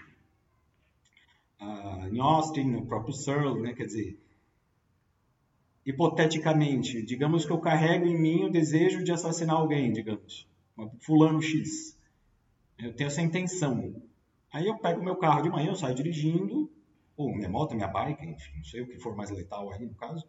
uh, 1.62 2.08
em 2.12 2.20
Austin, 2.20 2.66
no 2.66 2.86
próprio 2.86 3.14
Searle, 3.14 3.62
né? 3.62 3.74
Quer 3.74 3.86
dizer, 3.86 4.20
hipoteticamente, 5.88 7.02
digamos 7.02 7.46
que 7.46 7.52
eu 7.52 7.60
carrego 7.60 8.06
em 8.06 8.20
mim 8.20 8.44
o 8.44 8.52
desejo 8.52 9.04
de 9.04 9.12
assassinar 9.12 9.56
alguém, 9.56 9.92
digamos, 9.92 10.48
fulano 11.00 11.42
X. 11.42 11.98
Eu 12.78 12.94
tenho 12.94 13.08
essa 13.08 13.22
intenção. 13.22 13.96
Aí 14.54 14.68
eu 14.68 14.78
pego 14.78 15.04
meu 15.04 15.16
carro 15.16 15.42
de 15.42 15.50
manhã, 15.50 15.70
eu 15.70 15.76
saio 15.76 15.96
dirigindo, 15.96 16.70
ou 17.16 17.36
minha 17.36 17.50
moto, 17.50 17.74
minha 17.74 17.88
bike, 17.88 18.24
enfim, 18.24 18.58
não 18.58 18.64
sei 18.64 18.82
o 18.82 18.88
que 18.88 19.00
for 19.00 19.16
mais 19.16 19.32
letal 19.32 19.72
aí 19.72 19.84
no 19.84 19.96
caso 19.96 20.28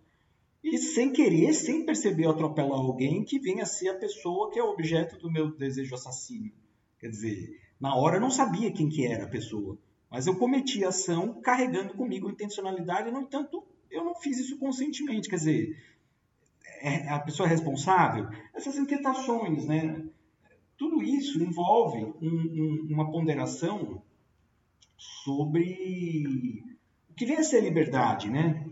e 0.63 0.77
sem 0.77 1.13
querer, 1.13 1.53
sem 1.53 1.85
perceber, 1.85 2.25
eu 2.25 2.31
atropelo 2.31 2.73
alguém 2.73 3.25
que 3.25 3.39
venha 3.39 3.63
a 3.63 3.67
ser 3.67 3.89
a 3.89 3.99
pessoa 3.99 4.51
que 4.51 4.59
é 4.59 4.63
o 4.63 4.71
objeto 4.71 5.17
do 5.19 5.31
meu 5.31 5.57
desejo 5.57 5.95
assassino. 5.95 6.51
Quer 6.99 7.09
dizer, 7.09 7.61
na 7.81 7.95
hora 7.95 8.17
eu 8.17 8.21
não 8.21 8.31
sabia 8.31 8.73
quem 8.73 8.89
que 8.89 9.07
era 9.07 9.25
a 9.25 9.29
pessoa, 9.29 9.79
mas 10.11 10.27
eu 10.27 10.37
cometi 10.37 10.85
a 10.85 10.89
ação 10.89 11.41
carregando 11.41 11.95
comigo 11.95 12.29
intencionalidade, 12.29 13.11
no 13.11 13.21
entanto, 13.21 13.65
eu 13.91 14.05
não 14.05 14.15
fiz 14.15 14.39
isso 14.39 14.59
conscientemente. 14.59 15.29
Quer 15.29 15.37
dizer, 15.37 15.77
é 16.81 17.09
a 17.09 17.19
pessoa 17.19 17.47
é 17.47 17.51
responsável? 17.51 18.29
Essas 18.55 18.77
inquietações, 18.77 19.67
né? 19.67 20.05
Tudo 20.77 21.03
isso 21.03 21.43
envolve 21.43 21.99
um, 21.99 22.29
um, 22.29 22.87
uma 22.91 23.11
ponderação 23.11 24.01
sobre 24.97 26.63
o 27.11 27.15
que 27.15 27.27
vem 27.27 27.37
a 27.37 27.43
ser 27.43 27.63
liberdade, 27.63 28.31
né? 28.31 28.65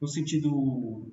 No 0.00 0.08
sentido 0.08 1.10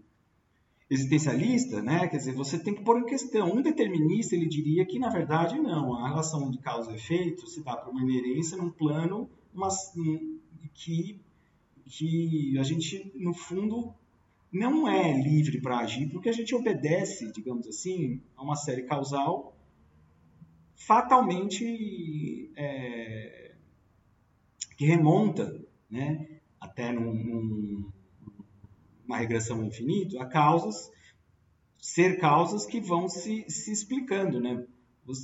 existencialista, 0.90 1.82
né? 1.82 2.08
Quer 2.10 2.18
dizer, 2.18 2.34
você 2.34 2.60
tem 2.60 2.76
que 2.76 2.84
pôr 2.84 3.00
em 3.00 3.06
questão. 3.06 3.54
Um 3.54 3.62
determinista 3.62 4.36
ele 4.36 4.48
diria 4.48 4.86
que 4.86 5.00
na 5.00 5.10
verdade 5.10 5.58
não, 5.58 5.96
a 5.96 6.10
relação 6.10 6.52
de 6.52 6.58
causa 6.58 6.92
e 6.92 6.96
efeito 6.96 7.48
se 7.48 7.64
dá 7.64 7.78
para 7.78 7.90
uma 7.90 8.02
inerência 8.02 8.58
num 8.58 8.70
plano 8.70 9.30
uma, 9.54 9.70
que 10.74 11.22
que 11.92 12.58
a 12.58 12.64
gente 12.64 13.12
no 13.16 13.34
fundo 13.34 13.94
não 14.52 14.88
é 14.88 15.12
livre 15.22 15.62
para 15.62 15.80
agir 15.80 16.10
porque 16.10 16.30
a 16.30 16.34
gente 16.34 16.56
obedece, 16.56 17.32
digamos 17.32 17.68
assim, 17.68 18.22
a 18.36 18.42
uma 18.42 18.56
série 18.56 18.84
causal 18.84 19.56
fatalmente 20.76 22.52
é, 22.56 23.54
que 24.78 24.86
remonta, 24.86 25.64
né? 25.90 26.40
Até 26.60 26.92
num, 26.92 27.14
num 27.14 27.92
uma 29.06 29.18
regressão 29.18 29.64
infinita, 29.66 30.22
a 30.22 30.26
causas, 30.26 30.90
ser 31.78 32.18
causas 32.20 32.66
que 32.66 32.80
vão 32.80 33.10
se, 33.10 33.46
se 33.50 33.72
explicando, 33.72 34.40
né? 34.40 34.66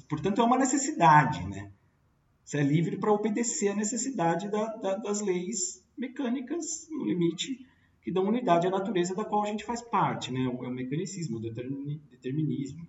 Portanto, 0.09 0.41
é 0.41 0.43
uma 0.43 0.57
necessidade, 0.57 1.47
né? 1.47 1.71
Você 2.47 2.59
é 2.59 2.63
livre 2.63 2.95
para 2.95 3.11
obedecer 3.11 3.67
à 3.67 3.75
necessidade 3.75 4.49
da, 4.49 4.73
da, 4.77 4.95
das 4.95 5.19
leis 5.19 5.83
mecânicas, 5.97 6.87
no 6.89 7.03
limite, 7.03 7.67
que 8.01 8.09
dão 8.09 8.23
unidade 8.23 8.65
à 8.65 8.69
natureza 8.69 9.13
da 9.13 9.25
qual 9.25 9.43
a 9.43 9.47
gente 9.47 9.65
faz 9.65 9.81
parte, 9.81 10.31
né? 10.31 10.45
É 10.45 10.47
o 10.47 10.71
mecanicismo, 10.71 11.39
o 11.39 11.41
determinismo. 11.41 12.87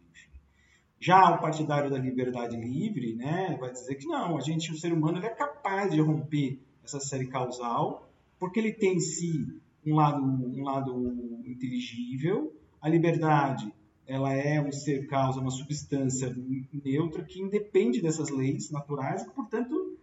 Já 1.00 1.34
o 1.34 1.40
partidário 1.40 1.90
da 1.90 1.98
liberdade 1.98 2.56
livre, 2.56 3.16
né, 3.16 3.56
vai 3.58 3.72
dizer 3.72 3.96
que 3.96 4.06
não, 4.06 4.36
a 4.36 4.40
gente, 4.40 4.70
o 4.70 4.78
ser 4.78 4.92
humano, 4.92 5.18
é 5.18 5.28
capaz 5.28 5.90
de 5.90 6.00
romper 6.00 6.60
essa 6.84 7.00
série 7.00 7.26
causal, 7.26 8.08
porque 8.38 8.60
ele 8.60 8.72
tem 8.72 8.98
em 8.98 9.00
si 9.00 9.60
um 9.84 9.96
lado, 9.96 10.22
um 10.22 10.62
lado 10.62 11.42
inteligível. 11.44 12.54
A 12.80 12.88
liberdade, 12.88 13.74
ela 14.08 14.32
é 14.32 14.58
um 14.58 14.72
ser 14.72 15.06
causa, 15.06 15.38
uma 15.38 15.50
substância 15.50 16.34
neutra 16.72 17.22
que 17.22 17.42
independe 17.42 18.00
dessas 18.00 18.30
leis 18.30 18.70
naturais 18.70 19.22
e, 19.22 19.30
portanto, 19.30 19.98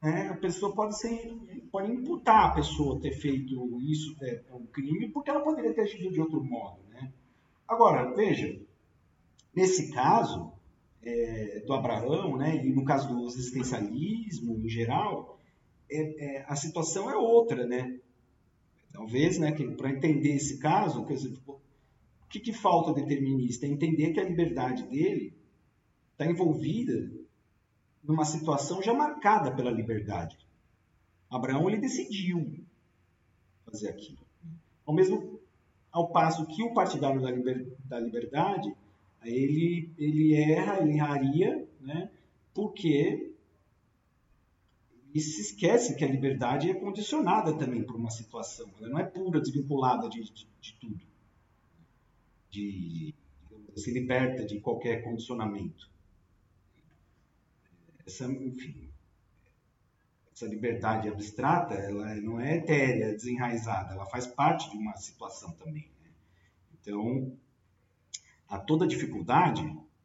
né, 0.00 0.30
a 0.30 0.36
pessoa 0.36 0.74
pode 0.74 0.98
ser, 0.98 1.30
pode 1.70 1.92
imputar 1.92 2.46
a 2.46 2.54
pessoa 2.54 2.98
ter 2.98 3.12
feito 3.12 3.78
isso, 3.82 4.16
é, 4.22 4.42
é 4.48 4.54
um 4.54 4.64
crime, 4.64 5.10
porque 5.10 5.28
ela 5.28 5.42
poderia 5.42 5.74
ter 5.74 5.82
agido 5.82 6.10
de 6.10 6.20
outro 6.22 6.42
modo, 6.42 6.80
né? 6.90 7.12
Agora, 7.68 8.14
veja, 8.14 8.58
nesse 9.54 9.92
caso 9.92 10.50
é, 11.02 11.62
do 11.66 11.74
Abraão, 11.74 12.38
né, 12.38 12.64
e 12.64 12.72
no 12.72 12.82
caso 12.82 13.14
do 13.14 13.26
existencialismo 13.26 14.56
em 14.56 14.68
geral, 14.70 15.38
é, 15.90 16.38
é, 16.38 16.44
a 16.48 16.56
situação 16.56 17.10
é 17.10 17.16
outra, 17.16 17.66
né? 17.66 18.00
Talvez, 18.90 19.38
né, 19.38 19.52
para 19.76 19.90
entender 19.90 20.34
esse 20.34 20.58
caso, 20.58 21.04
quer 21.04 21.14
dizer, 21.14 21.34
que, 22.32 22.40
que 22.40 22.52
falta 22.52 22.94
determinista? 22.94 23.66
É 23.66 23.68
entender 23.68 24.12
que 24.12 24.20
a 24.20 24.24
liberdade 24.24 24.84
dele 24.84 25.34
está 26.12 26.24
envolvida 26.24 27.10
numa 28.02 28.24
situação 28.24 28.82
já 28.82 28.94
marcada 28.94 29.54
pela 29.54 29.70
liberdade. 29.70 30.38
Abraão 31.30 31.68
ele 31.68 31.78
decidiu 31.78 32.64
fazer 33.66 33.90
aquilo. 33.90 34.18
Ao 34.86 34.94
mesmo 34.94 35.38
ao 35.90 36.08
passo 36.08 36.46
que 36.46 36.62
o 36.62 36.72
partidário 36.72 37.20
da, 37.20 37.30
liber, 37.30 37.70
da 37.84 38.00
liberdade, 38.00 38.74
ele, 39.22 39.92
ele 39.98 40.34
erra, 40.34 40.80
ele 40.80 40.94
erraria, 40.94 41.68
né, 41.80 42.10
porque 42.54 43.30
e 45.14 45.20
se 45.20 45.42
esquece 45.42 45.94
que 45.94 46.04
a 46.04 46.08
liberdade 46.08 46.70
é 46.70 46.74
condicionada 46.74 47.52
também 47.52 47.84
por 47.84 47.96
uma 47.96 48.08
situação. 48.08 48.66
Ela 48.78 48.88
não 48.88 48.98
é 48.98 49.04
pura, 49.04 49.38
desvinculada 49.38 50.08
de, 50.08 50.22
de, 50.22 50.48
de 50.58 50.74
tudo. 50.80 51.11
De, 52.52 53.14
se 53.74 53.90
liberta 53.90 54.44
de 54.44 54.60
qualquer 54.60 55.02
condicionamento. 55.02 55.90
Essa, 58.06 58.26
enfim, 58.26 58.90
essa 60.32 60.46
liberdade 60.46 61.08
abstrata, 61.08 61.74
ela 61.74 62.14
não 62.16 62.38
é 62.38 62.56
etérea, 62.56 63.14
desenraizada, 63.14 63.94
ela 63.94 64.04
faz 64.06 64.26
parte 64.26 64.70
de 64.70 64.76
uma 64.76 64.94
situação 64.96 65.52
também. 65.52 65.90
Né? 66.02 66.10
Então, 66.74 67.36
a 68.48 68.58
toda 68.58 68.86
dificuldade 68.86 69.62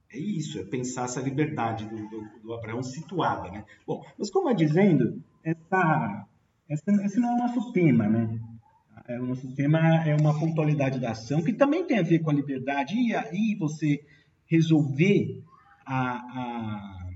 é 0.10 0.18
isso, 0.18 0.58
é 0.58 0.64
pensar 0.64 1.04
essa 1.04 1.20
liberdade 1.20 1.86
do, 1.86 2.08
do, 2.08 2.40
do 2.40 2.54
Abraão 2.54 2.82
situada, 2.82 3.52
né? 3.52 3.66
Bom, 3.86 4.06
mas 4.18 4.30
como 4.30 4.50
é 4.50 4.54
dizendo, 4.54 5.22
essa, 5.44 6.26
essa, 6.70 6.92
esse 7.04 7.20
não 7.20 7.30
é 7.30 7.34
o 7.34 7.48
nosso 7.48 7.74
tema, 7.74 8.08
né? 8.08 8.40
É, 9.08 9.20
o 9.20 9.26
nosso 9.26 9.48
tema 9.56 9.80
é 10.06 10.14
uma 10.16 10.38
pontualidade 10.38 11.00
da 11.00 11.12
ação, 11.12 11.42
que 11.42 11.54
também 11.54 11.86
tem 11.86 11.98
a 11.98 12.04
ver 12.04 12.20
com 12.20 12.30
a 12.30 12.34
liberdade, 12.34 12.94
e 12.96 13.16
aí 13.16 13.56
você 13.58 14.04
resolver 14.46 15.42
a, 15.86 16.18
a 16.18 17.10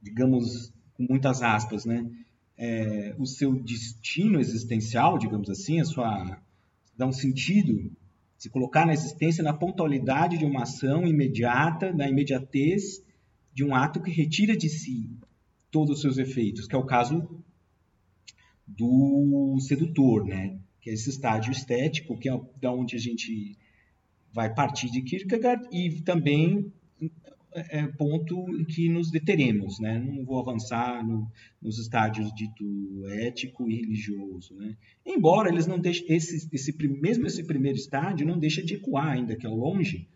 digamos, 0.00 0.72
com 0.94 1.04
muitas 1.08 1.42
aspas, 1.42 1.84
né? 1.84 2.10
É, 2.56 3.14
o 3.18 3.26
seu 3.26 3.54
destino 3.54 4.40
existencial, 4.40 5.18
digamos 5.18 5.50
assim, 5.50 5.80
a 5.80 5.84
sua 5.84 6.40
dá 6.96 7.06
um 7.06 7.12
sentido 7.12 7.90
se 8.38 8.48
colocar 8.48 8.86
na 8.86 8.92
existência 8.92 9.42
na 9.42 9.52
pontualidade 9.52 10.38
de 10.38 10.44
uma 10.44 10.62
ação 10.62 11.06
imediata, 11.06 11.92
na 11.92 12.08
imediatez 12.08 13.02
de 13.52 13.64
um 13.64 13.74
ato 13.74 14.00
que 14.00 14.10
retira 14.10 14.56
de 14.56 14.68
si 14.68 15.10
todos 15.70 15.96
os 15.96 16.00
seus 16.00 16.18
efeitos, 16.18 16.66
que 16.66 16.74
é 16.74 16.78
o 16.78 16.84
caso 16.84 17.28
do 18.66 19.58
sedutor, 19.60 20.24
né? 20.24 20.58
Que 20.80 20.90
é 20.90 20.92
esse 20.94 21.10
estágio 21.10 21.52
estético, 21.52 22.18
que 22.18 22.28
é 22.28 22.40
da 22.60 22.72
onde 22.72 22.96
a 22.96 22.98
gente 22.98 23.56
vai 24.32 24.52
partir 24.52 24.90
de 24.90 25.02
Kierkegaard 25.02 25.68
e 25.72 26.02
também 26.02 26.72
é, 27.54 27.78
é 27.78 27.86
ponto 27.86 28.50
em 28.50 28.64
que 28.64 28.88
nos 28.88 29.10
deteremos, 29.10 29.78
né? 29.78 29.98
Não 29.98 30.24
vou 30.24 30.40
avançar 30.40 31.06
no, 31.06 31.30
nos 31.62 31.78
estádios 31.78 32.32
dito 32.34 32.64
ético 33.06 33.70
e 33.70 33.76
religioso, 33.76 34.54
né? 34.54 34.76
Embora 35.06 35.48
eles 35.48 35.66
não 35.66 35.78
deixem 35.78 36.04
esse, 36.08 36.48
esse 36.52 36.74
mesmo 37.00 37.26
esse 37.26 37.44
primeiro 37.44 37.78
estádio 37.78 38.26
não 38.26 38.38
deixa 38.38 38.62
de 38.62 38.74
ecoar 38.74 39.12
ainda 39.12 39.36
que 39.36 39.46
é 39.46 39.48
longe 39.48 40.08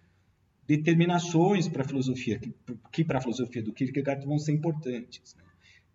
determinações 0.66 1.68
para 1.68 1.82
a 1.82 1.86
filosofia 1.86 2.38
que, 2.38 2.52
que 2.92 3.04
para 3.04 3.18
a 3.18 3.22
filosofia 3.22 3.62
do 3.62 3.72
Kierkegaard 3.72 4.26
vão 4.26 4.38
ser 4.38 4.52
importantes, 4.52 5.34
né? 5.36 5.44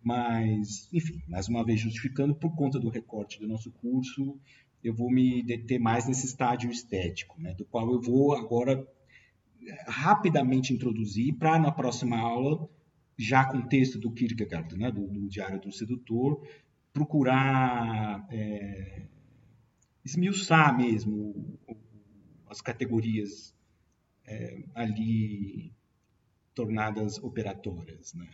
Mas, 0.04 0.88
enfim, 0.92 1.22
mais 1.26 1.48
uma 1.48 1.64
vez 1.64 1.80
justificando 1.80 2.34
por 2.34 2.54
conta 2.54 2.78
do 2.78 2.90
recorte 2.90 3.40
do 3.40 3.48
nosso 3.48 3.70
curso, 3.72 4.38
eu 4.82 4.94
vou 4.94 5.10
me 5.10 5.42
deter 5.42 5.80
mais 5.80 6.06
nesse 6.06 6.26
estádio 6.26 6.70
estético, 6.70 7.40
né? 7.40 7.54
Do 7.54 7.64
qual 7.64 7.90
eu 7.90 8.00
vou 8.00 8.36
agora 8.36 8.86
rapidamente 9.86 10.74
introduzir 10.74 11.34
para 11.34 11.58
na 11.58 11.72
próxima 11.72 12.18
aula, 12.18 12.68
já 13.16 13.46
com 13.46 13.58
o 13.58 13.66
texto 13.66 13.98
do 13.98 14.12
Kierkegaard, 14.12 14.76
né, 14.76 14.90
do, 14.90 15.06
do 15.06 15.26
Diário 15.26 15.58
do 15.58 15.72
Sedutor, 15.72 16.46
procurar 16.92 18.26
é, 18.30 19.06
esmiuçar 20.04 20.76
mesmo 20.76 21.58
as 22.46 22.60
categorias 22.60 23.54
é, 24.26 24.64
ali 24.74 25.72
tornadas 26.54 27.18
operatórias, 27.18 28.14
né? 28.14 28.28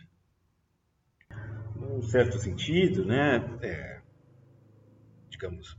Num 1.81 2.01
certo 2.01 2.37
sentido, 2.39 3.03
né, 3.03 3.37
é, 3.61 4.01
digamos, 5.29 5.75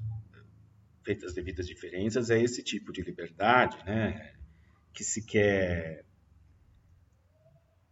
feitas 1.04 1.30
as 1.30 1.34
devidas 1.34 1.66
diferenças, 1.66 2.28
é 2.28 2.40
esse 2.40 2.62
tipo 2.62 2.92
de 2.92 3.02
liberdade, 3.02 3.78
né, 3.86 4.34
que 4.92 5.04
se 5.04 5.24
quer 5.24 6.04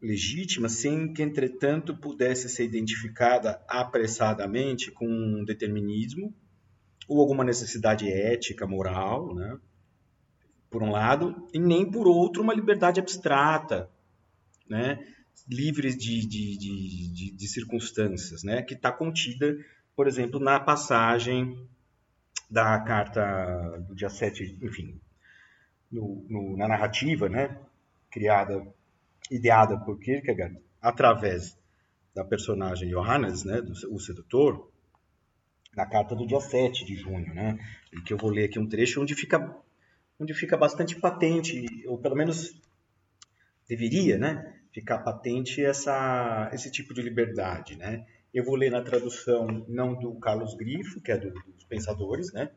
legítima, 0.03 0.69
sem 0.69 1.13
que, 1.13 1.23
entretanto, 1.23 1.97
pudesse 1.97 2.49
ser 2.49 2.65
identificada 2.65 3.63
apressadamente 3.69 4.91
com 4.91 5.07
um 5.07 5.45
determinismo 5.45 6.35
ou 7.07 7.21
alguma 7.21 7.45
necessidade 7.45 8.11
ética, 8.11 8.67
moral, 8.67 9.35
né? 9.35 9.59
por 10.71 10.83
um 10.83 10.91
lado, 10.91 11.49
e 11.53 11.59
nem 11.59 11.91
por 11.91 12.07
outro 12.07 12.43
uma 12.43 12.55
liberdade 12.55 13.01
abstrata, 13.01 13.91
né? 14.69 15.05
Livre 15.49 15.95
de, 15.95 16.27
de, 16.27 16.59
de, 16.59 17.31
de 17.33 17.49
circunstâncias, 17.49 18.43
né? 18.43 18.63
que 18.63 18.75
está 18.75 18.93
contida, 18.93 19.57
por 19.95 20.07
exemplo, 20.07 20.41
na 20.41 20.59
passagem 20.59 21.69
da 22.51 22.81
carta 22.81 23.79
do 23.87 23.95
dia 23.95 24.11
7, 24.11 24.59
enfim, 24.61 25.01
no, 25.91 26.27
no, 26.29 26.57
na 26.57 26.67
narrativa, 26.67 27.29
né, 27.29 27.57
criada, 28.11 28.67
ideada 29.31 29.79
por 29.79 29.99
Kierkegaard, 30.01 30.59
através 30.83 31.57
da 32.15 32.25
personagem 32.25 32.89
Johannes, 32.91 33.45
né, 33.45 33.63
do, 33.63 33.73
o 33.95 34.01
sedutor, 34.01 34.69
na 35.77 35.87
carta 35.87 36.17
do 36.17 36.27
dia 36.27 36.41
7 36.41 36.85
de 36.85 36.97
junho, 36.97 37.33
né, 37.33 37.57
que 38.05 38.13
eu 38.13 38.19
vou 38.19 38.31
ler 38.31 38.47
aqui 38.47 38.59
um 38.59 38.69
trecho 38.69 39.01
onde 39.01 39.15
fica 39.15 39.57
onde 40.19 40.35
fica 40.35 40.55
bastante 40.55 40.97
patente, 40.97 41.65
ou 41.87 41.97
pelo 41.97 42.15
menos 42.15 42.55
deveria, 43.67 44.19
né, 44.19 44.60
ficar 44.73 44.99
patente 44.99 45.65
essa, 45.65 46.51
esse 46.53 46.71
tipo 46.71 46.95
de 46.95 47.03
liberdade, 47.03 47.77
né? 47.77 48.07
Eu 48.33 48.45
vou 48.45 48.55
ler 48.55 48.71
na 48.71 48.83
tradução 48.83 49.65
não 49.69 49.95
do 49.95 50.15
Carlos 50.21 50.55
Grifo, 50.55 51.01
que 51.01 51.11
é 51.11 51.19
do, 51.19 51.31
dos 51.31 51.65
Pensadores, 51.65 52.33
né? 52.33 52.51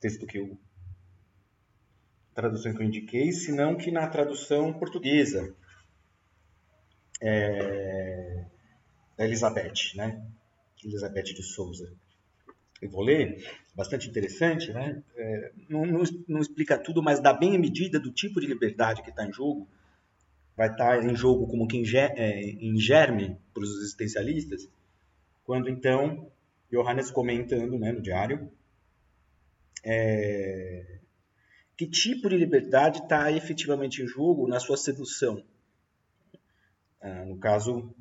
Texto 0.00 0.26
que 0.26 0.38
eu 0.38 0.56
tradução 2.34 2.74
que 2.74 2.82
eu 2.82 2.86
indiquei, 2.86 3.32
senão 3.32 3.76
que 3.76 3.90
na 3.90 4.06
tradução 4.06 4.70
portuguesa 4.74 5.56
é, 7.20 8.44
da 9.16 9.24
Elizabeth, 9.24 9.94
né? 9.96 10.22
Elizabeth 10.84 11.34
de 11.34 11.42
Souza. 11.42 11.90
Eu 12.80 12.90
vou 12.90 13.02
ler, 13.02 13.42
bastante 13.74 14.08
interessante, 14.08 14.70
né? 14.72 15.02
É, 15.16 15.52
não, 15.68 15.86
não, 15.86 16.02
não, 16.28 16.40
explica 16.40 16.78
tudo, 16.78 17.02
mas 17.02 17.20
dá 17.20 17.32
bem 17.32 17.56
a 17.56 17.58
medida 17.58 17.98
do 17.98 18.12
tipo 18.12 18.38
de 18.38 18.46
liberdade 18.46 19.02
que 19.02 19.10
está 19.10 19.26
em 19.26 19.32
jogo. 19.32 19.66
Vai 20.56 20.70
estar 20.70 20.98
tá 20.98 21.04
em 21.04 21.14
jogo 21.14 21.46
como 21.46 21.68
que 21.68 21.76
em, 21.76 21.84
é, 21.96 22.40
em 22.40 22.78
germe 22.78 23.36
para 23.52 23.62
os 23.62 23.70
existencialistas, 23.78 24.68
quando 25.44 25.68
então 25.68 26.30
Johannes 26.70 27.10
comentando 27.10 27.78
né, 27.78 27.92
no 27.92 28.00
diário 28.00 28.50
é, 29.84 30.98
que 31.76 31.86
tipo 31.86 32.28
de 32.28 32.36
liberdade 32.36 33.00
está 33.00 33.30
efetivamente 33.30 34.02
em 34.02 34.06
jogo 34.06 34.48
na 34.48 34.58
sua 34.58 34.76
sedução. 34.76 35.44
Ah, 37.00 37.24
no 37.24 37.38
caso 37.38 37.94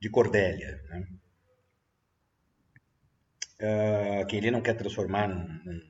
de 0.00 0.08
Cordélia. 0.08 0.80
Né? 0.88 1.06
uh, 3.60 4.26
que 4.26 4.36
ele 4.36 4.50
não 4.50 4.60
quer 4.60 4.74
transformar 4.74 5.28
num, 5.28 5.60
num, 5.64 5.82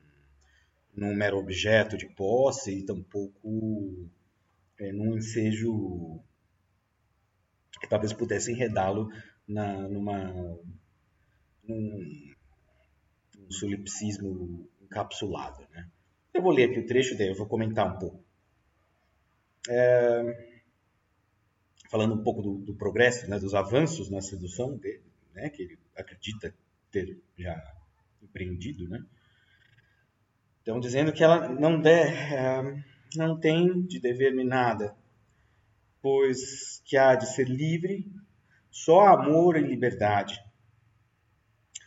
num, 0.95 1.15
mero 1.15 1.37
objeto 1.37 1.97
de 1.97 2.07
posse 2.07 2.79
e 2.79 2.85
tampouco 2.85 4.09
é, 4.79 4.91
num 4.91 5.17
ensejo 5.17 6.19
que 7.81 7.87
talvez 7.87 8.13
pudesse 8.13 8.51
enredá-lo 8.51 9.09
numa, 9.47 10.29
num, 11.63 12.33
num 13.37 13.51
solipsismo 13.51 14.69
encapsulado. 14.81 15.65
Né? 15.71 15.87
Eu 16.33 16.41
vou 16.41 16.51
ler 16.51 16.69
aqui 16.69 16.79
o 16.79 16.85
trecho 16.85 17.17
daí, 17.17 17.29
eu 17.29 17.35
vou 17.35 17.47
comentar 17.47 17.95
um 17.95 17.99
pouco. 17.99 18.23
É, 19.69 20.57
falando 21.89 22.15
um 22.15 22.23
pouco 22.23 22.41
do, 22.41 22.57
do 22.57 22.75
progresso, 22.75 23.29
né, 23.29 23.39
dos 23.39 23.53
avanços 23.53 24.09
na 24.09 24.21
sedução 24.21 24.77
dele, 24.77 25.03
né, 25.33 25.49
que 25.49 25.63
ele 25.63 25.79
acredita 25.95 26.53
ter 26.91 27.21
já 27.37 27.75
empreendido, 28.21 28.87
né? 28.87 29.03
Então, 30.61 30.79
dizendo 30.79 31.13
que 31.13 31.23
ela 31.23 31.47
não, 31.47 31.79
de, 31.79 31.89
eh, 31.89 32.83
não 33.15 33.39
tem 33.39 33.81
de 33.81 33.99
dever-me 33.99 34.43
nada, 34.43 34.95
pois 36.01 36.81
que 36.85 36.97
há 36.97 37.15
de 37.15 37.33
ser 37.33 37.47
livre 37.47 38.11
só 38.69 39.07
amor 39.07 39.57
e 39.57 39.61
liberdade. 39.61 40.43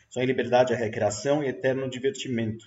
Só 0.09 0.21
em 0.21 0.25
liberdade 0.25 0.73
a 0.73 0.77
recreação 0.77 1.43
e 1.43 1.47
eterno 1.47 1.89
divertimento. 1.89 2.65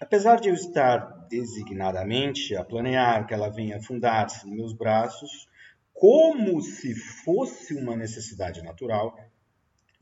Apesar 0.00 0.40
de 0.40 0.48
eu 0.48 0.54
estar 0.54 1.26
designadamente 1.28 2.56
a 2.56 2.64
planear 2.64 3.26
que 3.26 3.34
ela 3.34 3.50
venha 3.50 3.82
fundar-se 3.82 4.48
em 4.48 4.54
meus 4.54 4.72
braços, 4.72 5.48
como 5.92 6.60
se 6.60 6.94
fosse 6.94 7.74
uma 7.74 7.94
necessidade 7.94 8.62
natural, 8.62 9.16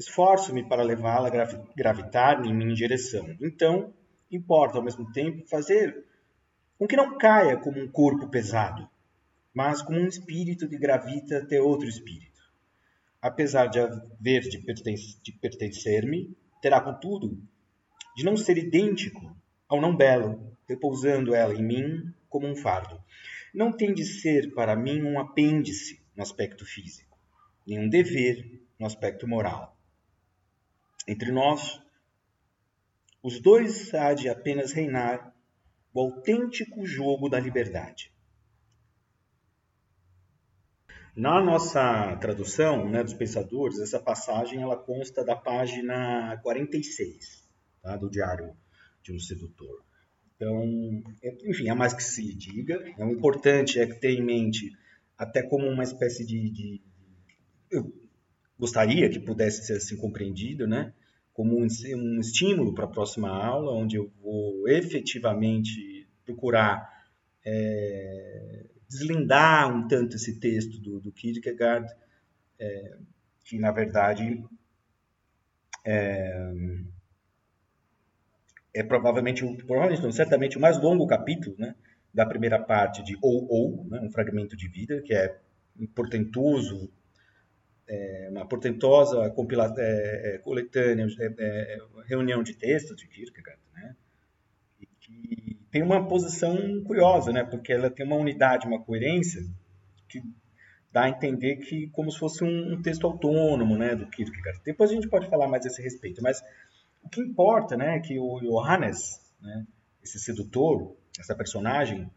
Esforço-me 0.00 0.66
para 0.66 0.82
levá-la 0.82 1.28
a 1.28 1.74
gravitar 1.76 2.42
em 2.46 2.54
minha 2.54 2.74
direção. 2.74 3.36
Então, 3.38 3.92
importa 4.30 4.78
ao 4.78 4.82
mesmo 4.82 5.12
tempo 5.12 5.46
fazer 5.46 6.06
com 6.80 6.86
que 6.86 6.96
não 6.96 7.18
caia 7.18 7.58
como 7.58 7.78
um 7.78 7.86
corpo 7.86 8.26
pesado, 8.28 8.88
mas 9.52 9.82
como 9.82 10.00
um 10.00 10.06
espírito 10.06 10.66
que 10.66 10.78
gravita 10.78 11.36
até 11.36 11.60
outro 11.60 11.86
espírito. 11.86 12.40
Apesar 13.20 13.66
de 13.66 13.78
haver 13.78 14.40
de, 14.40 15.32
pertencer-me, 15.42 16.34
terá, 16.62 16.80
contudo, 16.80 17.38
de 18.16 18.24
não 18.24 18.34
ser 18.34 18.56
idêntico 18.56 19.36
ao 19.68 19.78
não 19.78 19.94
belo, 19.94 20.56
repousando 20.66 21.34
ela 21.34 21.54
em 21.54 21.62
mim 21.62 22.14
como 22.30 22.46
um 22.46 22.56
fardo. 22.56 22.98
Não 23.52 23.70
tem 23.70 23.92
de 23.92 24.06
ser 24.06 24.54
para 24.54 24.74
mim 24.74 25.02
um 25.02 25.20
apêndice 25.20 26.00
no 26.16 26.22
aspecto 26.22 26.64
físico, 26.64 27.18
nem 27.66 27.78
um 27.78 27.90
dever 27.90 28.58
no 28.78 28.86
aspecto 28.86 29.28
moral. 29.28 29.76
Entre 31.06 31.30
nós, 31.30 31.78
os 33.22 33.38
dois 33.38 33.92
há 33.92 34.14
de 34.14 34.30
apenas 34.30 34.72
reinar 34.72 35.29
o 35.92 36.00
autêntico 36.00 36.86
jogo 36.86 37.28
da 37.28 37.38
liberdade. 37.38 38.12
Na 41.14 41.40
nossa 41.42 42.16
tradução 42.16 42.88
né, 42.88 43.02
dos 43.02 43.14
pensadores, 43.14 43.80
essa 43.80 43.98
passagem 43.98 44.62
ela 44.62 44.76
consta 44.76 45.24
da 45.24 45.34
página 45.34 46.38
46 46.42 47.48
tá, 47.82 47.96
do 47.96 48.08
Diário 48.08 48.56
de 49.02 49.12
um 49.12 49.18
Sedutor. 49.18 49.84
Então, 50.36 51.02
enfim, 51.44 51.68
há 51.68 51.74
mais 51.74 51.92
que 51.92 52.02
se 52.02 52.34
diga. 52.34 52.82
O 52.98 53.10
importante 53.10 53.78
é 53.78 53.86
que 53.86 54.00
tenha 54.00 54.18
em 54.18 54.24
mente, 54.24 54.72
até 55.18 55.42
como 55.42 55.66
uma 55.66 55.82
espécie 55.82 56.24
de, 56.24 56.50
de 56.50 56.82
eu 57.70 57.92
gostaria 58.58 59.08
que 59.08 59.18
pudesse 59.18 59.66
ser 59.66 59.74
assim 59.74 59.96
compreendido, 59.96 60.66
né? 60.66 60.94
Como 61.40 61.56
um, 61.56 61.66
um 61.96 62.20
estímulo 62.20 62.74
para 62.74 62.84
a 62.84 62.90
próxima 62.90 63.30
aula, 63.30 63.72
onde 63.72 63.96
eu 63.96 64.12
vou 64.22 64.68
efetivamente 64.68 66.06
procurar 66.22 66.86
é, 67.42 68.66
deslindar 68.86 69.74
um 69.74 69.88
tanto 69.88 70.16
esse 70.16 70.38
texto 70.38 70.78
do, 70.78 71.00
do 71.00 71.10
Kierkegaard, 71.10 71.90
é, 72.58 72.98
que 73.42 73.58
na 73.58 73.72
verdade 73.72 74.44
é, 75.82 76.52
é 78.74 78.82
provavelmente, 78.82 79.42
provavelmente 79.64 80.02
não, 80.02 80.12
certamente 80.12 80.58
o 80.58 80.60
mais 80.60 80.78
longo 80.78 81.06
capítulo, 81.06 81.56
né, 81.58 81.74
da 82.12 82.26
primeira 82.26 82.58
parte 82.58 83.02
de 83.02 83.16
Ou 83.22 83.46
Ou, 83.50 83.86
né, 83.86 83.98
um 84.02 84.10
fragmento 84.10 84.54
de 84.54 84.68
vida, 84.68 85.00
que 85.00 85.14
é 85.14 85.40
portentoso 85.94 86.92
é, 87.90 88.28
uma 88.30 88.46
portentosa 88.46 89.28
compila 89.30 89.74
é, 89.76 90.34
é 90.34 90.38
coletânea, 90.38 91.06
é, 91.18 91.34
é, 91.38 91.78
reunião 92.06 92.40
de 92.40 92.54
textos 92.54 92.96
de 92.96 93.08
Kierkegaard, 93.08 93.60
né? 93.74 93.96
E 94.80 94.86
que 94.86 95.58
tem 95.72 95.82
uma 95.82 96.06
posição 96.06 96.56
curiosa, 96.84 97.32
né? 97.32 97.42
Porque 97.42 97.72
ela 97.72 97.90
tem 97.90 98.06
uma 98.06 98.14
unidade, 98.14 98.66
uma 98.66 98.80
coerência 98.80 99.42
que 100.08 100.22
dá 100.92 101.04
a 101.04 101.08
entender 101.08 101.56
que 101.56 101.88
como 101.88 102.12
se 102.12 102.18
fosse 102.18 102.44
um, 102.44 102.74
um 102.74 102.82
texto 102.82 103.06
autônomo, 103.06 103.76
né, 103.76 103.96
do 103.96 104.08
Kierkegaard. 104.08 104.60
Depois 104.64 104.90
a 104.90 104.94
gente 104.94 105.08
pode 105.08 105.28
falar 105.28 105.48
mais 105.48 105.64
a 105.64 105.68
esse 105.68 105.82
respeito, 105.82 106.22
mas 106.22 106.42
o 107.02 107.08
que 107.08 107.20
importa, 107.20 107.76
né, 107.76 107.96
é 107.96 108.00
que 108.00 108.18
o 108.18 108.40
Johannes, 108.40 109.20
né, 109.40 109.66
esse 110.02 110.18
sedutor, 110.18 110.96
essa 111.18 111.34
personagem 111.34 112.10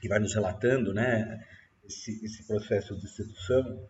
que 0.00 0.08
vai 0.08 0.20
nos 0.20 0.32
relatando, 0.32 0.94
né, 0.94 1.44
esse, 1.84 2.24
esse 2.24 2.46
processo 2.46 2.96
de 2.96 3.08
sedução, 3.08 3.88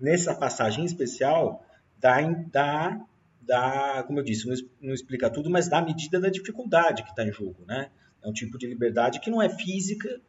nessa 0.00 0.34
passagem 0.34 0.84
especial, 0.84 1.64
dá, 1.98 2.20
dá, 2.50 3.00
dá, 3.40 4.04
como 4.06 4.18
eu 4.18 4.24
disse, 4.24 4.46
não, 4.80 4.94
explica 4.94 5.30
tudo, 5.30 5.50
mas 5.50 5.68
dá 5.68 5.78
a 5.78 5.84
medida 5.84 6.18
da 6.18 6.30
dificuldade 6.30 7.02
que 7.02 7.10
está 7.10 7.24
em 7.24 7.32
jogo, 7.32 7.64
né? 7.66 7.90
É 8.22 8.28
um 8.28 8.32
tipo 8.32 8.58
de 8.58 8.66
liberdade 8.66 9.20
que 9.20 9.30
não 9.30 9.40
é 9.40 9.48
física, 9.48 10.20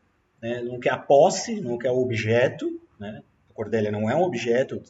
né? 0.41 0.61
não 0.61 0.79
quer 0.79 0.91
a 0.91 0.97
posse, 0.97 1.59
não 1.61 1.77
quer 1.77 1.91
o 1.91 1.99
objeto, 1.99 2.81
né? 2.99 3.21
A 3.49 3.53
Cordélia 3.53 3.91
não 3.91 4.09
é 4.09 4.15
um 4.15 4.21
objeto, 4.21 4.81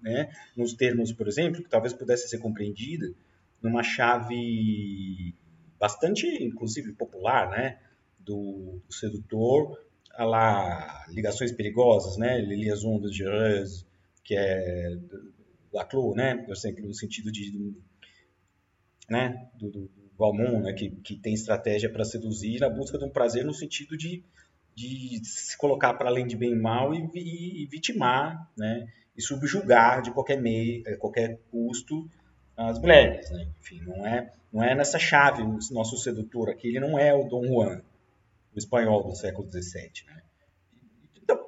né? 0.00 0.32
nos 0.56 0.72
termos, 0.72 1.12
por 1.12 1.26
exemplo, 1.26 1.62
que 1.62 1.68
talvez 1.68 1.92
pudesse 1.92 2.28
ser 2.28 2.38
compreendida 2.38 3.12
numa 3.60 3.82
chave 3.82 5.34
bastante, 5.78 6.26
inclusive, 6.42 6.92
popular, 6.92 7.50
né? 7.50 7.78
Do 8.18 8.80
sedutor, 8.88 9.78
a 10.16 10.24
lá 10.24 11.04
ligações 11.08 11.52
perigosas, 11.52 12.16
né? 12.16 12.40
Liaison 12.40 13.00
de 13.00 13.12
Gereuse, 13.12 13.84
que 14.22 14.34
é 14.36 14.96
Laclos, 15.72 16.16
né? 16.16 16.44
No 16.78 16.94
sentido 16.94 17.30
de, 17.30 17.74
né? 19.08 19.48
Do, 19.54 19.70
do, 19.70 19.90
Valmont, 20.16 20.62
né? 20.62 20.72
Que, 20.72 20.90
que 20.90 21.16
tem 21.16 21.34
estratégia 21.34 21.90
para 21.90 22.04
seduzir 22.04 22.60
na 22.60 22.68
busca 22.68 22.96
de 22.96 23.04
um 23.04 23.10
prazer 23.10 23.44
no 23.44 23.52
sentido 23.52 23.96
de, 23.96 24.22
de 24.74 25.20
se 25.24 25.56
colocar 25.58 25.94
para 25.94 26.08
além 26.08 26.26
de 26.26 26.36
bem 26.36 26.52
e 26.52 26.56
mal 26.56 26.94
e, 26.94 27.10
e, 27.14 27.62
e, 27.62 27.66
vitimar, 27.66 28.48
né? 28.56 28.86
E 29.16 29.22
subjugar 29.22 30.02
de 30.02 30.10
qualquer 30.10 30.40
meio, 30.40 30.82
eh, 30.86 30.96
qualquer 30.96 31.38
custo 31.50 32.08
as 32.56 32.78
mulheres, 32.78 33.30
né? 33.30 33.48
Enfim, 33.60 33.80
não 33.80 34.06
é, 34.06 34.32
não 34.52 34.62
é 34.62 34.74
nessa 34.74 34.98
chave 34.98 35.42
o 35.42 35.58
nosso 35.72 35.96
sedutor 35.96 36.50
aqui, 36.50 36.68
ele 36.68 36.80
não 36.80 36.98
é 36.98 37.12
o 37.12 37.24
Dom 37.24 37.44
Juan, 37.46 37.82
o 38.54 38.58
espanhol 38.58 39.02
do 39.02 39.14
século 39.14 39.50
XVII, 39.50 40.06
né? 40.06 40.22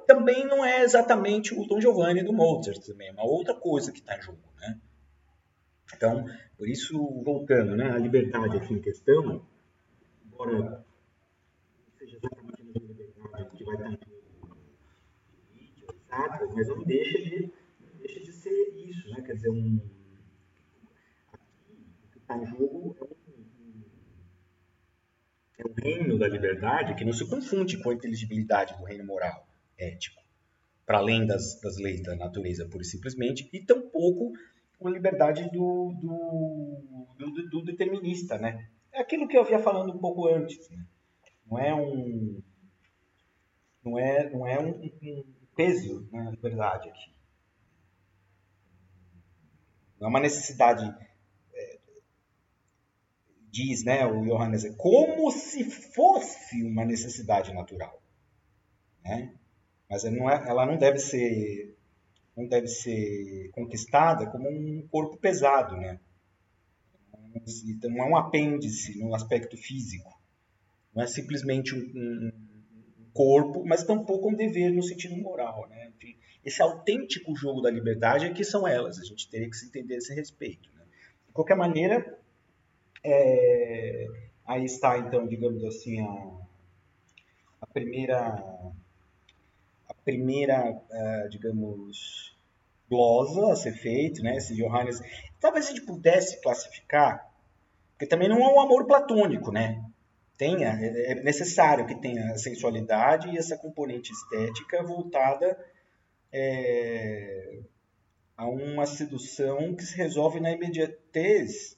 também 0.07 0.45
não 0.45 0.63
é 0.63 0.83
exatamente 0.83 1.53
o 1.53 1.67
Tom 1.67 1.81
Giovanni 1.81 2.23
do 2.23 2.31
Mozart, 2.31 2.79
também 2.79 3.09
é 3.09 3.11
uma 3.11 3.25
outra 3.25 3.53
coisa 3.53 3.91
que 3.91 3.99
está 3.99 4.17
em 4.17 4.21
jogo, 4.21 4.39
né? 4.57 4.79
Então, 5.93 6.25
por 6.57 6.67
isso, 6.67 6.97
voltando, 7.23 7.75
né, 7.75 7.91
a 7.91 7.97
liberdade 7.97 8.57
aqui 8.57 8.73
em 8.73 8.81
questão, 8.81 9.45
embora 10.25 10.85
seja 11.97 12.17
exatamente 12.17 12.61
a 12.61 12.63
mesma 12.63 12.87
liberdade 12.87 13.49
que 13.55 13.63
vai 13.63 13.75
estar 13.75 13.89
em 13.91 13.99
exato, 16.17 16.49
mas 16.53 16.67
não 16.67 16.83
deixa 16.83 17.17
de, 17.19 17.51
não 17.81 17.97
deixa 17.99 18.19
de 18.19 18.31
ser 18.31 18.73
isso, 18.75 19.09
né? 19.09 19.21
Quer 19.21 19.33
dizer, 19.33 19.49
um, 19.49 19.79
o 22.03 22.11
que 22.11 22.17
está 22.17 22.37
em 22.37 22.45
jogo 22.45 22.95
é 22.99 23.03
um, 23.03 23.16
é 25.57 25.67
um 25.67 25.73
reino 25.73 26.17
da 26.19 26.27
liberdade 26.27 26.93
que 26.95 27.03
não 27.03 27.13
se 27.13 27.27
confunde 27.27 27.81
com 27.81 27.89
a 27.89 27.93
inteligibilidade 27.93 28.77
do 28.77 28.83
reino 28.83 29.05
moral, 29.05 29.47
ético, 29.77 30.21
para 30.85 30.99
além 30.99 31.25
das, 31.25 31.59
das 31.59 31.77
leis 31.77 32.03
da 32.03 32.15
natureza, 32.15 32.67
pura 32.67 32.83
e 32.83 32.85
simplesmente, 32.85 33.49
e 33.51 33.59
tampouco 33.59 34.33
com 34.77 34.87
a 34.87 34.91
liberdade 34.91 35.49
do, 35.51 35.93
do, 35.99 37.15
do, 37.17 37.49
do 37.49 37.61
determinista, 37.63 38.37
né? 38.37 38.69
É 38.91 39.01
aquilo 39.01 39.27
que 39.27 39.35
eu 39.35 39.41
havia 39.41 39.59
falando 39.59 39.93
um 39.93 39.97
pouco 39.97 40.27
antes, 40.27 40.69
né? 40.69 40.85
Não 41.49 41.59
é 41.59 41.73
um 41.73 42.41
não 43.83 43.97
é 43.97 44.29
não 44.29 44.45
é 44.45 44.59
um, 44.59 44.71
um 45.01 45.23
peso 45.55 46.07
na 46.11 46.29
liberdade 46.29 46.89
aqui. 46.89 47.11
Não 49.99 50.07
é 50.07 50.09
uma 50.09 50.19
necessidade 50.19 50.93
diz, 53.49 53.83
né, 53.83 54.05
o 54.05 54.23
Johannes, 54.23 54.65
é 54.65 54.73
como 54.73 55.31
se 55.31 55.63
fosse 55.63 56.63
uma 56.63 56.85
necessidade 56.85 57.53
natural, 57.53 58.01
né? 59.03 59.33
Mas 59.89 60.03
ela 60.03 60.15
não, 60.15 60.29
é, 60.29 60.49
ela 60.49 60.65
não 60.65 60.77
deve 60.77 60.99
ser 60.99 61.75
não 62.35 62.47
deve 62.47 62.67
ser 62.67 63.49
conquistada 63.51 64.27
como 64.27 64.47
um 64.47 64.87
corpo 64.89 65.17
pesado, 65.17 65.75
né? 65.75 65.99
Então, 67.67 67.89
não 67.89 68.03
é 68.03 68.09
um 68.09 68.15
apêndice 68.15 68.97
no 68.99 69.15
aspecto 69.15 69.57
físico. 69.57 70.15
Não 70.93 71.03
é 71.03 71.07
simplesmente 71.07 71.73
um, 71.73 71.79
um 71.79 72.31
corpo, 73.11 73.65
mas 73.65 73.83
tampouco 73.83 74.29
um 74.29 74.35
dever 74.35 74.71
no 74.71 74.83
sentido 74.83 75.15
moral, 75.17 75.67
né? 75.69 75.91
Enfim, 75.95 76.15
esse 76.45 76.61
autêntico 76.61 77.35
jogo 77.35 77.61
da 77.61 77.71
liberdade 77.71 78.25
é 78.25 78.33
que 78.33 78.43
são 78.43 78.67
elas. 78.67 78.99
A 78.99 79.03
gente 79.03 79.29
teria 79.29 79.49
que 79.49 79.57
se 79.57 79.65
entender 79.65 79.95
a 79.95 79.97
esse 79.97 80.13
respeito. 80.13 80.69
Né? 80.75 80.85
De 81.27 81.33
qualquer 81.33 81.55
maneira, 81.55 82.16
é... 83.07 84.07
aí 84.45 84.65
está 84.65 84.97
então, 84.97 85.27
digamos 85.27 85.63
assim, 85.63 86.01
a, 86.01 86.31
a 87.61 87.67
primeira 87.67 88.43
primeira, 90.07 90.71
uh, 90.71 91.29
digamos, 91.29 92.33
glosa 92.89 93.51
a 93.51 93.55
ser 93.57 93.73
feita, 93.73 94.21
né? 94.21 94.37
Esse 94.37 94.55
Johannes. 94.55 95.01
Talvez 95.37 95.65
a 95.65 95.69
gente 95.71 95.85
pudesse 95.85 96.41
classificar, 96.41 97.29
porque 97.91 98.05
também 98.05 98.29
não 98.29 98.37
é 98.37 98.53
um 98.53 98.61
amor 98.61 98.87
platônico, 98.87 99.51
né? 99.51 99.83
Tenha, 100.37 100.69
é, 100.79 101.11
é 101.11 101.15
necessário 101.15 101.85
que 101.85 101.95
tenha 101.95 102.31
a 102.31 102.37
sensualidade 102.37 103.29
e 103.29 103.37
essa 103.37 103.57
componente 103.57 104.13
estética 104.13 104.81
voltada 104.81 105.59
é, 106.31 107.59
a 108.37 108.47
uma 108.47 108.85
sedução 108.85 109.75
que 109.75 109.83
se 109.83 109.97
resolve 109.97 110.39
na 110.39 110.51
imediatez 110.51 111.76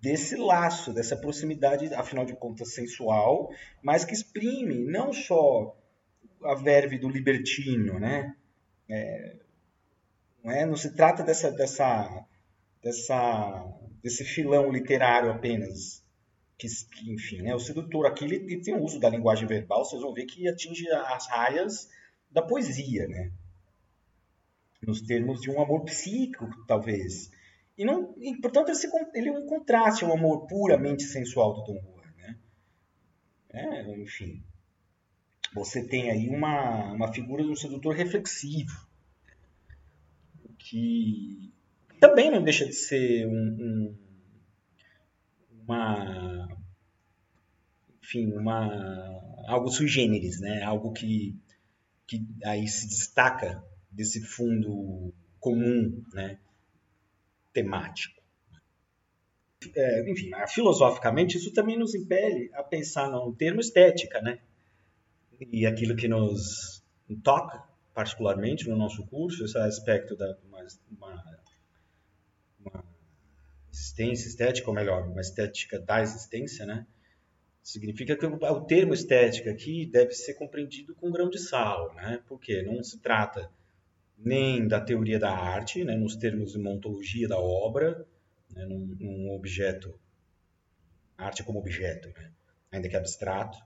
desse 0.00 0.36
laço, 0.36 0.92
dessa 0.92 1.16
proximidade, 1.16 1.92
afinal 1.94 2.24
de 2.24 2.34
contas, 2.34 2.72
sensual, 2.72 3.50
mas 3.82 4.04
que 4.04 4.14
exprime 4.14 4.84
não 4.86 5.12
só 5.12 5.76
a 6.42 6.54
verve 6.54 6.98
do 6.98 7.08
libertino, 7.08 7.98
né? 7.98 8.34
É, 8.88 9.36
não, 10.42 10.50
é? 10.50 10.66
não 10.66 10.76
se 10.76 10.94
trata 10.94 11.22
dessa, 11.22 11.50
dessa, 11.52 12.26
dessa, 12.82 13.66
desse 14.02 14.24
filão 14.24 14.72
literário 14.72 15.30
apenas, 15.30 16.02
que, 16.56 16.66
que 16.66 17.12
enfim, 17.12 17.42
né? 17.42 17.54
o 17.54 17.60
sedutor 17.60 18.06
aqui 18.06 18.24
ele, 18.24 18.36
ele 18.36 18.60
tem 18.62 18.74
o 18.74 18.82
uso 18.82 18.98
da 18.98 19.08
linguagem 19.08 19.46
verbal, 19.46 19.84
vocês 19.84 20.00
vão 20.02 20.14
ver 20.14 20.24
que 20.24 20.48
atinge 20.48 20.90
as 20.90 21.28
raias 21.28 21.88
da 22.30 22.42
poesia, 22.42 23.06
né? 23.06 23.30
nos 24.82 25.02
termos 25.02 25.40
de 25.42 25.50
um 25.50 25.60
amor 25.60 25.84
psíquico, 25.84 26.48
talvez, 26.66 27.30
e, 27.76 27.84
não, 27.84 28.14
e 28.18 28.36
portanto, 28.36 28.70
esse, 28.70 28.88
ele 29.14 29.28
é 29.28 29.32
um 29.32 29.46
contraste 29.46 30.04
ao 30.04 30.12
amor 30.12 30.46
puramente 30.46 31.04
sensual 31.04 31.54
do 31.54 31.64
Tom 31.64 31.80
Juan. 31.80 32.12
Né? 32.18 32.38
É, 33.50 33.96
enfim, 33.96 34.42
você 35.54 35.86
tem 35.86 36.10
aí 36.10 36.28
uma, 36.28 36.92
uma 36.92 37.12
figura 37.12 37.42
de 37.42 37.50
um 37.50 37.56
sedutor 37.56 37.94
reflexivo, 37.94 38.86
que 40.58 41.52
também 41.98 42.30
não 42.30 42.42
deixa 42.42 42.66
de 42.66 42.72
ser 42.72 43.26
um, 43.26 43.32
um, 43.32 43.98
uma 45.64 46.48
enfim 48.02 48.32
uma 48.32 49.44
algo 49.46 49.68
sui 49.68 49.86
generis 49.86 50.40
né 50.40 50.62
algo 50.62 50.92
que 50.92 51.36
que 52.06 52.26
aí 52.44 52.66
se 52.66 52.88
destaca 52.88 53.62
desse 53.90 54.20
fundo 54.22 55.12
comum 55.38 56.02
né 56.12 56.38
temático. 57.52 58.20
É, 59.76 60.10
enfim, 60.10 60.30
filosoficamente, 60.48 61.36
isso 61.36 61.52
também 61.52 61.78
nos 61.78 61.94
impele 61.94 62.50
a 62.54 62.62
pensar 62.62 63.10
no 63.10 63.34
termo 63.34 63.60
estética, 63.60 64.20
né? 64.20 64.38
E 65.38 65.66
aquilo 65.66 65.94
que 65.94 66.08
nos 66.08 66.82
toca, 67.22 67.62
particularmente 67.94 68.68
no 68.68 68.76
nosso 68.76 69.06
curso, 69.06 69.44
esse 69.44 69.58
aspecto 69.58 70.16
da 70.16 70.36
uma, 70.44 70.66
uma, 70.90 71.42
uma 72.60 72.84
existência 73.72 74.28
estética, 74.28 74.68
ou 74.68 74.74
melhor, 74.74 75.06
uma 75.06 75.20
estética 75.20 75.78
da 75.78 76.00
existência, 76.00 76.64
né? 76.64 76.86
Significa 77.62 78.16
que 78.16 78.24
o 78.24 78.60
termo 78.62 78.94
estética 78.94 79.50
aqui 79.50 79.84
deve 79.84 80.12
ser 80.12 80.34
compreendido 80.34 80.94
com 80.94 81.10
grão 81.10 81.28
de 81.28 81.38
sal, 81.38 81.94
né? 81.94 82.22
Porque 82.26 82.62
não 82.62 82.82
se 82.82 82.98
trata 82.98 83.50
nem 84.22 84.68
da 84.68 84.80
teoria 84.80 85.18
da 85.18 85.30
arte, 85.30 85.82
né, 85.82 85.96
nos 85.96 86.16
termos 86.16 86.52
de 86.52 86.58
montologia 86.58 87.26
da 87.26 87.38
obra, 87.38 88.06
né, 88.54 88.66
num, 88.66 88.96
num, 88.98 89.30
objeto, 89.30 89.98
arte 91.16 91.42
como 91.42 91.58
objeto, 91.58 92.08
né, 92.10 92.30
ainda 92.70 92.88
que 92.88 92.96
abstrato, 92.96 93.58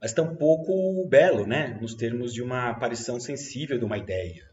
mas 0.00 0.12
tampouco 0.12 1.06
belo, 1.08 1.46
né, 1.46 1.78
nos 1.80 1.94
termos 1.94 2.34
de 2.34 2.42
uma 2.42 2.68
aparição 2.68 3.18
sensível 3.18 3.78
de 3.78 3.84
uma 3.84 3.96
ideia, 3.96 4.46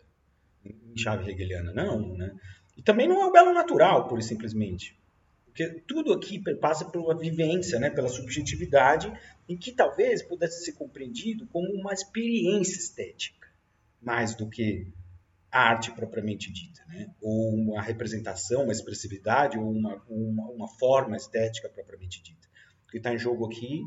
em 0.63 0.97
chave 0.97 1.29
hegeliana, 1.29 1.73
não, 1.73 2.15
né, 2.15 2.33
e 2.77 2.81
também 2.81 3.07
não 3.07 3.21
é 3.21 3.25
o 3.25 3.31
belo 3.31 3.53
natural, 3.53 4.07
pura 4.07 4.21
e 4.21 4.23
simplesmente, 4.23 4.97
porque 5.45 5.67
tudo 5.85 6.13
aqui 6.13 6.39
passa 6.55 6.89
uma 6.97 7.17
vivência, 7.17 7.77
né, 7.77 7.89
pela 7.89 8.07
subjetividade, 8.07 9.11
em 9.49 9.57
que 9.57 9.73
talvez 9.73 10.23
pudesse 10.23 10.63
ser 10.63 10.71
compreendido 10.73 11.45
como 11.47 11.67
uma 11.73 11.91
experiência 11.91 12.77
estética 12.77 13.40
mais 14.01 14.35
do 14.35 14.49
que 14.49 14.87
a 15.51 15.69
arte 15.69 15.91
propriamente 15.91 16.51
dita, 16.51 16.81
né? 16.87 17.09
ou 17.21 17.53
uma 17.53 17.81
representação, 17.81 18.63
uma 18.63 18.71
expressividade, 18.71 19.57
ou 19.57 19.69
uma, 19.69 20.01
uma, 20.07 20.49
uma 20.49 20.67
forma 20.67 21.17
estética 21.17 21.67
propriamente 21.67 22.23
dita. 22.23 22.47
O 22.87 22.91
que 22.91 22.97
está 22.97 23.13
em 23.13 23.17
jogo 23.17 23.45
aqui 23.45 23.83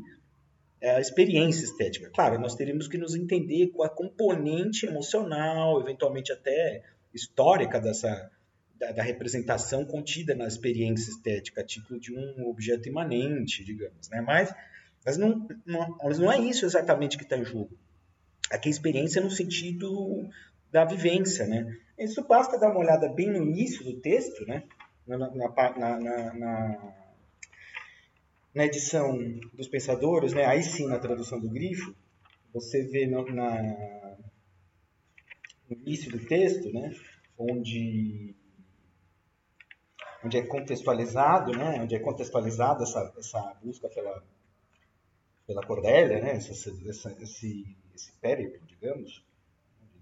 é 0.79 0.91
a 0.95 0.99
experiência 0.99 1.63
estética. 1.63 2.09
Claro, 2.11 2.39
nós 2.39 2.53
teríamos 2.53 2.87
que 2.87 2.97
nos 2.97 3.15
entender 3.15 3.67
com 3.67 3.81
a 3.81 3.89
componente 3.89 4.85
emocional, 4.85 5.81
eventualmente 5.81 6.31
até 6.31 6.83
histórica 7.13 7.79
dessa 7.79 8.29
da, 8.75 8.91
da, 8.91 9.01
representação 9.01 9.85
contida 9.85 10.35
na 10.35 10.45
experiência 10.45 11.09
estética, 11.09 11.61
a 11.61 11.63
título 11.63 11.99
de 11.99 12.13
um 12.13 12.45
objeto 12.47 12.89
imanente, 12.89 13.63
digamos. 13.63 14.09
Né? 14.09 14.21
Mas, 14.21 14.53
mas, 15.03 15.17
não, 15.17 15.47
não, 15.65 15.97
mas 16.03 16.19
não 16.19 16.31
é 16.31 16.39
isso 16.39 16.65
exatamente 16.65 17.17
que 17.17 17.23
está 17.23 17.37
em 17.37 17.45
jogo 17.45 17.75
aqui 18.51 18.69
a 18.69 18.71
experiência 18.71 19.21
no 19.21 19.31
sentido 19.31 20.29
da 20.71 20.85
vivência, 20.85 21.45
né? 21.47 21.77
Isso 21.97 22.25
basta 22.27 22.59
dar 22.59 22.69
uma 22.69 22.79
olhada 22.79 23.07
bem 23.09 23.31
no 23.31 23.43
início 23.43 23.83
do 23.83 23.99
texto, 24.01 24.45
né? 24.45 24.63
Na, 25.07 25.17
na, 25.17 25.29
na, 25.29 26.33
na, 26.33 26.93
na 28.53 28.65
edição 28.65 29.17
dos 29.53 29.67
pensadores, 29.67 30.33
né? 30.33 30.45
Aí 30.45 30.63
sim, 30.63 30.87
na 30.87 30.99
tradução 30.99 31.39
do 31.39 31.49
grifo, 31.49 31.95
você 32.53 32.83
vê 32.83 33.05
no, 33.05 33.23
na, 33.33 33.61
no 35.69 35.77
início 35.77 36.11
do 36.11 36.19
texto, 36.25 36.71
né? 36.71 36.93
Onde 37.37 38.35
onde 40.23 40.37
é 40.37 40.41
contextualizado, 40.41 41.51
né? 41.51 41.79
Onde 41.81 41.95
é 41.95 41.99
contextualizada 41.99 42.83
essa, 42.83 43.13
essa 43.17 43.57
busca 43.63 43.87
pela 43.89 44.23
pela 45.45 45.61
Cordélia, 45.61 46.19
né? 46.21 46.31
Essa, 46.31 46.51
essa, 46.89 47.15
esse 47.21 47.77
esse 47.95 48.11
périplo, 48.13 48.65
digamos, 48.67 49.23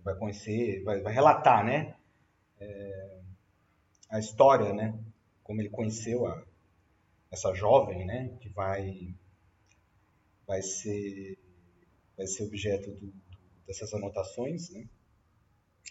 vai 0.03 0.15
conhecer, 0.15 0.83
vai, 0.83 1.01
vai 1.01 1.13
relatar, 1.13 1.63
né, 1.65 1.95
é, 2.59 3.19
a 4.09 4.19
história, 4.19 4.73
né, 4.73 4.97
como 5.43 5.61
ele 5.61 5.69
conheceu 5.69 6.25
a, 6.25 6.43
essa 7.31 7.53
jovem, 7.53 8.05
né, 8.05 8.37
que 8.39 8.49
vai 8.49 9.13
vai 10.45 10.61
ser 10.61 11.37
vai 12.17 12.27
ser 12.27 12.43
objeto 12.43 12.91
do, 12.91 13.13
dessas 13.65 13.93
anotações, 13.93 14.69
né? 14.69 14.87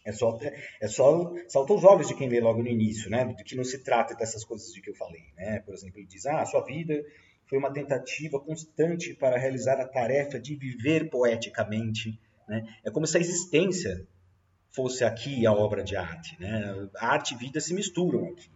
É 0.04 0.12
só 0.12 0.38
é 0.80 0.88
só 0.88 1.32
salta 1.48 1.74
os 1.74 1.84
olhos 1.84 2.08
de 2.08 2.14
quem 2.14 2.28
lê 2.28 2.40
logo 2.40 2.62
no 2.62 2.68
início, 2.68 3.10
né? 3.10 3.24
De 3.24 3.44
que 3.44 3.54
não 3.54 3.64
se 3.64 3.82
trata 3.82 4.14
dessas 4.14 4.44
coisas 4.44 4.72
de 4.72 4.80
que 4.80 4.90
eu 4.90 4.94
falei, 4.94 5.32
né? 5.36 5.60
Por 5.60 5.74
exemplo, 5.74 5.98
ele 5.98 6.06
diz: 6.06 6.26
"Ah, 6.26 6.42
a 6.42 6.46
sua 6.46 6.64
vida 6.64 6.94
foi 7.52 7.58
uma 7.58 7.70
tentativa 7.70 8.40
constante 8.40 9.12
para 9.12 9.36
realizar 9.36 9.78
a 9.78 9.86
tarefa 9.86 10.40
de 10.40 10.56
viver 10.56 11.10
poeticamente. 11.10 12.18
Né? 12.48 12.66
É 12.82 12.90
como 12.90 13.06
se 13.06 13.18
a 13.18 13.20
existência 13.20 14.06
fosse 14.70 15.04
aqui 15.04 15.46
a 15.46 15.52
obra 15.52 15.84
de 15.84 15.94
arte. 15.94 16.34
Né? 16.40 16.88
Arte 16.96 17.34
e 17.34 17.36
vida 17.36 17.60
se 17.60 17.74
misturam 17.74 18.24
aqui. 18.24 18.48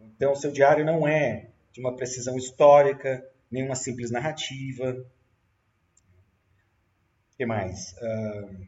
Né? 0.00 0.06
Então, 0.16 0.34
seu 0.34 0.50
diário 0.50 0.82
não 0.82 1.06
é 1.06 1.50
de 1.72 1.80
uma 1.80 1.94
precisão 1.94 2.38
histórica, 2.38 3.22
nem 3.50 3.66
uma 3.66 3.76
simples 3.76 4.10
narrativa. 4.10 5.04
O 7.32 7.36
que 7.36 7.44
mais? 7.44 7.92
Uh, 7.98 8.66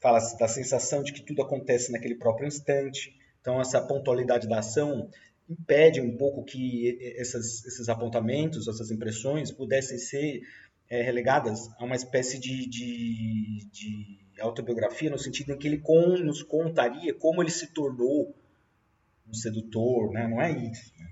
fala 0.00 0.18
da 0.38 0.48
sensação 0.48 1.02
de 1.02 1.12
que 1.12 1.20
tudo 1.20 1.42
acontece 1.42 1.92
naquele 1.92 2.14
próprio 2.14 2.48
instante. 2.48 3.14
Então, 3.42 3.60
essa 3.60 3.82
pontualidade 3.82 4.48
da 4.48 4.60
ação 4.60 5.10
impede 5.48 6.00
um 6.00 6.16
pouco 6.16 6.44
que 6.44 7.14
essas, 7.16 7.64
esses 7.64 7.88
apontamentos, 7.88 8.68
essas 8.68 8.90
impressões 8.90 9.50
pudessem 9.50 9.98
ser 9.98 10.42
é, 10.88 11.02
relegadas 11.02 11.68
a 11.78 11.84
uma 11.84 11.96
espécie 11.96 12.38
de, 12.38 12.68
de, 12.68 13.68
de, 13.70 14.18
autobiografia, 14.40 15.10
no 15.10 15.18
sentido 15.18 15.52
em 15.52 15.58
que 15.58 15.66
ele 15.66 15.78
com, 15.78 16.16
nos 16.18 16.42
contaria 16.42 17.14
como 17.14 17.42
ele 17.42 17.50
se 17.50 17.72
tornou 17.72 18.34
um 19.28 19.34
sedutor, 19.34 20.10
né? 20.12 20.26
não 20.26 20.40
é 20.40 20.50
isso. 20.50 20.92
Né? 20.98 21.10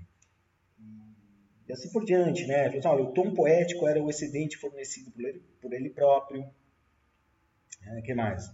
E 1.67 1.73
assim 1.73 1.89
por 1.91 2.03
diante. 2.03 2.45
Né? 2.45 2.79
Olha, 2.83 3.03
o 3.03 3.13
tom 3.13 3.33
poético 3.33 3.87
era 3.87 4.01
o 4.01 4.09
excedente 4.09 4.57
fornecido 4.57 5.11
por 5.11 5.23
ele, 5.23 5.41
por 5.61 5.73
ele 5.73 5.89
próprio. 5.89 6.41
O 6.41 7.97
é, 7.97 8.01
que 8.01 8.13
mais? 8.13 8.51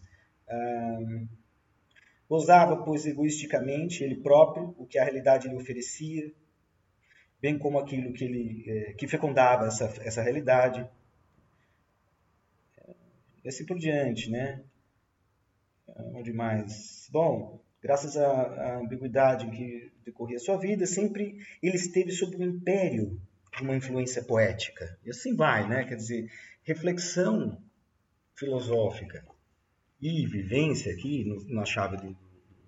Gozava, 2.30 2.84
pois, 2.84 3.06
egoisticamente 3.06 4.04
ele 4.04 4.16
próprio 4.16 4.76
o 4.78 4.86
que 4.86 5.00
a 5.00 5.04
realidade 5.04 5.48
lhe 5.48 5.56
oferecia, 5.56 6.32
bem 7.42 7.58
como 7.58 7.80
aquilo 7.80 8.12
que 8.12 8.26
ele 8.26 8.66
é, 8.68 8.94
que 8.94 9.08
fecundava 9.08 9.68
essa, 9.68 9.86
essa 10.02 10.22
realidade. 10.22 10.86
E 13.44 13.48
assim 13.48 13.66
por 13.66 13.80
diante, 13.80 14.30
né? 14.30 14.62
Onde 16.14 16.34
mais? 16.34 17.08
Bom, 17.12 17.62
graças 17.82 18.18
à, 18.18 18.30
à 18.30 18.78
ambiguidade 18.78 19.46
em 19.46 19.52
que 19.52 19.92
decorria 20.04 20.38
sua 20.38 20.58
vida, 20.58 20.86
sempre 20.86 21.38
ele 21.64 21.78
esteve 21.78 22.12
sob 22.12 22.36
o 22.36 22.44
império 22.44 23.22
de 23.56 23.64
uma 23.64 23.76
influência 23.76 24.22
poética. 24.22 25.00
E 25.06 25.10
assim 25.10 25.34
vai, 25.34 25.68
né? 25.68 25.86
Quer 25.86 25.96
dizer, 25.96 26.30
reflexão 26.64 27.62
filosófica 28.36 29.26
e 30.02 30.26
vivência 30.26 30.94
aqui 30.94 31.24
no, 31.24 31.44
na 31.50 31.66
chave 31.66 31.98
do, 31.98 32.14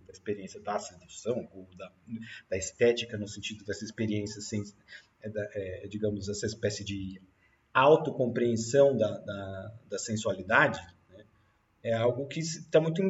da 0.06 0.12
experiência 0.12 0.60
da 0.60 0.80
sedução, 0.80 1.48
ou 1.54 1.68
da, 1.78 1.92
da 2.50 2.58
estética 2.58 3.18
no 3.18 3.28
sentido 3.28 3.64
dessa 3.66 3.84
experiência, 3.84 4.42
sem, 4.42 4.64
é, 5.22 5.84
é, 5.84 5.88
digamos, 5.88 6.28
essa 6.30 6.46
espécie 6.46 6.84
de 6.84 7.22
autocompreensão 7.74 8.98
da, 8.98 9.18
da, 9.20 9.74
da 9.90 10.00
sensualidade, 10.00 10.82
né? 11.10 11.24
é 11.84 11.94
algo 11.94 12.28
que 12.28 12.40
está 12.40 12.82
muito 12.82 13.02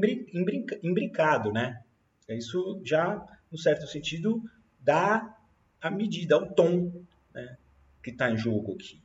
imbricado, 0.83 1.51
né? 1.51 1.81
Isso 2.27 2.79
já, 2.83 3.25
no 3.51 3.57
certo 3.57 3.87
sentido, 3.87 4.43
dá 4.79 5.35
a 5.81 5.89
medida, 5.89 6.37
o 6.37 6.53
tom 6.53 7.03
né? 7.33 7.57
que 8.03 8.11
está 8.11 8.29
em 8.29 8.37
jogo 8.37 8.73
aqui. 8.73 9.01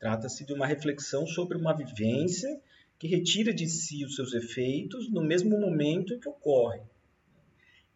Trata-se 0.00 0.44
de 0.44 0.52
uma 0.52 0.66
reflexão 0.66 1.26
sobre 1.26 1.56
uma 1.56 1.74
vivência 1.74 2.60
que 2.98 3.06
retira 3.06 3.52
de 3.52 3.68
si 3.68 4.04
os 4.04 4.16
seus 4.16 4.34
efeitos 4.34 5.10
no 5.10 5.22
mesmo 5.22 5.58
momento 5.58 6.14
em 6.14 6.18
que 6.18 6.28
ocorre. 6.28 6.80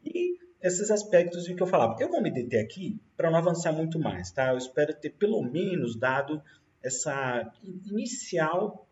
E 0.05 0.37
esses 0.63 0.91
aspectos 0.91 1.45
de 1.45 1.55
que 1.55 1.63
eu 1.63 1.67
falava. 1.67 2.01
Eu 2.01 2.09
vou 2.09 2.23
me 2.23 2.31
deter 2.31 2.65
aqui 2.65 3.01
para 3.17 3.31
não 3.31 3.39
avançar 3.39 3.73
muito 3.73 3.99
mais, 3.99 4.31
tá? 4.31 4.53
Eu 4.53 4.59
espero 4.59 4.95
ter 4.95 5.11
pelo 5.11 5.43
menos 5.43 5.97
dado 5.97 6.41
essa 6.83 7.53
inicial 7.91 8.89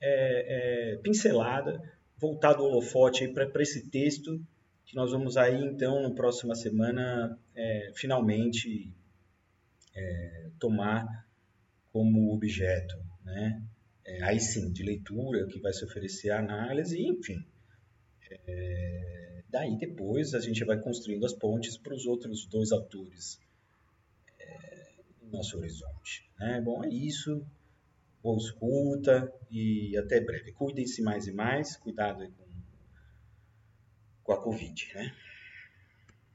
é, 0.00 0.92
é, 0.92 0.96
pincelada, 0.98 1.82
voltado 2.16 2.62
o 2.62 2.66
holofote 2.66 3.26
para 3.28 3.62
esse 3.62 3.88
texto 3.90 4.40
que 4.88 4.96
nós 4.96 5.12
vamos 5.12 5.36
aí 5.36 5.62
então 5.62 6.00
na 6.02 6.10
próxima 6.10 6.54
semana 6.54 7.38
é, 7.54 7.92
finalmente 7.94 8.90
é, 9.94 10.48
tomar 10.58 11.26
como 11.92 12.32
objeto, 12.32 12.96
né? 13.24 13.62
É, 14.08 14.24
aí 14.24 14.40
sim, 14.40 14.72
de 14.72 14.82
leitura, 14.82 15.46
que 15.46 15.60
vai 15.60 15.70
se 15.70 15.84
oferecer 15.84 16.30
a 16.30 16.38
análise, 16.38 16.98
enfim. 16.98 17.44
É, 18.46 19.42
daí 19.50 19.76
depois 19.76 20.32
a 20.32 20.40
gente 20.40 20.64
vai 20.64 20.80
construindo 20.80 21.26
as 21.26 21.34
pontes 21.34 21.76
para 21.76 21.94
os 21.94 22.06
outros 22.06 22.46
dois 22.46 22.72
autores 22.72 23.38
é, 24.40 24.94
no 25.20 25.30
nosso 25.30 25.58
horizonte. 25.58 26.30
Né? 26.38 26.58
Bom, 26.62 26.82
é 26.82 26.88
isso. 26.88 27.44
Boa 28.22 28.38
escuta 28.38 29.30
e 29.50 29.94
até 29.98 30.20
breve. 30.20 30.52
Cuidem-se 30.52 31.02
mais 31.02 31.26
e 31.26 31.32
mais. 31.32 31.76
Cuidado 31.76 32.26
com, 32.32 32.46
com 34.22 34.32
a 34.32 34.42
Covid, 34.42 34.94
né? 34.94 35.14